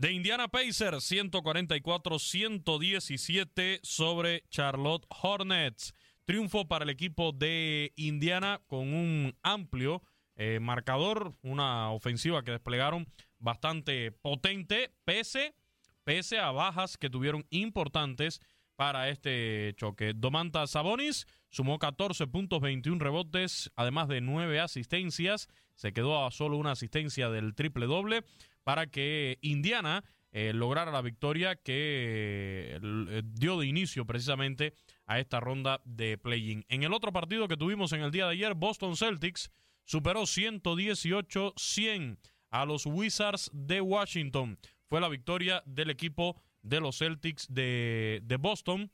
de 0.00 0.12
Indiana 0.12 0.48
Pacers 0.48 1.08
144-117 1.12 3.80
sobre 3.82 4.42
Charlotte 4.48 5.06
Hornets. 5.10 5.94
Triunfo 6.24 6.66
para 6.66 6.84
el 6.84 6.90
equipo 6.90 7.32
de 7.32 7.92
Indiana 7.96 8.62
con 8.66 8.94
un 8.94 9.36
amplio 9.42 10.02
eh, 10.36 10.58
marcador, 10.58 11.34
una 11.42 11.90
ofensiva 11.90 12.42
que 12.42 12.52
desplegaron 12.52 13.06
bastante 13.38 14.10
potente, 14.10 14.90
pese, 15.04 15.54
pese 16.02 16.38
a 16.38 16.50
bajas 16.50 16.96
que 16.96 17.10
tuvieron 17.10 17.44
importantes 17.50 18.40
para 18.76 19.10
este 19.10 19.74
choque. 19.76 20.14
Domantas 20.16 20.70
Sabonis 20.70 21.26
sumó 21.50 21.78
14 21.78 22.26
puntos, 22.26 22.62
21 22.62 23.04
rebotes, 23.04 23.70
además 23.76 24.08
de 24.08 24.22
9 24.22 24.60
asistencias. 24.60 25.50
Se 25.74 25.92
quedó 25.92 26.24
a 26.24 26.30
solo 26.30 26.56
una 26.56 26.70
asistencia 26.70 27.28
del 27.28 27.54
triple 27.54 27.84
doble 27.84 28.24
para 28.64 28.86
que 28.86 29.38
Indiana 29.42 30.04
eh, 30.32 30.52
lograra 30.54 30.92
la 30.92 31.02
victoria 31.02 31.56
que 31.56 32.78
eh, 32.80 33.22
dio 33.24 33.58
de 33.58 33.66
inicio 33.66 34.06
precisamente 34.06 34.74
a 35.06 35.18
esta 35.18 35.40
ronda 35.40 35.80
de 35.84 36.18
play-in. 36.18 36.64
En 36.68 36.84
el 36.84 36.92
otro 36.92 37.12
partido 37.12 37.48
que 37.48 37.56
tuvimos 37.56 37.92
en 37.92 38.02
el 38.02 38.12
día 38.12 38.26
de 38.26 38.32
ayer, 38.32 38.54
Boston 38.54 38.96
Celtics 38.96 39.50
superó 39.84 40.22
118-100 40.22 42.18
a 42.50 42.64
los 42.64 42.86
Wizards 42.86 43.50
de 43.52 43.80
Washington. 43.80 44.58
Fue 44.86 45.00
la 45.00 45.08
victoria 45.08 45.64
del 45.66 45.90
equipo 45.90 46.40
de 46.62 46.80
los 46.80 46.98
Celtics 46.98 47.46
de, 47.52 48.20
de 48.22 48.36
Boston 48.36 48.92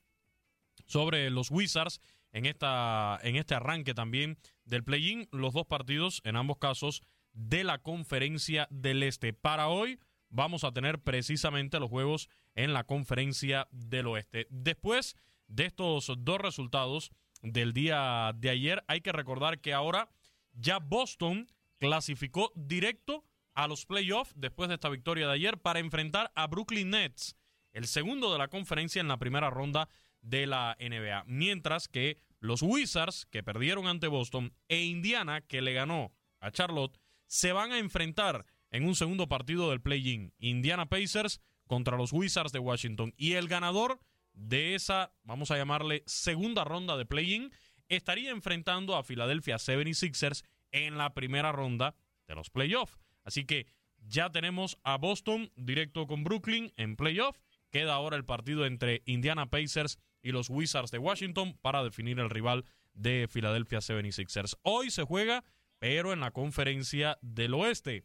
sobre 0.87 1.29
los 1.31 1.51
Wizards 1.51 2.01
en, 2.33 2.47
esta, 2.47 3.19
en 3.23 3.37
este 3.37 3.55
arranque 3.55 3.95
también 3.95 4.39
del 4.65 4.85
play-in. 4.85 5.29
Los 5.33 5.53
dos 5.55 5.67
partidos, 5.67 6.21
en 6.25 6.37
ambos 6.37 6.59
casos, 6.59 7.03
de 7.37 7.65
la 7.65 7.79
conferencia 7.79 8.67
del 8.71 9.03
Este. 9.03 9.33
Para 9.33 9.69
hoy 9.69 10.01
vamos 10.31 10.65
a 10.65 10.73
tener 10.73 10.99
precisamente 10.99 11.79
los 11.79 11.91
juegos 11.91 12.29
en 12.55 12.73
la 12.73 12.85
conferencia 12.85 13.69
del 13.71 14.07
Oeste. 14.09 14.47
Después 14.51 15.17
de 15.47 15.67
estos 15.67 16.13
dos 16.19 16.41
resultados 16.41 17.13
del 17.43 17.73
día 17.73 18.33
de 18.35 18.51
ayer, 18.51 18.83
hay 18.89 19.03
que 19.03 19.13
recordar 19.13 19.61
que 19.61 19.75
ahora 19.75 20.09
ya 20.55 20.79
Boston 20.79 21.47
clasificó 21.79 22.53
directo 22.57 23.25
a 23.55 23.69
los 23.69 23.85
playoffs 23.87 24.33
después 24.35 24.69
de 24.69 24.75
esta 24.75 24.89
victoria 24.89 25.27
de 25.27 25.35
ayer 25.35 25.59
para 25.59 25.79
enfrentar 25.79 26.33
a 26.35 26.47
Brooklyn 26.47 26.91
Nets, 26.91 27.37
el 27.73 27.87
segundo 27.87 28.33
de 28.33 28.39
la 28.39 28.49
conferencia 28.49 29.01
en 29.01 29.09
la 29.09 29.19
primera 29.19 29.51
ronda 29.51 29.89
de 30.23 30.47
la 30.47 30.77
NBA. 30.81 31.25
Mientras 31.27 31.87
que 31.87 32.19
los 32.41 32.63
Wizards, 32.63 33.27
que 33.27 33.43
perdieron 33.43 33.87
ante 33.87 34.09
Boston, 34.09 34.55
e 34.69 34.85
Indiana, 34.85 35.43
que 35.43 35.61
le 35.61 35.75
ganó 35.75 36.13
a 36.41 36.51
Charlotte, 36.51 36.99
se 37.27 37.53
van 37.53 37.73
a 37.73 37.79
enfrentar 37.79 38.47
en 38.71 38.87
un 38.87 38.95
segundo 38.95 39.29
partido 39.29 39.71
del 39.71 39.81
play-in. 39.81 40.33
Indiana 40.39 40.87
Pacers 40.87 41.41
contra 41.67 41.97
los 41.97 42.13
Wizards 42.13 42.53
de 42.53 42.59
Washington. 42.59 43.15
Y 43.17 43.33
el 43.35 43.49
ganador 43.49 44.01
de 44.33 44.75
esa, 44.75 45.13
vamos 45.25 45.51
a 45.51 45.57
llamarle, 45.57 46.03
segunda 46.07 46.65
ronda 46.65 46.97
de 46.97 47.07
play-in, 47.07 47.53
estaría 47.89 48.31
enfrentando 48.31 48.97
a 48.97 49.03
Philadelphia 49.03 49.57
76ers 49.57 50.45
en 50.73 50.99
la 50.99 51.15
primera 51.15 51.53
ronda 51.53 51.95
de 52.27 52.35
los 52.35 52.51
playoffs. 52.51 52.99
Así 53.25 53.45
que 53.45 53.67
ya 53.99 54.31
tenemos 54.31 54.79
a 54.83 54.99
Boston 54.99 55.51
directo 55.57 56.07
con 56.07 56.25
Brooklyn 56.25 56.73
en 56.77 56.97
playoff. 56.97 57.39
Queda 57.71 57.95
ahora 57.95 58.17
el 58.17 58.25
partido 58.25 58.67
entre 58.67 59.03
Indiana 59.07 59.47
Pacers 59.47 59.99
y 60.23 60.33
los 60.33 60.51
Wizards 60.51 60.91
de 60.91 60.99
Washington 60.99 61.59
para 61.61 61.83
definir 61.83 62.19
el 62.21 62.31
rival 62.31 62.65
de 62.95 63.29
Philadelphia 63.33 63.79
76ers. 63.79 64.57
Hoy 64.63 64.91
se 64.91 65.03
juega, 65.03 65.45
en 65.87 66.21
la 66.21 66.33
conferencia 66.33 67.19
del 67.23 67.55
oeste. 67.55 68.05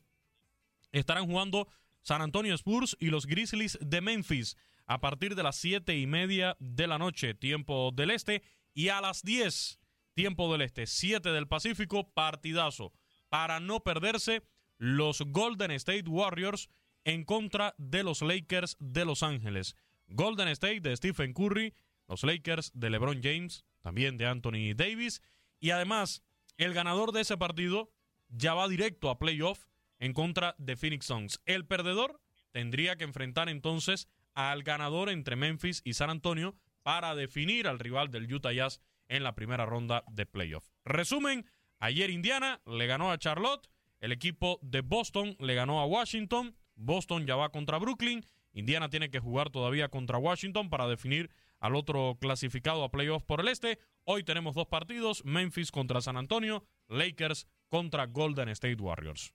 Estarán 0.92 1.26
jugando 1.26 1.68
San 2.02 2.22
Antonio 2.22 2.54
Spurs 2.56 2.96
y 3.00 3.08
los 3.08 3.26
Grizzlies 3.26 3.78
de 3.82 4.02
Memphis 4.02 4.56
a 4.86 5.00
partir 5.02 5.36
de 5.36 5.44
las 5.44 5.56
siete 5.56 5.98
y 5.98 6.06
media 6.06 6.56
de 6.60 6.88
la 6.88 6.98
noche, 6.98 7.34
tiempo 7.34 7.92
del 7.94 8.12
este, 8.12 8.44
y 8.74 8.90
a 8.90 9.02
las 9.02 9.24
10, 9.24 9.80
tiempo 10.14 10.52
del 10.52 10.62
este, 10.62 10.86
7 10.86 11.30
del 11.32 11.48
Pacífico, 11.48 12.12
partidazo. 12.12 12.94
Para 13.30 13.60
no 13.60 13.82
perderse, 13.82 14.44
los 14.78 15.22
Golden 15.22 15.72
State 15.72 16.08
Warriors 16.08 16.70
en 17.04 17.24
contra 17.24 17.74
de 17.78 18.04
los 18.04 18.22
Lakers 18.22 18.78
de 18.80 19.06
Los 19.06 19.24
Ángeles. 19.24 19.76
Golden 20.08 20.50
State 20.50 20.82
de 20.82 20.96
Stephen 20.96 21.34
Curry, 21.34 21.74
los 22.08 22.24
Lakers 22.24 22.72
de 22.74 22.90
LeBron 22.90 23.22
James, 23.24 23.64
también 23.80 24.18
de 24.18 24.28
Anthony 24.28 24.74
Davis, 24.76 25.22
y 25.60 25.70
además 25.70 26.24
el 26.58 26.74
ganador 26.74 27.12
de 27.12 27.22
ese 27.22 27.38
partido 27.38 27.92
ya 28.30 28.54
va 28.54 28.68
directo 28.68 29.10
a 29.10 29.20
playoff 29.20 29.66
en 30.00 30.14
contra 30.14 30.56
de 30.58 30.76
Phoenix 30.76 31.06
Suns. 31.06 31.42
El 31.46 31.66
perdedor 31.66 32.22
tendría 32.52 32.96
que 32.96 33.04
enfrentar 33.04 33.50
entonces 33.50 34.08
al 34.34 34.64
ganador 34.64 35.10
entre 35.10 35.36
Memphis 35.36 35.82
y 35.84 35.94
San 35.94 36.10
Antonio 36.10 36.56
para 36.84 37.16
definir 37.16 37.68
al 37.68 37.80
rival 37.80 38.10
del 38.10 38.32
Utah 38.34 38.54
Jazz 38.54 38.82
en 39.08 39.24
la 39.24 39.36
primera 39.36 39.66
ronda 39.66 40.04
de 40.10 40.26
playoff. 40.26 40.70
Resumen, 40.86 41.46
ayer 41.80 42.10
Indiana 42.10 42.62
le 42.66 42.88
ganó 42.88 43.12
a 43.12 43.18
Charlotte, 43.18 43.70
el 44.00 44.12
equipo 44.12 44.60
de 44.62 44.82
Boston 44.82 45.36
le 45.40 45.54
ganó 45.54 45.80
a 45.80 45.86
Washington, 45.86 46.56
Boston 46.76 47.28
ya 47.28 47.36
va 47.36 47.50
contra 47.50 47.78
Brooklyn, 47.78 48.26
Indiana 48.54 48.90
tiene 48.90 49.12
que 49.12 49.20
jugar 49.20 49.50
todavía 49.50 49.90
contra 49.90 50.18
Washington 50.18 50.70
para 50.70 50.88
definir 50.88 51.30
al 51.62 51.76
otro 51.76 52.18
clasificado 52.20 52.84
a 52.84 52.92
playoff 52.92 53.24
por 53.24 53.40
el 53.40 53.48
este. 53.48 53.80
Hoy 54.04 54.24
tenemos 54.24 54.56
dos 54.56 54.68
partidos, 54.68 55.24
Memphis 55.24 55.72
contra 55.72 56.02
San 56.02 56.18
Antonio, 56.18 56.66
Lakers 56.90 57.48
contra 57.70 58.08
Golden 58.08 58.50
State 58.50 58.82
Warriors. 58.82 59.34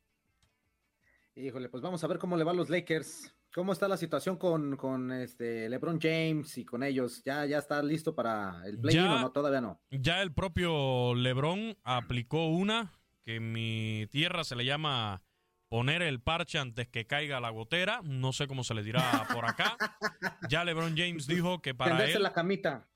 Híjole, 1.36 1.68
pues 1.68 1.82
vamos 1.82 2.02
a 2.02 2.06
ver 2.06 2.18
cómo 2.18 2.36
le 2.36 2.44
va 2.44 2.50
a 2.50 2.54
los 2.54 2.68
Lakers. 2.68 3.32
¿Cómo 3.54 3.72
está 3.72 3.88
la 3.88 3.96
situación 3.96 4.36
con, 4.36 4.76
con 4.76 5.12
este 5.12 5.68
LeBron 5.70 5.98
James 6.00 6.58
y 6.58 6.64
con 6.64 6.82
ellos? 6.82 7.22
¿Ya, 7.24 7.46
ya 7.46 7.58
está 7.58 7.82
listo 7.82 8.14
para 8.14 8.60
el 8.66 8.78
play 8.78 8.98
o 8.98 9.18
no? 9.18 9.32
Todavía 9.32 9.62
no. 9.62 9.80
Ya 9.90 10.20
el 10.20 10.34
propio 10.34 11.14
LeBron 11.14 11.78
aplicó 11.82 12.48
una 12.48 12.92
que 13.22 13.36
en 13.36 13.52
mi 13.52 14.06
tierra 14.10 14.44
se 14.44 14.56
le 14.56 14.64
llama 14.64 15.22
poner 15.68 16.02
el 16.02 16.20
parche 16.20 16.58
antes 16.58 16.88
que 16.88 17.06
caiga 17.06 17.40
la 17.40 17.50
gotera. 17.50 18.00
No 18.04 18.32
sé 18.32 18.46
cómo 18.46 18.64
se 18.64 18.74
le 18.74 18.82
dirá 18.82 19.26
por 19.32 19.44
acá. 19.44 19.76
Ya 20.48 20.64
LeBron 20.64 20.96
James 20.96 21.26
dijo 21.26 21.60
que 21.60 21.74
para 21.74 22.04
él. 22.04 22.22
la 22.22 22.32
camita. 22.32 22.86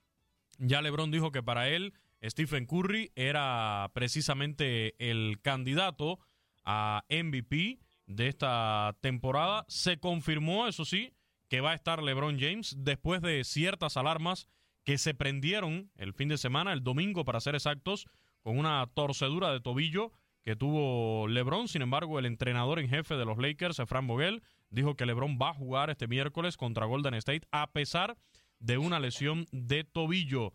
Ya 0.58 0.82
LeBron 0.82 1.10
dijo 1.10 1.32
que 1.32 1.42
para 1.42 1.68
él 1.68 1.94
Stephen 2.22 2.66
Curry 2.66 3.12
era 3.16 3.90
precisamente 3.94 4.94
el 4.98 5.40
candidato 5.40 6.20
a 6.64 7.04
MVP 7.08 7.80
de 8.06 8.28
esta 8.28 8.96
temporada. 9.00 9.64
Se 9.68 9.98
confirmó, 9.98 10.68
eso 10.68 10.84
sí, 10.84 11.12
que 11.48 11.60
va 11.60 11.72
a 11.72 11.74
estar 11.74 12.02
LeBron 12.02 12.38
James 12.38 12.76
después 12.78 13.22
de 13.22 13.42
ciertas 13.44 13.96
alarmas 13.96 14.48
que 14.84 14.98
se 14.98 15.14
prendieron 15.14 15.90
el 15.96 16.12
fin 16.12 16.28
de 16.28 16.38
semana, 16.38 16.72
el 16.72 16.82
domingo 16.82 17.24
para 17.24 17.40
ser 17.40 17.54
exactos, 17.54 18.06
con 18.42 18.58
una 18.58 18.86
torcedura 18.94 19.52
de 19.52 19.60
tobillo 19.60 20.12
que 20.42 20.56
tuvo 20.56 21.28
LeBron. 21.28 21.68
Sin 21.68 21.82
embargo, 21.82 22.18
el 22.18 22.26
entrenador 22.26 22.78
en 22.78 22.88
jefe 22.88 23.14
de 23.16 23.24
los 23.24 23.38
Lakers, 23.38 23.78
Efran 23.78 24.06
Vogel, 24.06 24.42
dijo 24.70 24.94
que 24.94 25.06
LeBron 25.06 25.38
va 25.40 25.50
a 25.50 25.54
jugar 25.54 25.90
este 25.90 26.08
miércoles 26.08 26.56
contra 26.56 26.86
Golden 26.86 27.14
State 27.14 27.46
a 27.50 27.70
pesar 27.72 28.16
de 28.58 28.78
una 28.78 29.00
lesión 29.00 29.46
de 29.52 29.84
tobillo. 29.84 30.52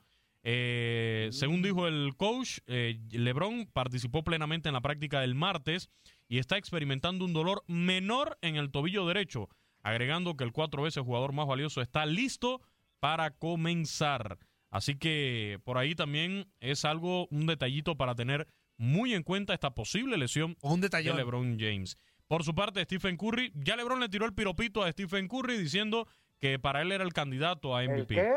Eh, 0.48 1.30
según 1.32 1.64
dijo 1.64 1.88
el 1.88 2.14
coach, 2.16 2.60
eh, 2.68 3.00
LeBron 3.12 3.68
participó 3.74 4.24
plenamente 4.24 4.70
en 4.70 4.74
la 4.74 4.82
práctica 4.82 5.20
del 5.22 5.34
martes 5.34 5.90
y 6.28 6.38
está 6.38 6.58
experimentando 6.58 7.26
un 7.26 7.34
dolor 7.34 7.64
menor 7.68 8.38
en 8.42 8.56
el 8.56 8.70
tobillo 8.70 9.08
derecho, 9.08 9.50
agregando 9.82 10.38
que 10.38 10.44
el 10.44 10.52
cuatro 10.52 10.84
veces 10.84 11.04
jugador 11.04 11.34
más 11.34 11.48
valioso 11.48 11.82
está 11.82 12.06
listo 12.06 12.62
para 13.00 13.32
comenzar. 13.32 14.38
Así 14.70 14.96
que 14.98 15.60
por 15.64 15.78
ahí 15.78 15.96
también 15.96 16.48
es 16.60 16.86
algo, 16.86 17.28
un 17.32 17.48
detallito 17.48 17.96
para 17.96 18.14
tener 18.14 18.48
muy 18.78 19.14
en 19.14 19.24
cuenta 19.24 19.54
esta 19.54 19.74
posible 19.74 20.18
lesión 20.18 20.58
un 20.62 20.82
de 20.82 20.90
LeBron 21.14 21.58
James. 21.60 21.98
Por 22.28 22.44
su 22.44 22.56
parte, 22.56 22.84
Stephen 22.84 23.18
Curry, 23.18 23.52
ya 23.56 23.76
LeBron 23.76 24.00
le 24.00 24.10
tiró 24.10 24.26
el 24.26 24.34
piropito 24.34 24.84
a 24.84 24.92
Stephen 24.92 25.28
Curry 25.28 25.58
diciendo 25.58 26.08
que 26.40 26.58
para 26.60 26.82
él 26.82 26.92
era 26.92 27.04
el 27.04 27.14
candidato 27.14 27.76
a 27.76 27.84
MVP. 27.84 28.16
qué? 28.16 28.34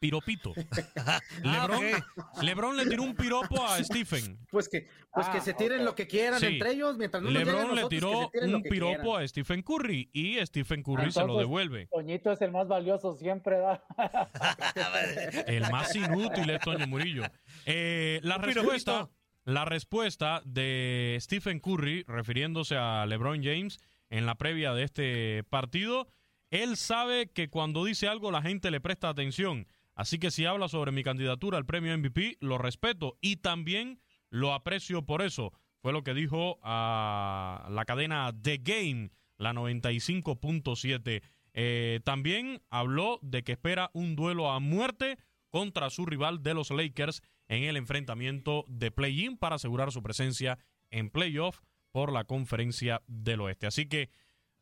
Piropito. 0.00 0.52
Lebron, 1.44 1.84
Lebron 2.42 2.76
le 2.76 2.86
tiró 2.86 3.04
un 3.04 3.14
piropo 3.14 3.64
a 3.64 3.82
Stephen. 3.84 4.36
Pues 4.50 4.68
que, 4.68 4.88
pues 5.14 5.28
que 5.28 5.38
Ah, 5.38 5.40
se 5.40 5.54
tiren 5.54 5.84
lo 5.84 5.94
que 5.94 6.08
quieran 6.08 6.40
Sí. 6.40 6.46
entre 6.46 6.72
ellos 6.72 6.98
mientras 6.98 7.22
no 7.22 7.30
nos 7.30 7.38
Lebron 7.38 7.76
le 7.76 7.82
que 7.82 7.88
tiró 7.88 8.30
un 8.42 8.62
piropo 8.64 9.00
quieran. 9.02 9.22
a 9.22 9.28
Stephen 9.28 9.62
Curry 9.62 10.10
y 10.12 10.44
Stephen 10.44 10.82
Curry 10.82 11.12
se 11.12 11.24
lo 11.24 11.38
devuelve. 11.38 11.86
Toñito 11.86 12.32
es 12.32 12.42
el 12.42 12.50
más 12.50 12.66
valioso 12.66 13.14
siempre, 13.14 13.58
¿da? 13.58 13.84
El 15.46 15.70
más 15.70 15.94
inútil 15.94 16.50
es 16.50 16.60
Toño 16.62 16.86
Murillo. 16.88 17.22
Eh, 17.64 18.18
la 18.24 18.38
respuesta, 18.38 18.92
piropito. 18.92 19.21
La 19.44 19.64
respuesta 19.64 20.42
de 20.44 21.18
Stephen 21.20 21.60
Curry, 21.60 22.04
refiriéndose 22.06 22.76
a 22.76 23.04
LeBron 23.06 23.42
James 23.42 23.80
en 24.10 24.26
la 24.26 24.36
previa 24.36 24.72
de 24.72 24.84
este 24.84 25.44
partido, 25.44 26.08
él 26.50 26.76
sabe 26.76 27.30
que 27.30 27.48
cuando 27.48 27.84
dice 27.84 28.08
algo 28.08 28.30
la 28.30 28.42
gente 28.42 28.70
le 28.70 28.80
presta 28.80 29.08
atención. 29.08 29.66
Así 29.94 30.18
que 30.18 30.30
si 30.30 30.44
habla 30.44 30.68
sobre 30.68 30.92
mi 30.92 31.02
candidatura 31.02 31.58
al 31.58 31.66
premio 31.66 31.96
MVP, 31.96 32.38
lo 32.40 32.58
respeto 32.58 33.18
y 33.20 33.36
también 33.36 34.00
lo 34.30 34.54
aprecio 34.54 35.04
por 35.04 35.22
eso. 35.22 35.52
Fue 35.80 35.92
lo 35.92 36.04
que 36.04 36.14
dijo 36.14 36.60
a 36.62 37.66
la 37.70 37.84
cadena 37.84 38.32
The 38.40 38.58
Game, 38.58 39.10
la 39.38 39.52
95.7. 39.52 41.22
Eh, 41.54 42.00
también 42.04 42.62
habló 42.70 43.18
de 43.22 43.42
que 43.42 43.52
espera 43.52 43.90
un 43.92 44.14
duelo 44.14 44.50
a 44.50 44.60
muerte 44.60 45.18
contra 45.50 45.90
su 45.90 46.06
rival 46.06 46.42
de 46.42 46.54
los 46.54 46.70
Lakers 46.70 47.22
en 47.52 47.64
el 47.64 47.76
enfrentamiento 47.76 48.64
de 48.66 48.90
play-in 48.90 49.36
para 49.36 49.56
asegurar 49.56 49.92
su 49.92 50.02
presencia 50.02 50.58
en 50.90 51.10
playoff 51.10 51.60
por 51.90 52.10
la 52.10 52.24
conferencia 52.24 53.02
del 53.06 53.42
oeste. 53.42 53.66
Así 53.66 53.86
que, 53.86 54.08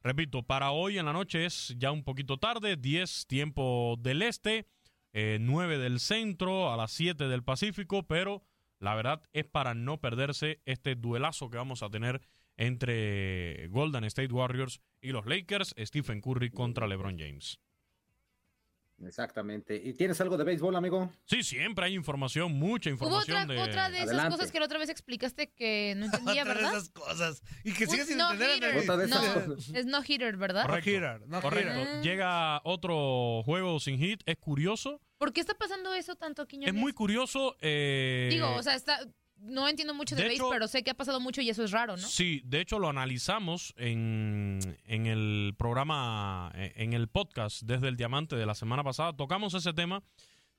repito, 0.03 0.43
para 0.43 0.73
hoy 0.73 0.99
en 0.99 1.07
la 1.07 1.13
noche 1.13 1.47
es 1.47 1.73
ya 1.79 1.93
un 1.93 2.03
poquito 2.03 2.39
tarde, 2.39 2.77
10 2.77 3.29
tiempo 3.29 3.95
del 4.01 4.23
este, 4.23 4.67
eh, 5.13 5.39
9 5.41 5.79
del 5.79 6.01
centro, 6.01 6.73
a 6.73 6.77
las 6.77 6.91
7 6.91 7.29
del 7.29 7.45
Pacífico, 7.45 8.09
pero 8.09 8.43
la 8.81 8.97
verdad 8.97 9.23
es 9.33 9.45
para 9.45 9.75
no 9.75 10.01
perderse 10.01 10.61
este 10.65 10.97
duelazo 10.97 11.49
que 11.49 11.59
vamos 11.59 11.85
a 11.85 11.91
tener 11.91 12.21
entre 12.57 13.69
Golden 13.69 14.03
State 14.03 14.33
Warriors 14.33 14.81
y 15.01 15.13
los 15.13 15.27
Lakers, 15.27 15.77
Stephen 15.79 16.21
Curry 16.21 16.51
contra 16.51 16.89
LeBron 16.89 17.17
James. 17.17 17.61
Exactamente. 19.07 19.77
¿Y 19.83 19.95
tienes 19.95 20.21
algo 20.21 20.37
de 20.37 20.45
béisbol, 20.45 20.77
amigo? 20.77 21.11
Sí, 21.25 21.43
siempre 21.43 21.87
hay 21.87 21.95
información, 21.95 22.53
mucha 22.53 22.91
Hubo 22.91 22.95
información 22.95 23.43
otra, 23.45 23.55
de... 23.55 23.61
otra 23.61 23.91
de 23.91 23.97
esas 23.99 24.09
Adelante. 24.09 24.37
cosas 24.37 24.53
que 24.53 24.59
la 24.61 24.65
otra 24.67 24.79
vez 24.79 24.89
explicaste 24.91 25.51
que 25.53 25.95
no 25.97 26.05
entendía, 26.13 26.43
Otra 26.43 26.55
de 26.55 26.61
¿verdad? 26.61 26.77
esas 26.77 26.91
cosas. 26.91 27.43
Y 27.65 27.73
que 27.73 27.87
sigues 27.87 28.07
sin 28.09 28.19
no 28.19 28.33
entender. 28.33 29.09
No, 29.09 29.57
es 29.75 29.87
no 29.87 30.03
hitter, 30.07 30.37
¿verdad? 30.37 30.67
Correcto. 30.67 30.91
No 30.91 30.97
hitter, 30.97 31.29
no 31.29 31.41
Correcto. 31.41 31.81
hitter. 31.81 32.03
Llega 32.03 32.61
otro 32.65 33.43
juego 33.45 33.81
sin 33.81 33.99
hit. 33.99 34.23
Es 34.27 34.37
curioso. 34.37 35.01
¿Por 35.19 35.33
qué 35.33 35.41
está 35.41 35.55
pasando 35.55 35.93
eso 35.95 36.17
tanto, 36.17 36.47
Quiñones? 36.47 36.75
Es 36.75 36.81
muy 36.81 36.93
curioso. 36.93 37.57
eh, 37.61 38.29
Digo, 38.31 38.51
o 38.55 38.63
sea, 38.63 38.75
está, 38.75 38.99
no 39.41 39.69
entiendo 39.69 39.95
mucho 39.95 40.15
de, 40.17 40.23
de 40.23 40.29
base, 40.31 40.43
pero 40.51 40.69
sé 40.69 40.83
que 40.83 40.91
ha 40.91 40.95
pasado 40.95 41.21
mucho 41.21 41.41
y 41.41 41.49
eso 41.51 41.65
es 41.65 41.71
raro, 41.71 41.97
¿no? 41.97 42.07
Sí, 42.07 42.43
de 42.45 42.61
hecho 42.61 42.79
lo 42.79 42.89
analizamos 42.89 43.73
en, 43.77 44.59
en 44.85 45.07
el 45.07 45.55
programa, 45.59 46.53
eh, 46.55 46.73
en 46.77 46.93
el 46.93 47.09
podcast 47.09 47.63
desde 47.63 47.89
el 47.89 47.97
Diamante 47.97 48.37
de 48.37 48.47
la 48.47 48.55
semana 48.55 48.85
pasada. 48.85 49.13
Tocamos 49.17 49.55
ese 49.55 49.73
tema 49.73 50.03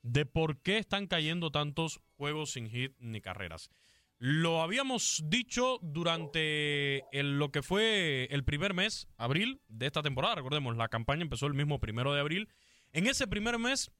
de 0.01 0.25
por 0.25 0.61
qué 0.61 0.77
están 0.79 1.07
cayendo 1.07 1.51
tantos 1.51 1.99
juegos 2.17 2.51
sin 2.51 2.67
hit 2.69 2.93
ni 2.99 3.21
carreras. 3.21 3.69
Lo 4.17 4.61
habíamos 4.61 5.23
dicho 5.25 5.79
durante 5.81 7.05
el- 7.17 7.39
lo 7.39 7.51
que 7.51 7.63
fue 7.63 8.27
el 8.31 8.43
primer 8.43 8.73
mes, 8.75 9.07
abril, 9.17 9.61
de 9.67 9.87
esta 9.87 10.01
temporada. 10.03 10.35
Recordemos, 10.35 10.75
la 10.77 10.89
campaña 10.89 11.23
empezó 11.23 11.47
el 11.47 11.53
mismo 11.55 11.79
primero 11.79 12.13
de 12.13 12.19
abril. 12.19 12.47
En 12.93 13.07
ese 13.07 13.27
primer 13.27 13.57
mes 13.57 13.91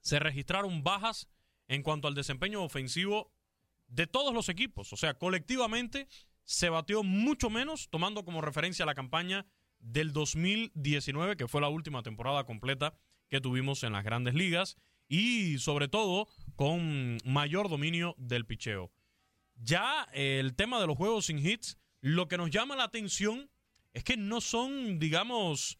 se 0.00 0.18
registraron 0.18 0.84
bajas 0.84 1.28
en 1.66 1.82
cuanto 1.82 2.06
al 2.08 2.14
desempeño 2.14 2.62
ofensivo 2.62 3.33
de 3.94 4.06
todos 4.06 4.34
los 4.34 4.48
equipos. 4.48 4.92
O 4.92 4.96
sea, 4.96 5.14
colectivamente 5.14 6.08
se 6.44 6.68
batió 6.68 7.02
mucho 7.02 7.48
menos, 7.48 7.88
tomando 7.90 8.24
como 8.24 8.40
referencia 8.40 8.84
la 8.84 8.94
campaña 8.94 9.46
del 9.78 10.12
2019, 10.12 11.36
que 11.36 11.48
fue 11.48 11.60
la 11.60 11.68
última 11.68 12.02
temporada 12.02 12.44
completa 12.44 12.94
que 13.28 13.40
tuvimos 13.40 13.82
en 13.84 13.92
las 13.92 14.04
grandes 14.04 14.34
ligas, 14.34 14.76
y 15.08 15.58
sobre 15.58 15.88
todo 15.88 16.28
con 16.56 17.18
mayor 17.24 17.68
dominio 17.68 18.14
del 18.18 18.46
picheo. 18.46 18.90
Ya 19.56 20.08
eh, 20.12 20.38
el 20.40 20.54
tema 20.54 20.80
de 20.80 20.86
los 20.86 20.96
juegos 20.96 21.26
sin 21.26 21.38
hits, 21.38 21.78
lo 22.00 22.26
que 22.26 22.36
nos 22.36 22.50
llama 22.50 22.76
la 22.76 22.84
atención 22.84 23.50
es 23.92 24.02
que 24.02 24.16
no 24.16 24.40
son, 24.40 24.98
digamos, 24.98 25.78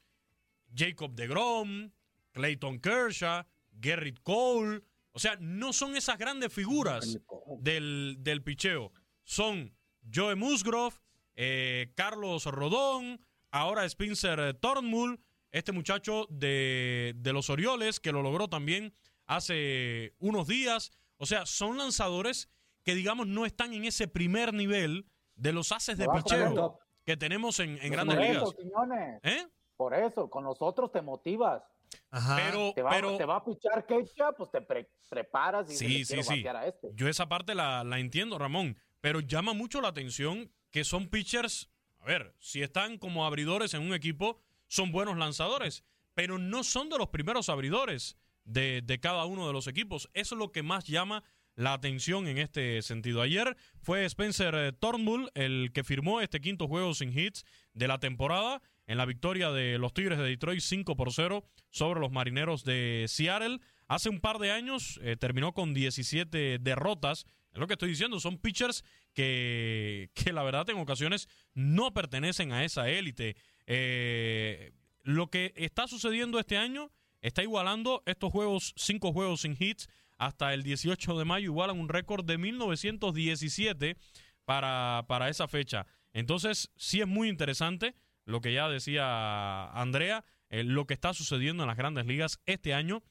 Jacob 0.75 1.15
DeGrom, 1.15 1.91
Clayton 2.33 2.79
Kershaw, 2.79 3.45
Gerrit 3.81 4.21
Cole, 4.23 4.83
o 5.15 5.19
sea, 5.21 5.37
no 5.41 5.73
son 5.73 5.97
esas 5.97 6.19
grandes 6.19 6.53
figuras 6.53 7.19
del, 7.61 8.17
del 8.19 8.43
picheo. 8.43 8.93
Son 9.23 9.73
Joe 10.13 10.35
Musgrove, 10.35 10.97
eh, 11.37 11.93
Carlos 11.95 12.45
Rodón, 12.47 13.25
ahora 13.53 13.85
Spencer 13.85 14.55
Tornmull, 14.55 15.21
este 15.53 15.71
muchacho 15.71 16.27
de, 16.31 17.15
de 17.17 17.33
los 17.33 17.49
Orioles 17.49 18.01
que 18.01 18.11
lo 18.11 18.23
logró 18.23 18.49
también 18.49 18.93
hace 19.27 20.15
unos 20.19 20.49
días. 20.49 20.91
O 21.17 21.27
sea, 21.27 21.47
son 21.47 21.79
lanzadores 21.79 22.51
que, 22.83 22.97
digamos, 22.97 23.29
no 23.29 23.47
están 23.47 23.73
en 23.73 23.85
ese 23.85 24.09
primer 24.09 24.53
nivel 24.53 25.07
de 25.37 25.53
los 25.53 25.71
haces 25.71 25.97
de 25.97 26.09
picheo 26.09 26.79
que 27.05 27.17
tenemos 27.17 27.61
en, 27.61 27.79
en 27.81 27.93
grandes 27.93 28.19
eso, 28.19 28.27
ligas. 28.27 28.55
Quiñones, 28.55 29.21
¿Eh? 29.23 29.47
Por 29.77 29.95
eso, 29.95 30.29
con 30.29 30.43
nosotros 30.43 30.91
te 30.91 31.03
motivas. 31.03 31.63
Ajá. 32.11 32.37
Pero, 32.37 32.73
Te 32.75 32.83
va, 32.83 32.91
pero 32.91 33.17
te 33.17 33.25
va 33.25 33.37
a 33.37 33.45
pichar 33.45 33.87
Kecha, 33.87 34.33
pues 34.33 34.51
te 34.51 34.61
pre- 34.61 34.89
preparas 35.09 35.71
y 35.71 35.77
Sí, 35.77 35.87
dices, 35.87 36.09
sí, 36.09 36.17
"Le 36.17 36.23
quiero 36.23 36.35
sí. 36.37 36.43
batear 36.43 36.57
a 36.57 36.67
este. 36.67 36.91
Yo 36.95 37.09
esa 37.09 37.29
parte 37.29 37.55
la, 37.55 37.85
la 37.85 37.99
entiendo, 37.99 38.39
Ramón, 38.39 38.77
pero 39.01 39.21
llama 39.21 39.53
mucho 39.53 39.81
la 39.81 39.89
atención 39.89 40.51
que 40.71 40.85
son 40.85 41.09
pitchers, 41.09 41.71
A 42.01 42.07
ver, 42.07 42.35
si 42.39 42.63
están 42.63 42.99
como 42.99 43.25
abridores 43.25 43.73
en 43.73 43.81
un 43.81 43.95
equipo, 43.95 44.39
son 44.67 44.93
buenos 44.93 45.17
lanzadores, 45.17 45.85
pero 46.13 46.37
no 46.39 46.63
son 46.63 46.91
de 46.91 46.99
los 46.99 47.09
primeros 47.09 47.49
abridores 47.49 48.19
de, 48.45 48.83
de 48.83 49.01
cada 49.01 49.25
uno 49.25 49.47
de 49.47 49.55
los 49.55 49.69
equipos. 49.69 50.11
Eso 50.13 50.35
es 50.35 50.39
lo 50.39 50.53
que 50.53 50.63
más 50.63 50.85
llama 50.85 51.23
la 51.55 51.73
atención 51.73 52.27
en 52.29 52.37
este 52.37 52.83
sentido. 52.83 53.23
Ayer 53.23 53.57
fue 53.81 54.05
Spencer 54.05 54.55
eh, 54.55 54.73
Turnbull 54.73 55.31
el 55.35 55.71
que 55.73 55.83
firmó 55.83 56.21
este 56.21 56.41
quinto 56.43 56.69
juego 56.69 56.93
sin 56.93 57.17
hits 57.19 57.47
de 57.73 57.89
la 57.89 57.99
temporada 58.01 58.61
en 58.87 58.99
la 58.99 59.07
victoria 59.07 59.51
de 59.51 59.79
los 59.79 59.95
Tigres 59.95 60.19
de 60.19 60.25
Detroit 60.25 60.61
5 60.61 60.97
por 60.97 61.13
0 61.13 61.45
sobre 61.71 62.01
los 62.01 62.13
Marineros 62.13 62.65
de 62.65 63.07
Seattle. 63.09 63.61
Hace 63.89 64.09
un 64.09 64.21
par 64.21 64.39
de 64.39 64.51
años 64.51 65.01
eh, 65.03 65.17
terminó 65.17 65.53
con 65.53 65.75
17 65.75 66.59
derrotas. 66.59 67.27
Es 67.53 67.61
lo 67.61 67.67
que 67.67 67.75
estoy 67.75 67.91
diciendo, 67.91 68.21
son 68.21 68.39
pitchers 68.39 68.85
que, 69.13 70.11
que 70.15 70.33
la 70.33 70.43
verdad 70.43 70.69
en 70.71 70.79
ocasiones 70.79 71.29
no 71.55 71.93
pertenecen 71.95 72.53
a 72.53 72.65
esa 72.65 72.89
élite. 72.89 73.37
Eh, 73.67 74.73
lo 75.03 75.29
que 75.29 75.53
está 75.57 75.87
sucediendo 75.87 76.39
este 76.39 76.57
año 76.57 76.91
está 77.21 77.43
igualando 77.43 78.03
estos 78.07 78.33
juegos, 78.33 78.75
cinco 78.77 79.13
juegos 79.13 79.43
sin 79.43 79.57
hits, 79.59 79.89
hasta 80.19 80.55
el 80.55 80.63
18 80.63 81.19
de 81.19 81.25
mayo, 81.25 81.47
igualan 81.47 81.79
un 81.79 81.89
récord 81.89 82.25
de 82.25 82.39
1917 82.39 83.97
para, 84.45 85.05
para 85.09 85.29
esa 85.29 85.49
fecha. 85.49 85.87
Entonces, 86.13 86.71
sí 86.77 87.01
es 87.01 87.07
muy 87.07 87.29
interesante 87.29 87.95
lo 88.25 88.41
que 88.41 88.53
ya 88.53 88.69
decía 88.69 89.71
Andrea, 89.71 90.25
eh, 90.49 90.65
lo 90.65 90.87
que 90.87 90.95
está 90.95 91.15
sucediendo 91.15 91.63
en 91.63 91.69
las 91.69 91.77
grandes 91.77 92.07
ligas 92.07 92.41
este 92.47 92.75
año. 92.75 93.03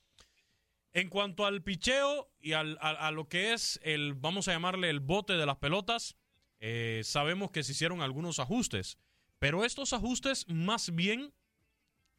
En 0.93 1.09
cuanto 1.09 1.45
al 1.45 1.63
picheo 1.63 2.31
y 2.39 2.53
al, 2.53 2.77
a, 2.79 3.09
lo 3.11 3.27
que 3.27 3.53
es 3.53 3.79
el, 3.83 4.13
vamos 4.13 4.47
a 4.47 4.53
llamarle 4.53 4.89
el 4.89 4.99
bote 4.99 5.33
de 5.33 5.45
las 5.45 5.57
pelotas, 5.57 6.15
eh, 6.59 7.01
sabemos 7.03 7.49
que 7.49 7.63
se 7.63 7.71
hicieron 7.71 8.01
algunos 8.01 8.39
ajustes, 8.39 8.99
pero 9.39 9.65
estos 9.65 9.91
ajustes 9.91 10.47
más 10.47 10.93
bien 10.93 11.33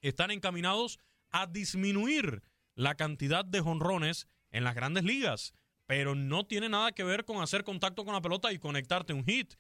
están 0.01 0.33
encaminados 0.33 0.99
a 1.31 1.47
disminuir 1.47 2.43
la 2.75 2.97
cantidad 2.97 3.45
de 3.45 3.61
jonrones 3.61 4.29
en 4.51 4.65
las 4.65 4.75
grandes 4.75 5.05
ligas, 5.05 5.55
pero 5.87 6.15
no 6.15 6.45
tiene 6.45 6.69
nada 6.69 6.93
que 6.93 7.05
ver 7.05 7.25
con 7.25 7.43
hacer 7.43 7.65
contacto 7.65 8.05
con 8.05 8.15
la 8.15 8.21
pelota 8.21 8.53
y 8.53 8.59
conectarte 8.59 9.13
un 9.13 9.25
hit. 9.25 9.55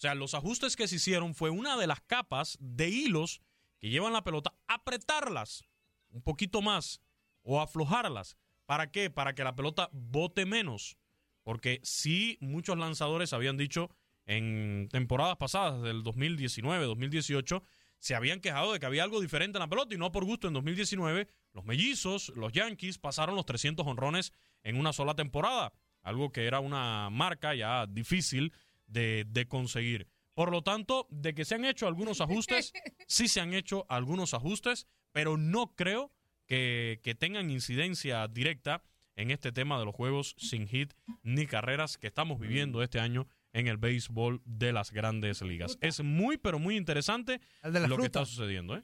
O 0.00 0.02
sea, 0.02 0.14
los 0.14 0.32
ajustes 0.32 0.76
que 0.76 0.88
se 0.88 0.96
hicieron 0.96 1.34
fue 1.34 1.50
una 1.50 1.76
de 1.76 1.86
las 1.86 2.00
capas 2.00 2.56
de 2.58 2.88
hilos 2.88 3.42
que 3.78 3.90
llevan 3.90 4.14
la 4.14 4.24
pelota, 4.24 4.54
apretarlas 4.66 5.62
un 6.08 6.22
poquito 6.22 6.62
más 6.62 7.02
o 7.42 7.60
aflojarlas. 7.60 8.38
¿Para 8.64 8.90
qué? 8.90 9.10
Para 9.10 9.34
que 9.34 9.44
la 9.44 9.54
pelota 9.54 9.90
bote 9.92 10.46
menos. 10.46 10.96
Porque 11.42 11.80
sí, 11.82 12.38
muchos 12.40 12.78
lanzadores 12.78 13.34
habían 13.34 13.58
dicho 13.58 13.90
en 14.24 14.88
temporadas 14.90 15.36
pasadas, 15.36 15.82
del 15.82 16.02
2019, 16.02 16.86
2018, 16.86 17.62
se 17.98 18.14
habían 18.14 18.40
quejado 18.40 18.72
de 18.72 18.80
que 18.80 18.86
había 18.86 19.04
algo 19.04 19.20
diferente 19.20 19.58
en 19.58 19.60
la 19.60 19.68
pelota 19.68 19.94
y 19.94 19.98
no 19.98 20.12
por 20.12 20.24
gusto 20.24 20.48
en 20.48 20.54
2019 20.54 21.28
los 21.52 21.66
mellizos, 21.66 22.30
los 22.30 22.52
Yankees 22.52 22.96
pasaron 22.96 23.36
los 23.36 23.44
300 23.44 23.86
honrones 23.86 24.32
en 24.62 24.78
una 24.78 24.94
sola 24.94 25.14
temporada, 25.14 25.74
algo 26.00 26.32
que 26.32 26.46
era 26.46 26.60
una 26.60 27.10
marca 27.10 27.54
ya 27.54 27.86
difícil 27.86 28.54
de, 28.90 29.24
de 29.28 29.46
conseguir. 29.48 30.08
Por 30.34 30.50
lo 30.50 30.62
tanto, 30.62 31.06
de 31.10 31.34
que 31.34 31.44
se 31.44 31.54
han 31.54 31.64
hecho 31.64 31.86
algunos 31.86 32.20
ajustes, 32.20 32.72
sí 33.08 33.28
se 33.28 33.40
han 33.40 33.52
hecho 33.54 33.86
algunos 33.88 34.34
ajustes, 34.34 34.86
pero 35.12 35.36
no 35.36 35.74
creo 35.74 36.12
que, 36.46 37.00
que 37.02 37.14
tengan 37.14 37.50
incidencia 37.50 38.26
directa 38.28 38.82
en 39.16 39.30
este 39.30 39.52
tema 39.52 39.78
de 39.78 39.84
los 39.84 39.94
juegos 39.94 40.34
sin 40.38 40.66
hit 40.66 40.94
ni 41.22 41.46
carreras 41.46 41.98
que 41.98 42.06
estamos 42.06 42.38
viviendo 42.38 42.82
este 42.82 43.00
año 43.00 43.26
en 43.52 43.66
el 43.66 43.76
béisbol 43.76 44.40
de 44.44 44.72
las 44.72 44.92
grandes 44.92 45.42
ligas. 45.42 45.76
Es 45.80 46.02
muy, 46.02 46.38
pero 46.38 46.58
muy 46.58 46.76
interesante 46.76 47.40
El 47.62 47.72
de 47.72 47.80
la 47.80 47.88
lo 47.88 47.96
que 47.98 48.06
está 48.06 48.24
sucediendo. 48.24 48.76
¿eh? 48.76 48.82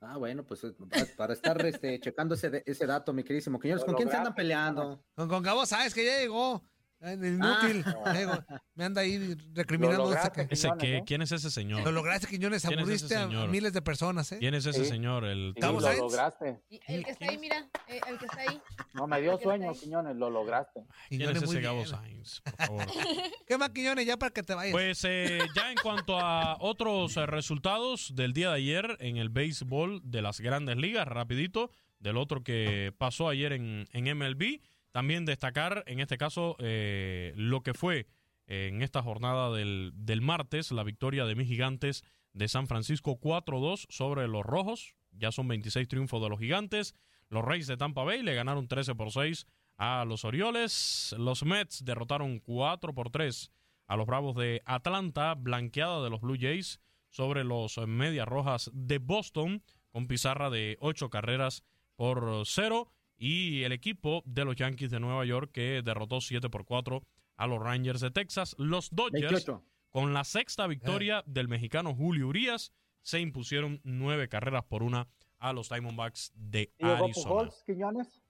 Ah, 0.00 0.16
bueno, 0.16 0.44
pues 0.44 0.62
eh, 0.64 0.72
pa- 0.72 1.06
para 1.16 1.32
estar 1.32 1.64
este, 1.66 1.98
checando 2.00 2.34
ese, 2.34 2.50
de- 2.50 2.62
ese 2.66 2.86
dato, 2.86 3.12
mi 3.12 3.24
queridísimo 3.24 3.58
Quiñones, 3.58 3.84
¿con 3.84 3.94
quién 3.94 4.08
se 4.08 4.16
andan 4.16 4.34
peleando? 4.34 5.02
Con, 5.14 5.28
con 5.28 5.42
Gabo 5.42 5.66
sabes 5.66 5.92
que 5.94 6.04
ya 6.04 6.18
llegó. 6.20 6.62
Inútil. 7.00 7.84
Ah. 7.86 8.02
Ya 8.06 8.12
llegó. 8.14 8.44
Me 8.74 8.84
anda 8.84 9.02
ahí 9.02 9.34
recriminando. 9.54 10.04
Lo 10.04 10.12
ese 10.12 10.66
lograste, 10.68 10.78
¿qué? 10.78 10.96
¿eh? 10.96 11.02
¿Quién 11.06 11.22
es 11.22 11.30
ese 11.32 11.50
señor? 11.50 11.82
Lo 11.84 11.92
lograste, 11.92 12.26
Quiñones. 12.26 12.62
¿Quién 12.62 12.78
es 12.78 12.82
Aburriste 12.82 13.16
a 13.16 13.26
miles 13.46 13.72
de 13.72 13.82
personas, 13.82 14.32
¿eh? 14.32 14.38
¿Quién 14.38 14.54
es 14.54 14.64
ese 14.66 14.84
Sí. 14.84 14.90
señor? 14.90 15.24
El 15.24 15.52
Sí, 15.54 15.60
¿Gabo 15.60 15.80
lo 15.80 15.86
Sainz? 15.86 16.00
lograste. 16.00 16.60
Y 16.70 16.80
el 16.88 17.04
que 17.04 17.10
está 17.10 17.26
ahí, 17.28 17.38
mira, 17.38 17.68
eh, 17.86 18.00
el 18.08 18.18
que 18.18 18.24
está 18.26 18.40
ahí. 18.40 18.60
No, 18.94 19.06
me 19.06 19.20
dio 19.20 19.38
sueño. 19.38 19.72
Quiñones, 19.74 20.16
lo 20.16 20.30
lograste. 20.30 20.80
¿Quién 21.08 21.20
Quiñones 21.20 21.42
es 21.42 21.48
muy 21.48 21.56
ese 21.56 21.62
Gabo 21.64 21.76
bien. 21.78 21.88
Sainz? 21.88 22.40
Por 22.40 22.66
favor. 22.66 22.86
¿Qué 23.46 23.58
más, 23.58 23.68
Quiñones? 23.70 24.06
Ya 24.06 24.16
para 24.16 24.30
que 24.32 24.42
te 24.42 24.54
vayas. 24.54 24.72
Pues 24.72 25.04
eh, 25.04 25.38
ya 25.54 25.70
en 25.70 25.76
cuanto 25.82 26.18
a 26.18 26.56
otros 26.60 27.16
eh, 27.16 27.26
resultados 27.26 28.14
del 28.14 28.32
día 28.32 28.48
de 28.50 28.56
ayer 28.56 28.96
en 29.00 29.16
el 29.18 29.28
béisbol 29.28 30.00
de 30.04 30.22
las 30.22 30.40
grandes 30.40 30.76
ligas, 30.76 31.06
rapidito, 31.06 31.70
del 31.98 32.16
otro 32.16 32.42
que 32.42 32.92
pasó 32.98 33.28
ayer 33.28 33.52
en, 33.52 33.86
en 33.92 34.18
MLB, 34.18 34.60
también 34.96 35.26
destacar 35.26 35.84
en 35.88 36.00
este 36.00 36.16
caso 36.16 36.56
eh, 36.58 37.34
lo 37.36 37.62
que 37.62 37.74
fue 37.74 38.06
eh, 38.46 38.70
en 38.72 38.80
esta 38.80 39.02
jornada 39.02 39.54
del, 39.54 39.92
del 39.94 40.22
martes, 40.22 40.72
la 40.72 40.84
victoria 40.84 41.26
de 41.26 41.34
mis 41.34 41.48
gigantes 41.48 42.02
de 42.32 42.48
San 42.48 42.66
Francisco 42.66 43.20
4-2 43.20 43.84
sobre 43.90 44.26
los 44.26 44.42
rojos, 44.42 44.96
ya 45.10 45.32
son 45.32 45.48
26 45.48 45.86
triunfos 45.86 46.22
de 46.22 46.30
los 46.30 46.38
gigantes, 46.38 46.94
los 47.28 47.44
Reyes 47.44 47.66
de 47.66 47.76
Tampa 47.76 48.04
Bay 48.04 48.22
le 48.22 48.34
ganaron 48.34 48.68
13 48.68 48.94
por 48.94 49.12
6 49.12 49.46
a 49.76 50.06
los 50.06 50.24
Orioles, 50.24 51.14
los 51.18 51.44
Mets 51.44 51.84
derrotaron 51.84 52.38
4 52.38 52.94
por 52.94 53.10
3 53.10 53.52
a 53.88 53.96
los 53.98 54.06
Bravos 54.06 54.34
de 54.34 54.62
Atlanta, 54.64 55.34
blanqueada 55.34 56.02
de 56.02 56.08
los 56.08 56.22
Blue 56.22 56.38
Jays 56.40 56.80
sobre 57.10 57.44
los 57.44 57.76
Medias 57.86 58.26
Rojas 58.26 58.70
de 58.72 58.96
Boston, 58.96 59.62
con 59.90 60.06
pizarra 60.06 60.48
de 60.48 60.78
ocho 60.80 61.10
carreras 61.10 61.64
por 61.96 62.46
cero, 62.46 62.90
y 63.18 63.62
el 63.62 63.72
equipo 63.72 64.22
de 64.26 64.44
los 64.44 64.56
Yankees 64.56 64.90
de 64.90 65.00
Nueva 65.00 65.24
York 65.24 65.50
que 65.52 65.82
derrotó 65.84 66.20
7 66.20 66.48
por 66.50 66.64
4 66.64 67.02
a 67.36 67.46
los 67.46 67.60
Rangers 67.60 68.00
de 68.00 68.10
Texas. 68.10 68.54
Los 68.58 68.90
Dodgers, 68.90 69.46
28. 69.46 69.62
con 69.90 70.12
la 70.12 70.24
sexta 70.24 70.66
victoria 70.66 71.22
del 71.26 71.48
mexicano 71.48 71.94
Julio 71.94 72.28
Urias, 72.28 72.72
se 73.02 73.20
impusieron 73.20 73.80
nueve 73.84 74.28
carreras 74.28 74.64
por 74.64 74.82
una 74.82 75.08
a 75.38 75.52
los 75.52 75.68
Diamondbacks 75.68 76.32
de 76.34 76.72
¿Llegó 76.78 77.04
Arizona. 77.04 77.28
Pujols, 77.28 77.62
Quiñones? 77.64 78.22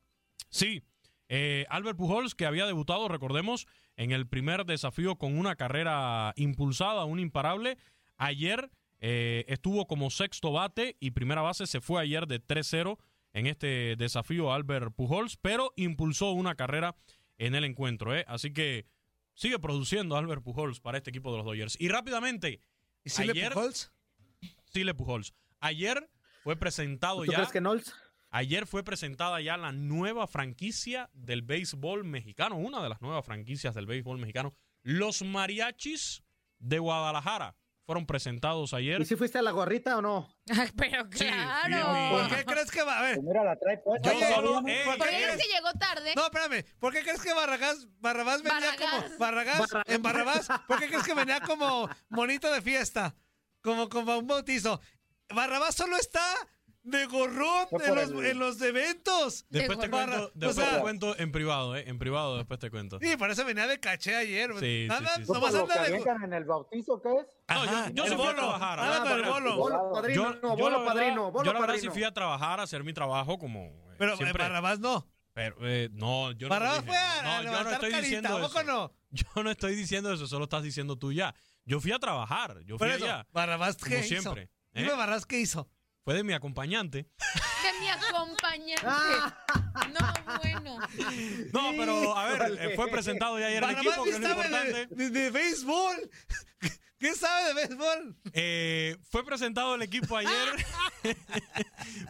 Sí, 0.50 0.82
eh, 1.28 1.66
Albert 1.70 1.96
Pujols, 1.96 2.34
que 2.34 2.46
había 2.46 2.66
debutado, 2.66 3.08
recordemos, 3.08 3.66
en 3.96 4.12
el 4.12 4.26
primer 4.26 4.64
desafío 4.66 5.16
con 5.16 5.38
una 5.38 5.56
carrera 5.56 6.32
impulsada, 6.36 7.04
un 7.04 7.20
imparable. 7.20 7.78
Ayer 8.16 8.70
eh, 9.00 9.44
estuvo 9.48 9.86
como 9.86 10.10
sexto 10.10 10.52
bate 10.52 10.96
y 11.00 11.12
primera 11.12 11.42
base, 11.42 11.66
se 11.66 11.80
fue 11.80 12.00
ayer 12.02 12.26
de 12.26 12.40
3-0 12.40 12.98
en 13.36 13.46
este 13.46 13.96
desafío 13.96 14.50
Albert 14.50 14.94
Pujols, 14.94 15.36
pero 15.36 15.74
impulsó 15.76 16.30
una 16.32 16.54
carrera 16.54 16.96
en 17.36 17.54
el 17.54 17.64
encuentro. 17.64 18.16
¿eh? 18.16 18.24
Así 18.28 18.50
que 18.52 18.86
sigue 19.34 19.58
produciendo 19.58 20.16
Albert 20.16 20.42
Pujols 20.42 20.80
para 20.80 20.96
este 20.96 21.10
equipo 21.10 21.30
de 21.30 21.36
los 21.36 21.44
Dodgers. 21.46 21.76
Y 21.78 21.88
rápidamente, 21.88 22.60
¿Y 23.04 23.10
si 23.10 23.24
le 23.24 23.32
ayer- 23.32 23.52
Pujols? 23.52 23.92
Sile 24.72 24.94
Pujols. 24.94 25.34
Ayer 25.60 26.08
fue 26.44 26.56
presentado 26.56 27.24
¿Tú 27.24 27.30
ya. 27.30 27.36
crees 27.36 27.52
que 27.52 27.60
Knowles? 27.60 27.92
Ayer 28.30 28.66
fue 28.66 28.82
presentada 28.82 29.40
ya 29.42 29.58
la 29.58 29.70
nueva 29.72 30.26
franquicia 30.26 31.10
del 31.12 31.42
béisbol 31.42 32.04
mexicano, 32.04 32.56
una 32.56 32.82
de 32.82 32.88
las 32.88 33.02
nuevas 33.02 33.24
franquicias 33.24 33.74
del 33.74 33.84
béisbol 33.86 34.18
mexicano. 34.18 34.54
Los 34.82 35.20
mariachis 35.22 36.24
de 36.58 36.78
Guadalajara 36.78 37.54
fueron 37.86 38.04
presentados 38.04 38.74
ayer. 38.74 39.00
¿Y 39.00 39.06
si 39.06 39.14
fuiste 39.14 39.38
a 39.38 39.42
la 39.42 39.52
gorrita 39.52 39.96
o 39.96 40.02
no? 40.02 40.28
Pero 40.76 41.08
claro. 41.08 42.18
¿Por 42.28 42.36
qué 42.36 42.44
crees 42.44 42.70
que 42.70 42.82
va? 42.82 42.98
A 42.98 43.02
ver. 43.02 43.14
Pues 43.14 43.26
mira, 43.26 43.44
la 43.44 43.56
trae 43.56 43.78
puesta. 43.78 44.12
Yo 44.12 44.34
solo, 44.34 44.62
eh, 44.66 44.82
¿por 44.84 44.98
¿Por 44.98 45.08
qué 45.08 45.16
crees 45.16 45.42
que 45.42 45.48
llegó 45.54 45.72
tarde? 45.78 46.12
No, 46.16 46.24
espérame. 46.24 46.64
¿Por 46.80 46.92
qué 46.92 47.02
crees 47.02 47.22
que 47.22 47.32
Barragás, 47.32 47.86
Barrabás 48.00 48.42
venía 48.42 48.58
Barragás. 48.58 49.04
como. 49.04 49.18
Barragás, 49.18 49.68
en 49.86 50.02
Barrabás, 50.02 50.48
¿por 50.66 50.80
qué 50.80 50.88
crees 50.88 51.04
que 51.04 51.14
venía 51.14 51.40
como 51.40 51.88
monito 52.08 52.52
de 52.52 52.60
fiesta? 52.60 53.14
Como, 53.62 53.88
como 53.88 54.18
un 54.18 54.26
bautizo. 54.26 54.80
Barrabás 55.28 55.76
solo 55.76 55.96
está 55.96 56.24
de 56.86 57.04
gorrón 57.06 57.66
en 57.84 57.94
los, 57.94 58.10
en 58.24 58.38
los 58.38 58.62
eventos. 58.62 59.44
después 59.50 59.78
te 59.78 59.90
cuento, 59.90 60.26
o 60.26 60.30
después 60.34 60.54
sea- 60.66 60.76
te 60.76 60.80
cuento 60.80 61.18
en 61.18 61.32
privado, 61.32 61.74
eh, 61.76 61.84
en 61.88 61.98
privado 61.98 62.36
después 62.36 62.60
te 62.60 62.70
cuento. 62.70 62.98
Sí, 63.00 63.16
por 63.16 63.30
eso 63.30 63.44
venía 63.44 63.66
de 63.66 63.78
caché 63.80 64.14
ayer. 64.16 64.50
Sí, 64.60 64.86
Nada, 64.88 65.00
sí, 65.00 65.06
sí, 65.06 65.20
sí. 65.20 65.24
¿Fue 65.26 65.34
nomás 65.34 65.54
anda 65.54 65.82
de. 65.82 65.96
en 66.26 66.32
el 66.32 66.44
bautizo 66.44 67.02
qué 67.02 67.08
es? 67.10 67.26
No, 67.48 67.64
yo- 67.64 67.70
Ajá, 67.70 67.90
yo 67.92 68.04
el 68.04 68.10
sí 68.10 68.14
fui 68.16 68.24
a 68.24 68.28
bolo. 68.28 68.38
trabajar, 68.38 68.78
ah, 68.80 69.14
el 69.14 69.22
bolo. 69.24 69.56
Bolo 69.56 69.90
padrino, 69.92 70.22
Yo, 70.22 70.30
no, 70.40 70.40
yo 70.42 70.48
bolo 70.56 70.70
la 70.70 70.78
verdad, 70.78 70.94
padrino, 70.94 71.30
bolo 71.32 71.44
yo 71.44 71.52
la 71.52 71.60
verdad 71.60 71.76
sí 71.76 71.88
fui 71.90 72.04
a 72.04 72.12
trabajar, 72.12 72.60
a 72.60 72.62
hacer 72.62 72.84
mi 72.84 72.92
trabajo 72.92 73.38
como 73.38 73.60
eh, 73.64 73.94
Pero 73.98 74.14
eh, 74.14 74.16
siempre. 74.16 74.42
Barrabás 74.44 74.78
no. 74.80 75.06
Pero, 75.34 75.56
eh, 75.68 75.90
no, 75.92 76.32
yo 76.32 76.48
no 76.48 76.54
Barrabás 76.54 76.78
dije. 76.84 76.88
fue 76.88 76.96
a, 76.96 77.22
No, 77.22 77.30
a 77.30 77.42
yo 77.42 77.50
no 77.50 77.58
estoy 77.72 77.90
carita. 77.90 78.00
diciendo 78.00 78.28
¿A 78.38 78.40
poco 78.40 78.60
eso. 78.60 78.62
no? 78.66 78.92
Yo 79.10 79.42
no 79.42 79.50
estoy 79.50 79.74
diciendo 79.74 80.12
eso, 80.12 80.26
solo 80.26 80.44
estás 80.44 80.62
diciendo 80.62 80.96
tú 80.98 81.12
ya. 81.12 81.34
Yo 81.64 81.80
fui 81.80 81.90
a 81.92 81.98
trabajar, 81.98 82.60
yo 82.64 82.78
fui 82.78 82.88
allá, 82.90 83.26
Barrabás, 83.32 83.76
¿qué 83.76 83.98
hizo? 84.00 84.08
siempre. 84.08 84.42
¿eh? 84.72 84.82
Dime, 84.82 84.90
Barrabás, 84.94 85.24
¿qué 85.26 85.40
hizo? 85.40 85.68
Fue 86.06 86.14
de 86.14 86.22
mi 86.22 86.34
acompañante. 86.34 86.98
De 86.98 87.80
mi 87.80 87.88
acompañante. 87.88 88.86
Ah. 88.86 89.36
No, 89.92 90.38
bueno. 90.38 90.78
No, 91.52 91.70
pero 91.76 92.16
a 92.16 92.28
ver, 92.28 92.58
eh, 92.60 92.76
fue 92.76 92.88
presentado 92.88 93.40
ya 93.40 93.46
ayer 93.48 93.64
el 93.64 93.70
equipo, 93.70 94.04
que 94.04 94.10
es 94.10 94.20
lo 94.20 94.28
importante. 94.28 94.86
de, 94.86 94.86
de, 94.86 95.10
de 95.10 95.30
béisbol. 95.32 96.10
¿Qué 97.00 97.12
sabe 97.12 97.48
de 97.48 97.54
béisbol? 97.54 98.16
Eh, 98.34 98.96
fue 99.10 99.24
presentado 99.24 99.74
el 99.74 99.82
equipo 99.82 100.16
ayer. 100.16 100.64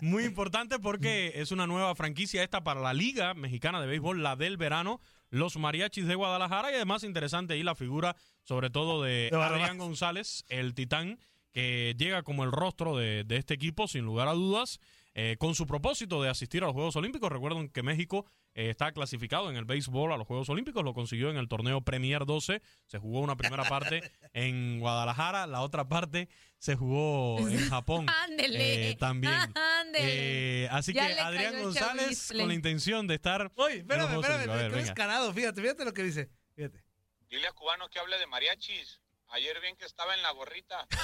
Muy 0.02 0.24
importante 0.24 0.78
porque 0.78 1.32
es 1.36 1.50
una 1.50 1.66
nueva 1.66 1.94
franquicia 1.94 2.42
esta 2.42 2.62
para 2.62 2.82
la 2.82 2.92
Liga 2.92 3.32
Mexicana 3.32 3.80
de 3.80 3.86
Béisbol, 3.86 4.22
la 4.22 4.36
del 4.36 4.58
verano. 4.58 5.00
Los 5.30 5.56
mariachis 5.56 6.06
de 6.06 6.16
Guadalajara 6.16 6.70
y 6.70 6.74
además 6.74 7.02
interesante 7.02 7.54
ahí 7.54 7.62
la 7.62 7.74
figura 7.74 8.14
sobre 8.44 8.68
todo 8.68 9.02
de, 9.02 9.30
De. 9.32 9.42
Adrián 9.42 9.78
González, 9.78 10.44
el 10.48 10.74
titán, 10.74 11.18
que 11.56 11.94
llega 11.96 12.22
como 12.22 12.44
el 12.44 12.52
rostro 12.52 12.98
de, 12.98 13.24
de 13.24 13.38
este 13.38 13.54
equipo 13.54 13.88
sin 13.88 14.04
lugar 14.04 14.28
a 14.28 14.32
dudas. 14.34 14.78
eh, 15.18 15.36
con 15.38 15.54
su 15.54 15.66
propósito 15.66 16.22
de 16.22 16.28
asistir 16.28 16.62
a 16.62 16.66
los 16.66 16.74
Juegos 16.74 16.94
Olímpicos. 16.96 17.32
Recuerden 17.32 17.70
que 17.70 17.82
México 17.82 18.26
eh, 18.54 18.68
está 18.68 18.92
clasificado 18.92 19.48
en 19.48 19.56
el 19.56 19.64
béisbol 19.64 20.12
a 20.12 20.18
los 20.18 20.26
Juegos 20.26 20.50
Olímpicos, 20.50 20.84
lo 20.84 20.92
consiguió 20.92 21.30
en 21.30 21.38
el 21.38 21.48
torneo 21.48 21.80
Premier 21.80 22.26
12. 22.26 22.60
Se 22.84 22.98
jugó 22.98 23.20
una 23.20 23.34
primera 23.38 23.64
parte 23.70 24.02
en 24.34 24.78
Guadalajara, 24.80 25.46
la 25.46 25.62
otra 25.62 25.88
parte 25.88 26.28
se 26.58 26.76
jugó 26.76 27.38
en 27.48 27.58
Japón. 27.70 28.04
Ándele. 28.24 28.90
eh, 28.90 28.96
también. 28.96 29.32
Ándele. 29.80 30.64
Eh, 30.64 30.68
así 30.70 30.92
Ya 30.92 31.06
que 31.06 31.18
Adrián 31.20 31.62
González, 31.62 32.28
con 32.36 32.48
la 32.48 32.52
intención 32.52 33.06
de 33.06 33.14
estar. 33.14 33.50
Oye, 33.54 33.78
espérame, 33.78 34.20
espérame. 34.20 34.50
A 34.50 34.56
ver, 34.56 34.72
descarado, 34.72 35.32
fíjate, 35.32 35.62
fíjate 35.62 35.86
lo 35.86 35.94
que 35.94 36.02
dice. 36.02 36.28
Fíjate. 36.54 36.84
Dile 37.30 37.46
a 37.48 37.54
que 37.90 37.98
hable 37.98 38.18
de 38.18 38.26
mariachis. 38.26 39.00
Ayer 39.28 39.60
bien 39.60 39.76
que 39.76 39.84
estaba 39.84 40.14
en 40.14 40.22
la 40.22 40.30
gorrita. 40.32 40.86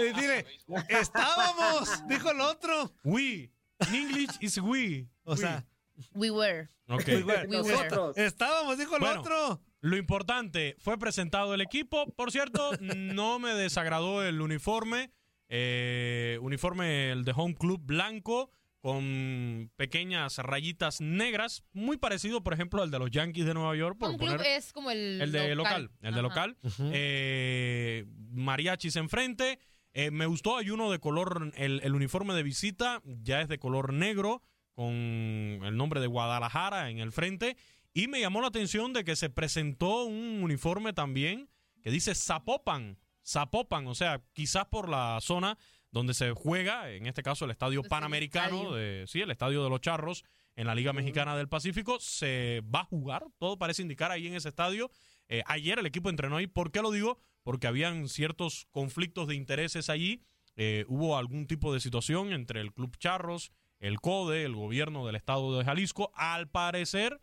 Eh, 0.00 0.12
dile, 0.14 0.46
estábamos, 0.88 2.06
dijo 2.06 2.30
el 2.30 2.40
otro. 2.40 2.92
We. 3.04 3.50
In 3.88 3.94
English 3.94 4.36
is 4.40 4.58
we. 4.58 5.06
O 5.24 5.36
sea, 5.36 5.66
We 6.12 6.30
were. 6.30 6.68
Ok. 6.88 7.06
we 7.08 7.22
were. 7.22 7.46
We 7.46 7.60
were. 7.62 8.12
Estábamos, 8.16 8.78
dijo 8.78 8.96
el 8.96 9.00
Bueno. 9.00 9.20
otro. 9.20 9.60
Lo 9.80 9.96
importante, 9.96 10.76
fue 10.78 10.98
presentado 10.98 11.54
el 11.54 11.60
equipo. 11.60 12.06
Por 12.14 12.30
cierto, 12.32 12.72
no 12.80 13.38
me 13.38 13.54
desagradó 13.54 14.22
el 14.22 14.40
uniforme. 14.40 15.12
Eh, 15.48 16.38
uniforme 16.42 17.10
el 17.12 17.24
de 17.24 17.32
Home 17.34 17.54
Club 17.54 17.80
blanco 17.82 18.52
con 18.80 19.70
pequeñas 19.76 20.38
rayitas 20.38 21.00
negras. 21.00 21.64
Muy 21.72 21.98
parecido, 21.98 22.42
por 22.42 22.54
ejemplo, 22.54 22.82
al 22.82 22.90
de 22.90 22.98
los 22.98 23.10
Yankees 23.10 23.46
de 23.46 23.54
Nueva 23.54 23.76
York. 23.76 23.98
Por 23.98 24.16
Club 24.16 24.20
poner 24.20 24.40
es 24.46 24.72
como 24.72 24.90
el, 24.90 25.20
el 25.20 25.32
de 25.32 25.54
local. 25.54 25.90
El 26.00 26.14
de 26.14 26.22
local. 26.22 26.56
Eh, 26.92 28.06
mariachis 28.30 28.96
enfrente. 28.96 29.58
Eh, 29.92 30.10
me 30.10 30.26
gustó, 30.26 30.56
hay 30.56 30.70
uno 30.70 30.90
de 30.90 31.00
color, 31.00 31.52
el, 31.56 31.80
el 31.82 31.94
uniforme 31.94 32.34
de 32.34 32.44
visita 32.44 33.02
ya 33.04 33.40
es 33.40 33.48
de 33.48 33.58
color 33.58 33.92
negro, 33.92 34.40
con 34.74 34.92
el 34.94 35.76
nombre 35.76 36.00
de 36.00 36.06
Guadalajara 36.06 36.90
en 36.90 36.98
el 36.98 37.12
frente. 37.12 37.56
Y 37.92 38.06
me 38.06 38.20
llamó 38.20 38.40
la 38.40 38.48
atención 38.48 38.92
de 38.92 39.04
que 39.04 39.16
se 39.16 39.30
presentó 39.30 40.04
un 40.04 40.42
uniforme 40.42 40.92
también 40.92 41.48
que 41.82 41.90
dice 41.90 42.14
Zapopan. 42.14 42.98
Zapopan, 43.26 43.86
o 43.88 43.94
sea, 43.94 44.22
quizás 44.32 44.66
por 44.66 44.88
la 44.88 45.18
zona 45.20 45.58
donde 45.92 46.14
se 46.14 46.32
juega, 46.32 46.90
en 46.90 47.06
este 47.06 47.22
caso 47.22 47.44
el 47.44 47.50
estadio 47.50 47.80
Es 47.80 47.86
el 47.86 47.90
panamericano, 47.90 48.74
de, 48.74 49.04
sí, 49.06 49.20
el 49.20 49.30
estadio 49.30 49.62
de 49.64 49.70
los 49.70 49.80
Charros 49.80 50.24
en 50.56 50.66
la 50.66 50.74
Liga 50.74 50.92
Mexicana 50.92 51.36
del 51.36 51.48
Pacífico, 51.48 51.98
se 52.00 52.62
va 52.74 52.80
a 52.80 52.84
jugar, 52.84 53.24
todo 53.38 53.58
parece 53.58 53.82
indicar 53.82 54.10
ahí 54.10 54.26
en 54.26 54.34
ese 54.34 54.48
estadio. 54.48 54.90
Eh, 55.28 55.42
ayer 55.46 55.78
el 55.78 55.86
equipo 55.86 56.10
entrenó 56.10 56.36
ahí, 56.36 56.46
¿por 56.46 56.70
qué 56.70 56.82
lo 56.82 56.90
digo? 56.90 57.18
Porque 57.42 57.66
habían 57.66 58.08
ciertos 58.08 58.66
conflictos 58.70 59.28
de 59.28 59.34
intereses 59.34 59.88
allí, 59.90 60.22
Eh, 60.56 60.84
hubo 60.88 61.16
algún 61.16 61.46
tipo 61.46 61.72
de 61.72 61.80
situación 61.80 62.32
entre 62.32 62.60
el 62.60 62.72
Club 62.72 62.96
Charros, 62.98 63.50
el 63.78 63.98
CODE, 64.00 64.44
el 64.44 64.54
gobierno 64.54 65.06
del 65.06 65.16
estado 65.16 65.56
de 65.56 65.64
Jalisco, 65.64 66.10
al 66.14 66.48
parecer 66.50 67.20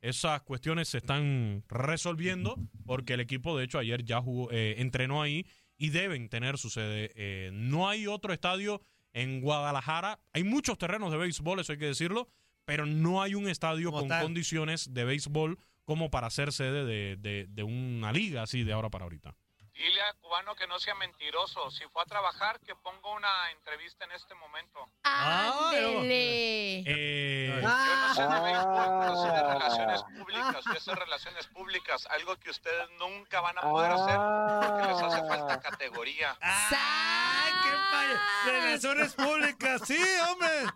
esas 0.00 0.42
cuestiones 0.42 0.88
se 0.88 0.98
están 0.98 1.62
resolviendo 1.68 2.56
porque 2.84 3.14
el 3.14 3.20
equipo, 3.20 3.56
de 3.56 3.64
hecho, 3.64 3.78
ayer 3.78 4.04
ya 4.04 4.20
jugó, 4.20 4.50
eh, 4.50 4.74
entrenó 4.78 5.22
ahí 5.22 5.46
y 5.76 5.90
deben 5.90 6.28
tener 6.28 6.58
su 6.58 6.70
sede. 6.70 7.12
Eh, 7.14 7.50
no 7.52 7.88
hay 7.88 8.06
otro 8.06 8.32
estadio 8.32 8.80
en 9.12 9.40
Guadalajara. 9.40 10.20
Hay 10.32 10.44
muchos 10.44 10.78
terrenos 10.78 11.10
de 11.12 11.18
béisbol, 11.18 11.60
eso 11.60 11.72
hay 11.72 11.78
que 11.78 11.86
decirlo, 11.86 12.28
pero 12.64 12.86
no 12.86 13.22
hay 13.22 13.34
un 13.34 13.48
estadio 13.48 13.90
Como 13.90 14.00
con 14.00 14.08
tal. 14.08 14.22
condiciones 14.22 14.92
de 14.94 15.04
béisbol 15.04 15.58
como 15.84 16.10
para 16.10 16.30
ser 16.30 16.52
sede 16.52 16.84
de, 16.84 17.16
de- 17.16 17.46
de 17.48 17.62
una 17.62 18.10
liga 18.12 18.42
así 18.42 18.62
de 18.64 18.72
ahora 18.72 18.88
para 18.90 19.04
ahorita. 19.04 19.36
Dile 19.74 20.00
a 20.02 20.12
Cubano 20.14 20.54
que 20.54 20.66
no 20.68 20.78
sea 20.78 20.94
mentiroso. 20.94 21.68
Si 21.72 21.84
fue 21.88 22.02
a 22.02 22.06
trabajar, 22.06 22.60
que 22.60 22.74
ponga 22.76 23.10
una 23.10 23.50
entrevista 23.50 24.04
en 24.04 24.12
este 24.12 24.34
momento. 24.36 24.88
Ah, 25.02 25.52
Ándele. 25.68 26.84
Eh, 26.86 27.60
Yo 27.60 27.68
no 27.68 28.14
sé 28.14 28.22
de 28.22 28.40
béisbol, 28.40 29.00
pero 29.00 29.16
sé 29.22 29.28
de 29.32 29.38
Ah. 29.38 29.52
relaciones 29.54 30.02
públicas. 30.04 30.64
Y 30.72 30.76
esas 30.76 30.98
relaciones 30.98 31.46
públicas, 31.48 32.06
algo 32.10 32.36
que 32.36 32.50
ustedes 32.50 32.88
nunca 33.00 33.40
van 33.40 33.58
a 33.58 33.62
poder 33.62 33.90
hacer 33.92 34.16
porque 34.62 34.92
les 34.92 35.02
hace 35.02 35.26
falta 35.28 35.60
categoría. 35.60 36.36
¡Ay, 36.40 37.52
qué 37.64 37.70
payo! 37.90 38.20
Relaciones 38.46 39.14
públicas, 39.14 39.80
sí, 39.86 39.98
hombre. 40.30 40.66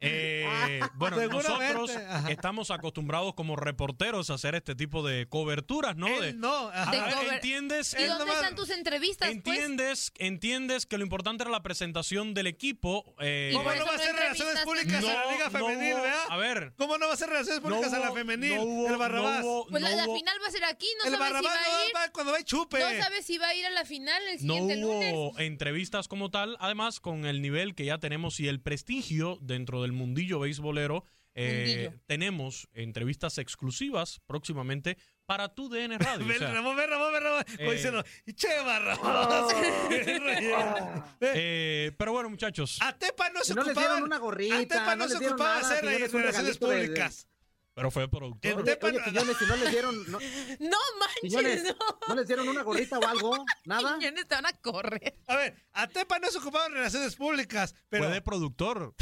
Eh, 0.00 0.80
bueno, 0.94 1.16
nosotros 1.26 1.90
ajá. 1.96 2.30
estamos 2.30 2.70
acostumbrados 2.70 3.34
como 3.34 3.56
reporteros 3.56 4.30
a 4.30 4.34
hacer 4.34 4.54
este 4.54 4.74
tipo 4.74 5.06
de 5.06 5.26
coberturas, 5.28 5.96
¿no? 5.96 6.06
De- 6.20 6.30
Él 6.30 6.40
no. 6.40 6.68
A 6.72 6.90
De 6.90 7.00
ver, 7.00 7.14
cover- 7.14 7.32
¿entiendes? 7.34 7.94
¿Y 7.98 8.04
dónde 8.04 8.24
nomás- 8.24 8.36
están 8.36 8.54
tus 8.54 8.70
entrevistas, 8.70 9.28
pues? 9.28 9.36
¿Entiendes, 9.58 10.12
entiendes 10.18 10.86
que 10.86 10.98
lo 10.98 11.04
importante 11.04 11.42
era 11.42 11.50
la 11.50 11.62
presentación 11.62 12.34
del 12.34 12.46
equipo. 12.46 13.14
eh, 13.20 13.50
¿Cómo 13.52 13.64
no 13.64 13.84
va 13.84 13.92
a 13.92 13.96
no 13.96 14.02
ser 14.02 14.14
relaciones 14.14 14.60
públicas 14.60 15.04
a 15.04 15.06
la 15.14 15.32
Liga 15.32 15.44
no 15.46 15.50
Femenil, 15.50 15.94
hubo- 15.94 16.02
vea? 16.02 16.22
A 16.28 16.36
ver. 16.36 16.72
¿Cómo 16.76 16.98
no 16.98 17.06
va 17.08 17.14
a 17.14 17.16
ser 17.16 17.28
relaciones 17.30 17.62
no 17.62 17.68
públicas 17.68 17.92
a 17.92 17.98
la 17.98 18.10
hubo- 18.10 18.14
femenil? 18.14 18.54
no 18.56 18.62
hubo- 18.62 18.88
el 18.88 18.96
Barrabás. 18.96 19.40
no 19.40 19.46
hubo- 19.50 19.66
Pues 19.68 19.82
la, 19.82 19.90
no 19.90 19.96
la 19.96 20.04
hubo- 20.06 20.16
final 20.16 20.38
va 20.42 20.46
a 20.46 20.50
ser 20.50 20.64
aquí, 20.64 20.86
no 20.98 21.04
el 21.10 21.16
sabes 21.16 21.26
si 21.28 21.32
Barrabás 21.32 21.52
va 21.52 21.80
a 21.80 21.86
ir. 21.86 21.92
no 21.92 21.98
va 22.00 22.08
cuando 22.12 22.32
va 22.32 22.40
y 22.40 22.44
chupe. 22.44 22.78
No 22.78 23.02
sabes 23.02 23.26
si 23.26 23.38
va 23.38 23.48
a 23.48 23.54
ir 23.54 23.66
a 23.66 23.70
la 23.70 23.84
final 23.84 24.22
el 24.28 24.46
No 24.46 24.54
siguiente 24.54 24.76
lunes. 24.76 25.12
hubo 25.14 25.38
entrevistas 25.38 26.06
como 26.08 26.30
tal, 26.30 26.56
además 26.60 27.00
con 27.00 27.24
el 27.26 27.42
nivel 27.42 27.74
que 27.74 27.84
ya 27.84 27.98
tenemos 27.98 28.38
y 28.40 28.48
el 28.48 28.60
prestigio 28.60 29.38
dentro 29.40 29.82
del 29.88 29.92
mundillo 29.96 30.38
beisbolero, 30.40 31.04
eh, 31.34 31.90
tenemos 32.06 32.68
entrevistas 32.74 33.38
exclusivas 33.38 34.20
próximamente 34.26 34.98
para 35.24 35.48
tu 35.54 35.68
DN 35.68 35.96
Radio. 35.98 36.26
o 36.34 36.38
sea, 36.38 36.52
Ramón, 36.52 36.76
ven, 36.76 36.90
Ramón, 36.90 37.12
ven, 37.12 37.22
Ramón. 37.22 37.44
Como 37.56 37.72
Eh. 37.72 37.74
diciendo, 37.74 38.04
che, 38.34 38.48
Barrabás. 38.64 39.54
Ve, 39.88 41.02
eh, 41.34 41.92
pero 41.96 42.12
bueno, 42.12 42.28
muchachos, 42.30 42.78
A 42.80 42.92
Tepa 42.96 43.30
no 43.30 43.42
se 43.44 43.54
no 43.54 43.62
una 44.04 44.18
gorrita, 44.18 44.56
A 44.56 44.60
Tepa 44.66 44.96
no, 44.96 45.06
no 45.06 45.08
se 45.08 45.26
ocupaba 45.26 45.60
nada, 45.60 45.68
hacer 45.74 45.84
un 45.84 45.90
relaciones 45.90 46.12
regalito 46.12 46.66
de- 46.68 46.76
de- 46.76 46.86
públicas. 46.86 47.28
pero 47.74 47.90
fue 47.90 48.08
productor. 48.08 48.52
Oye, 48.54 48.64
Tepa 48.64 48.86
oye, 48.88 48.98
no- 48.98 49.04
Quiñones, 49.04 49.36
si 49.36 49.46
no 49.46 49.56
les 49.56 49.70
dieron, 49.70 50.10
no, 50.10 50.18
No 50.58 50.78
manches, 50.98 51.20
Quiñones, 51.20 51.62
no. 51.64 51.76
¿no 52.08 52.14
les 52.16 52.26
dieron 52.26 52.48
una 52.48 52.62
gorrita 52.62 52.98
o 52.98 53.06
algo? 53.06 53.44
¿Nada? 53.64 53.96
Quiñones 53.98 54.26
te 54.26 54.34
van 54.34 54.46
a 54.46 54.52
correr. 54.54 55.14
A 55.28 55.36
ver, 55.36 55.54
a 55.72 55.86
Tepa 55.86 56.18
no 56.18 56.28
se 56.30 56.38
ocupaba 56.38 56.66
en 56.66 56.72
relaciones 56.72 57.14
públicas, 57.16 57.74
pero 57.88 58.04
Fue 58.04 58.14
de 58.14 58.22
productor. 58.22 58.94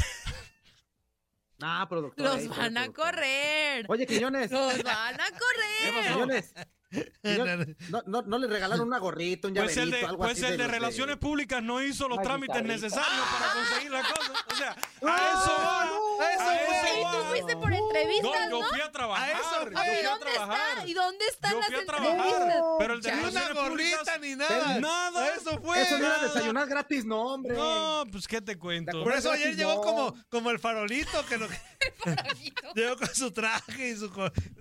Ah, 1.61 1.85
productor. 1.89 2.25
Los 2.25 2.35
ahí, 2.35 2.47
van 2.47 2.77
a 2.77 2.81
productor. 2.83 2.93
correr. 2.93 3.85
Oye, 3.89 4.05
Quiñones, 4.05 4.51
Los 4.51 4.83
van 4.83 5.19
a 5.19 5.25
correr. 5.31 6.03
Quiñones, 6.03 6.07
Quiñones, 6.13 6.53
no, 7.89 8.01
no, 8.07 8.21
no 8.21 8.37
les 8.37 8.49
regalaron 8.49 8.87
una 8.87 8.97
gorrita, 8.99 9.47
un 9.47 9.53
Pues 9.53 9.75
llaverito, 9.75 9.81
el 9.83 9.91
de, 10.01 10.05
algo 10.07 10.17
pues 10.23 10.31
así 10.31 10.45
el 10.45 10.57
de 10.57 10.67
Relaciones 10.67 11.17
Públicas 11.17 11.61
no 11.61 11.81
hizo 11.81 12.07
los 12.07 12.21
trámites 12.21 12.63
necesarios 12.63 13.25
para 13.37 13.53
conseguir 13.53 13.91
la 13.91 14.01
cosa. 14.03 14.31
O 14.51 14.55
sea, 14.55 14.69
a 14.71 14.75
Ah, 15.05 15.43
eso 15.43 15.53
va. 15.59 15.85
no, 15.85 16.21
a 16.23 16.33
eso 16.33 16.41
a 16.43 16.45
fue. 16.45 16.77
eso 16.77 16.99
Y 16.99 17.03
va. 17.03 17.11
tú 17.11 17.17
fuiste 17.29 17.55
por 17.57 17.73
entrevistas, 17.73 18.49
No, 18.49 18.61
yo 18.61 18.67
fui 18.69 18.81
a 18.81 18.91
trabajar. 18.91 19.29
A 19.29 19.31
eso 19.31 19.41
yo 19.41 19.71
fue. 19.71 19.71
fui 19.71 19.81
¿Y 20.01 20.05
a 20.05 20.09
dónde 20.09 20.25
trabajar. 20.25 20.59
está? 20.77 20.87
¿Y 20.87 20.93
dónde 20.93 21.25
están 21.27 21.51
Yo 21.51 21.59
las 21.59 21.69
a 21.69 21.73
entrevistas? 21.75 22.15
trabajar. 22.15 22.63
Pero 22.79 22.93
el 22.93 23.01
de 23.01 23.11
ni 23.11 23.23
una 23.23 23.53
gorrita 23.53 24.17
ni 24.19 24.35
nada. 24.35 24.79
Nada. 24.79 25.27
Eso 25.35 25.61
fue. 25.61 25.81
Eso 25.81 25.97
no 25.97 26.05
era 26.05 26.19
desayunar 26.23 26.67
gratis, 26.67 27.05
no, 27.05 27.21
hombre. 27.33 27.55
No, 27.55 28.05
pues 28.11 28.27
qué 28.27 28.41
te 28.41 28.57
cuento. 28.57 29.03
Por 29.03 29.13
eso 29.13 29.31
ayer 29.31 29.55
llegó 29.55 29.81
como, 29.81 30.15
como 30.29 30.51
el 30.51 30.59
farolito 30.59 31.25
que 31.27 31.37
lo 31.37 31.47
Farolito. 32.03 32.73
llegó 32.75 32.95
con 32.97 33.13
su 33.13 33.31
traje 33.31 33.89
y 33.89 33.95
su 33.97 34.09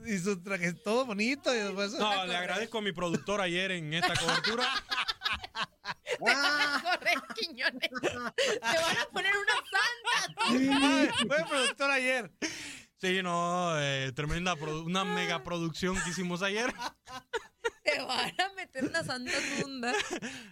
y 0.06 0.18
su 0.18 0.42
traje 0.42 0.72
todo 0.72 1.04
bonito 1.06 1.54
y 1.54 1.58
después 1.58 1.92
No, 1.92 2.10
le 2.24 2.36
agradezco 2.36 2.78
a 2.78 2.82
mi 2.82 2.92
productor 2.92 3.40
ayer 3.40 3.72
en 3.72 3.92
esta 3.94 4.14
cobertura. 4.14 4.64
Ah, 6.26 6.80
Correr, 6.82 7.20
Quiñones. 7.34 7.90
Te 8.00 8.16
van 8.58 8.96
a 8.96 9.06
poner 9.12 9.32
una 9.36 9.54
santa. 9.70 11.14
Fue 11.26 11.44
productor 11.48 11.90
ayer. 11.90 12.32
Sí, 12.98 13.22
no, 13.22 13.78
eh, 13.78 14.12
tremenda, 14.14 14.54
una 14.54 15.04
mega 15.04 15.44
producción 15.44 16.00
que 16.02 16.10
hicimos 16.10 16.42
ayer. 16.42 16.72
Te 17.86 18.02
van 18.02 18.32
a 18.40 18.54
meter 18.56 18.84
una 18.84 19.04
santa 19.04 19.30
tunda. 19.60 19.92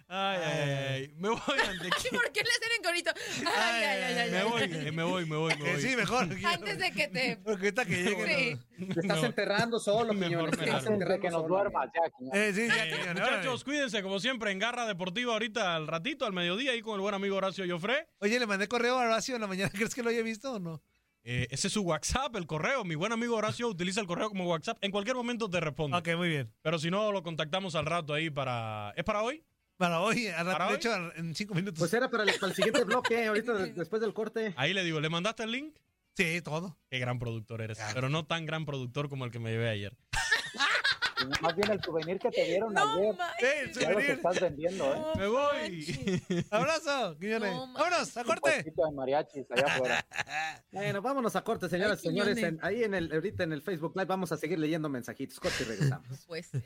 Ay, 0.07 0.39
ay, 0.43 0.69
ay. 0.69 1.13
Me 1.17 1.29
voy 1.29 1.39
antes 1.67 2.05
¿Y 2.11 2.15
por 2.15 2.31
qué 2.31 2.41
le 2.43 2.49
hacen 2.49 2.69
en 2.77 2.83
corito? 2.83 3.11
Ay, 3.45 3.83
ay, 3.83 4.03
ay, 4.03 4.17
ay. 4.19 4.31
Me 4.31 4.37
ay. 4.37 4.43
voy, 4.45 4.61
eh, 4.63 4.91
me 4.91 5.03
voy, 5.03 5.25
me 5.25 5.35
voy, 5.35 5.55
me 5.57 5.71
voy. 5.73 5.81
sí, 5.81 5.95
mejor. 5.95 6.27
Antes 6.45 6.77
de 6.79 6.91
que 6.91 7.07
te. 7.09 7.37
Porque 7.43 7.65
ahorita 7.65 7.85
que 7.85 8.03
llegue. 8.03 8.57
Sí. 8.77 8.85
te 8.93 8.99
estás 9.01 9.17
No. 9.21 9.25
enterrando 9.25 9.79
solo, 9.79 10.13
Mejor 10.13 10.55
me 10.57 10.63
enterrando 10.63 11.05
Desde 11.05 11.19
que 11.19 11.29
nos 11.29 11.47
duermas. 11.47 11.89
Eh, 12.33 12.51
sí, 12.55 12.67
ya, 12.67 12.85
Eh, 12.85 13.13
muchachos, 13.13 13.63
cuídense 13.63 14.01
como 14.01 14.19
siempre 14.19 14.51
en 14.51 14.59
Garra 14.59 14.85
Deportiva 14.85 15.33
ahorita 15.33 15.75
al 15.75 15.87
ratito, 15.87 16.25
al 16.25 16.33
mediodía, 16.33 16.71
ahí 16.71 16.81
con 16.81 16.95
el 16.95 17.01
buen 17.01 17.13
amigo 17.15 17.35
Horacio 17.35 17.65
Joffre. 17.67 18.07
Oye, 18.19 18.39
le 18.39 18.45
mandé 18.47 18.67
correo 18.67 18.97
a 18.97 19.03
Horacio 19.05 19.35
en 19.35 19.41
la 19.41 19.47
mañana. 19.47 19.69
¿Crees 19.73 19.93
que 19.93 20.03
lo 20.03 20.09
haya 20.09 20.21
visto 20.21 20.53
o 20.53 20.59
no? 20.59 20.81
Eh, 21.27 21.47
ese 21.49 21.67
es 21.67 21.73
su 21.73 21.81
WhatsApp, 21.81 22.35
el 22.35 22.45
correo. 22.45 22.83
Mi 22.83 22.93
buen 22.93 23.11
amigo 23.11 23.35
Horacio 23.35 23.67
utiliza 23.67 23.99
el 23.99 24.05
correo 24.05 24.29
como 24.29 24.47
WhatsApp. 24.47 24.77
En 24.81 24.91
cualquier 24.91 25.15
momento 25.15 25.49
te 25.49 25.59
responde. 25.59 25.97
Ok, 25.97 26.09
muy 26.15 26.29
bien. 26.29 26.53
Pero 26.61 26.77
si 26.77 26.91
no, 26.91 27.11
lo 27.11 27.23
contactamos 27.23 27.73
al 27.73 27.87
rato 27.87 28.13
ahí 28.13 28.29
para... 28.29 28.93
¿Es 28.95 29.03
para 29.03 29.23
hoy? 29.23 29.43
Para 29.77 29.99
hoy, 30.01 30.29
rato, 30.29 30.51
¿Para 30.51 30.65
de 30.67 30.71
hoy? 30.71 30.77
hecho, 30.77 31.15
en 31.15 31.33
cinco 31.35 31.55
minutos. 31.55 31.79
Pues 31.79 31.93
era 31.93 32.09
para 32.09 32.23
el, 32.23 32.33
para 32.39 32.51
el 32.51 32.55
siguiente 32.55 32.83
bloque, 32.83 33.25
ahorita 33.25 33.53
de- 33.55 33.73
después 33.73 34.01
del 34.01 34.13
corte. 34.13 34.53
Ahí 34.55 34.73
le 34.73 34.83
digo, 34.83 35.01
¿le 35.01 35.09
mandaste 35.09 35.43
el 35.43 35.51
link? 35.51 35.75
Sí, 36.15 36.41
todo. 36.41 36.77
Qué 36.89 36.99
gran 36.99 37.17
productor 37.19 37.59
eres. 37.61 37.79
Pero 37.93 38.07
no 38.07 38.25
tan 38.25 38.45
gran 38.45 38.65
productor 38.65 39.09
como 39.09 39.25
el 39.25 39.31
que 39.31 39.39
me 39.39 39.49
llevé 39.51 39.67
ayer. 39.67 39.97
Más 41.41 41.55
bien 41.55 41.71
el 41.71 41.81
souvenir 41.81 42.19
que 42.19 42.29
te 42.31 42.43
dieron 42.45 42.77
ayer. 42.77 43.15
el 43.39 43.73
souvenir. 43.73 44.09
estás 44.11 44.39
vendiendo, 44.39 44.93
¿eh? 44.93 45.01
Me 45.17 45.27
voy. 45.27 46.45
Abrazo, 46.51 47.17
Quiñones. 47.19 47.51
Vámonos, 47.53 48.17
a 48.17 48.23
corte. 48.23 48.41
Un 48.43 48.51
puestito 48.53 48.85
de 48.85 48.91
mariachis 48.91 49.45
allá 49.51 49.65
afuera. 49.67 50.05
Bueno, 50.71 51.01
vámonos 51.01 51.35
a 51.35 51.43
corte, 51.43 51.69
señoras 51.69 51.99
y 52.03 52.07
señores. 52.09 52.37
En- 52.37 52.59
ahí 52.61 52.83
en 52.83 52.93
el, 52.93 53.11
ahorita 53.11 53.43
en 53.43 53.53
el 53.53 53.61
Facebook 53.61 53.93
Live 53.95 54.05
vamos 54.05 54.31
a 54.31 54.37
seguir 54.37 54.59
leyendo 54.59 54.89
mensajitos. 54.89 55.39
Corte 55.39 55.63
y 55.63 55.65
regresamos. 55.65 56.07
No 56.09 56.17
puede 56.27 56.43
ser. 56.43 56.63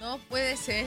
No 0.00 0.18
puede 0.28 0.56
ser. 0.56 0.86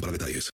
para 0.00 0.12
detalles. 0.12 0.50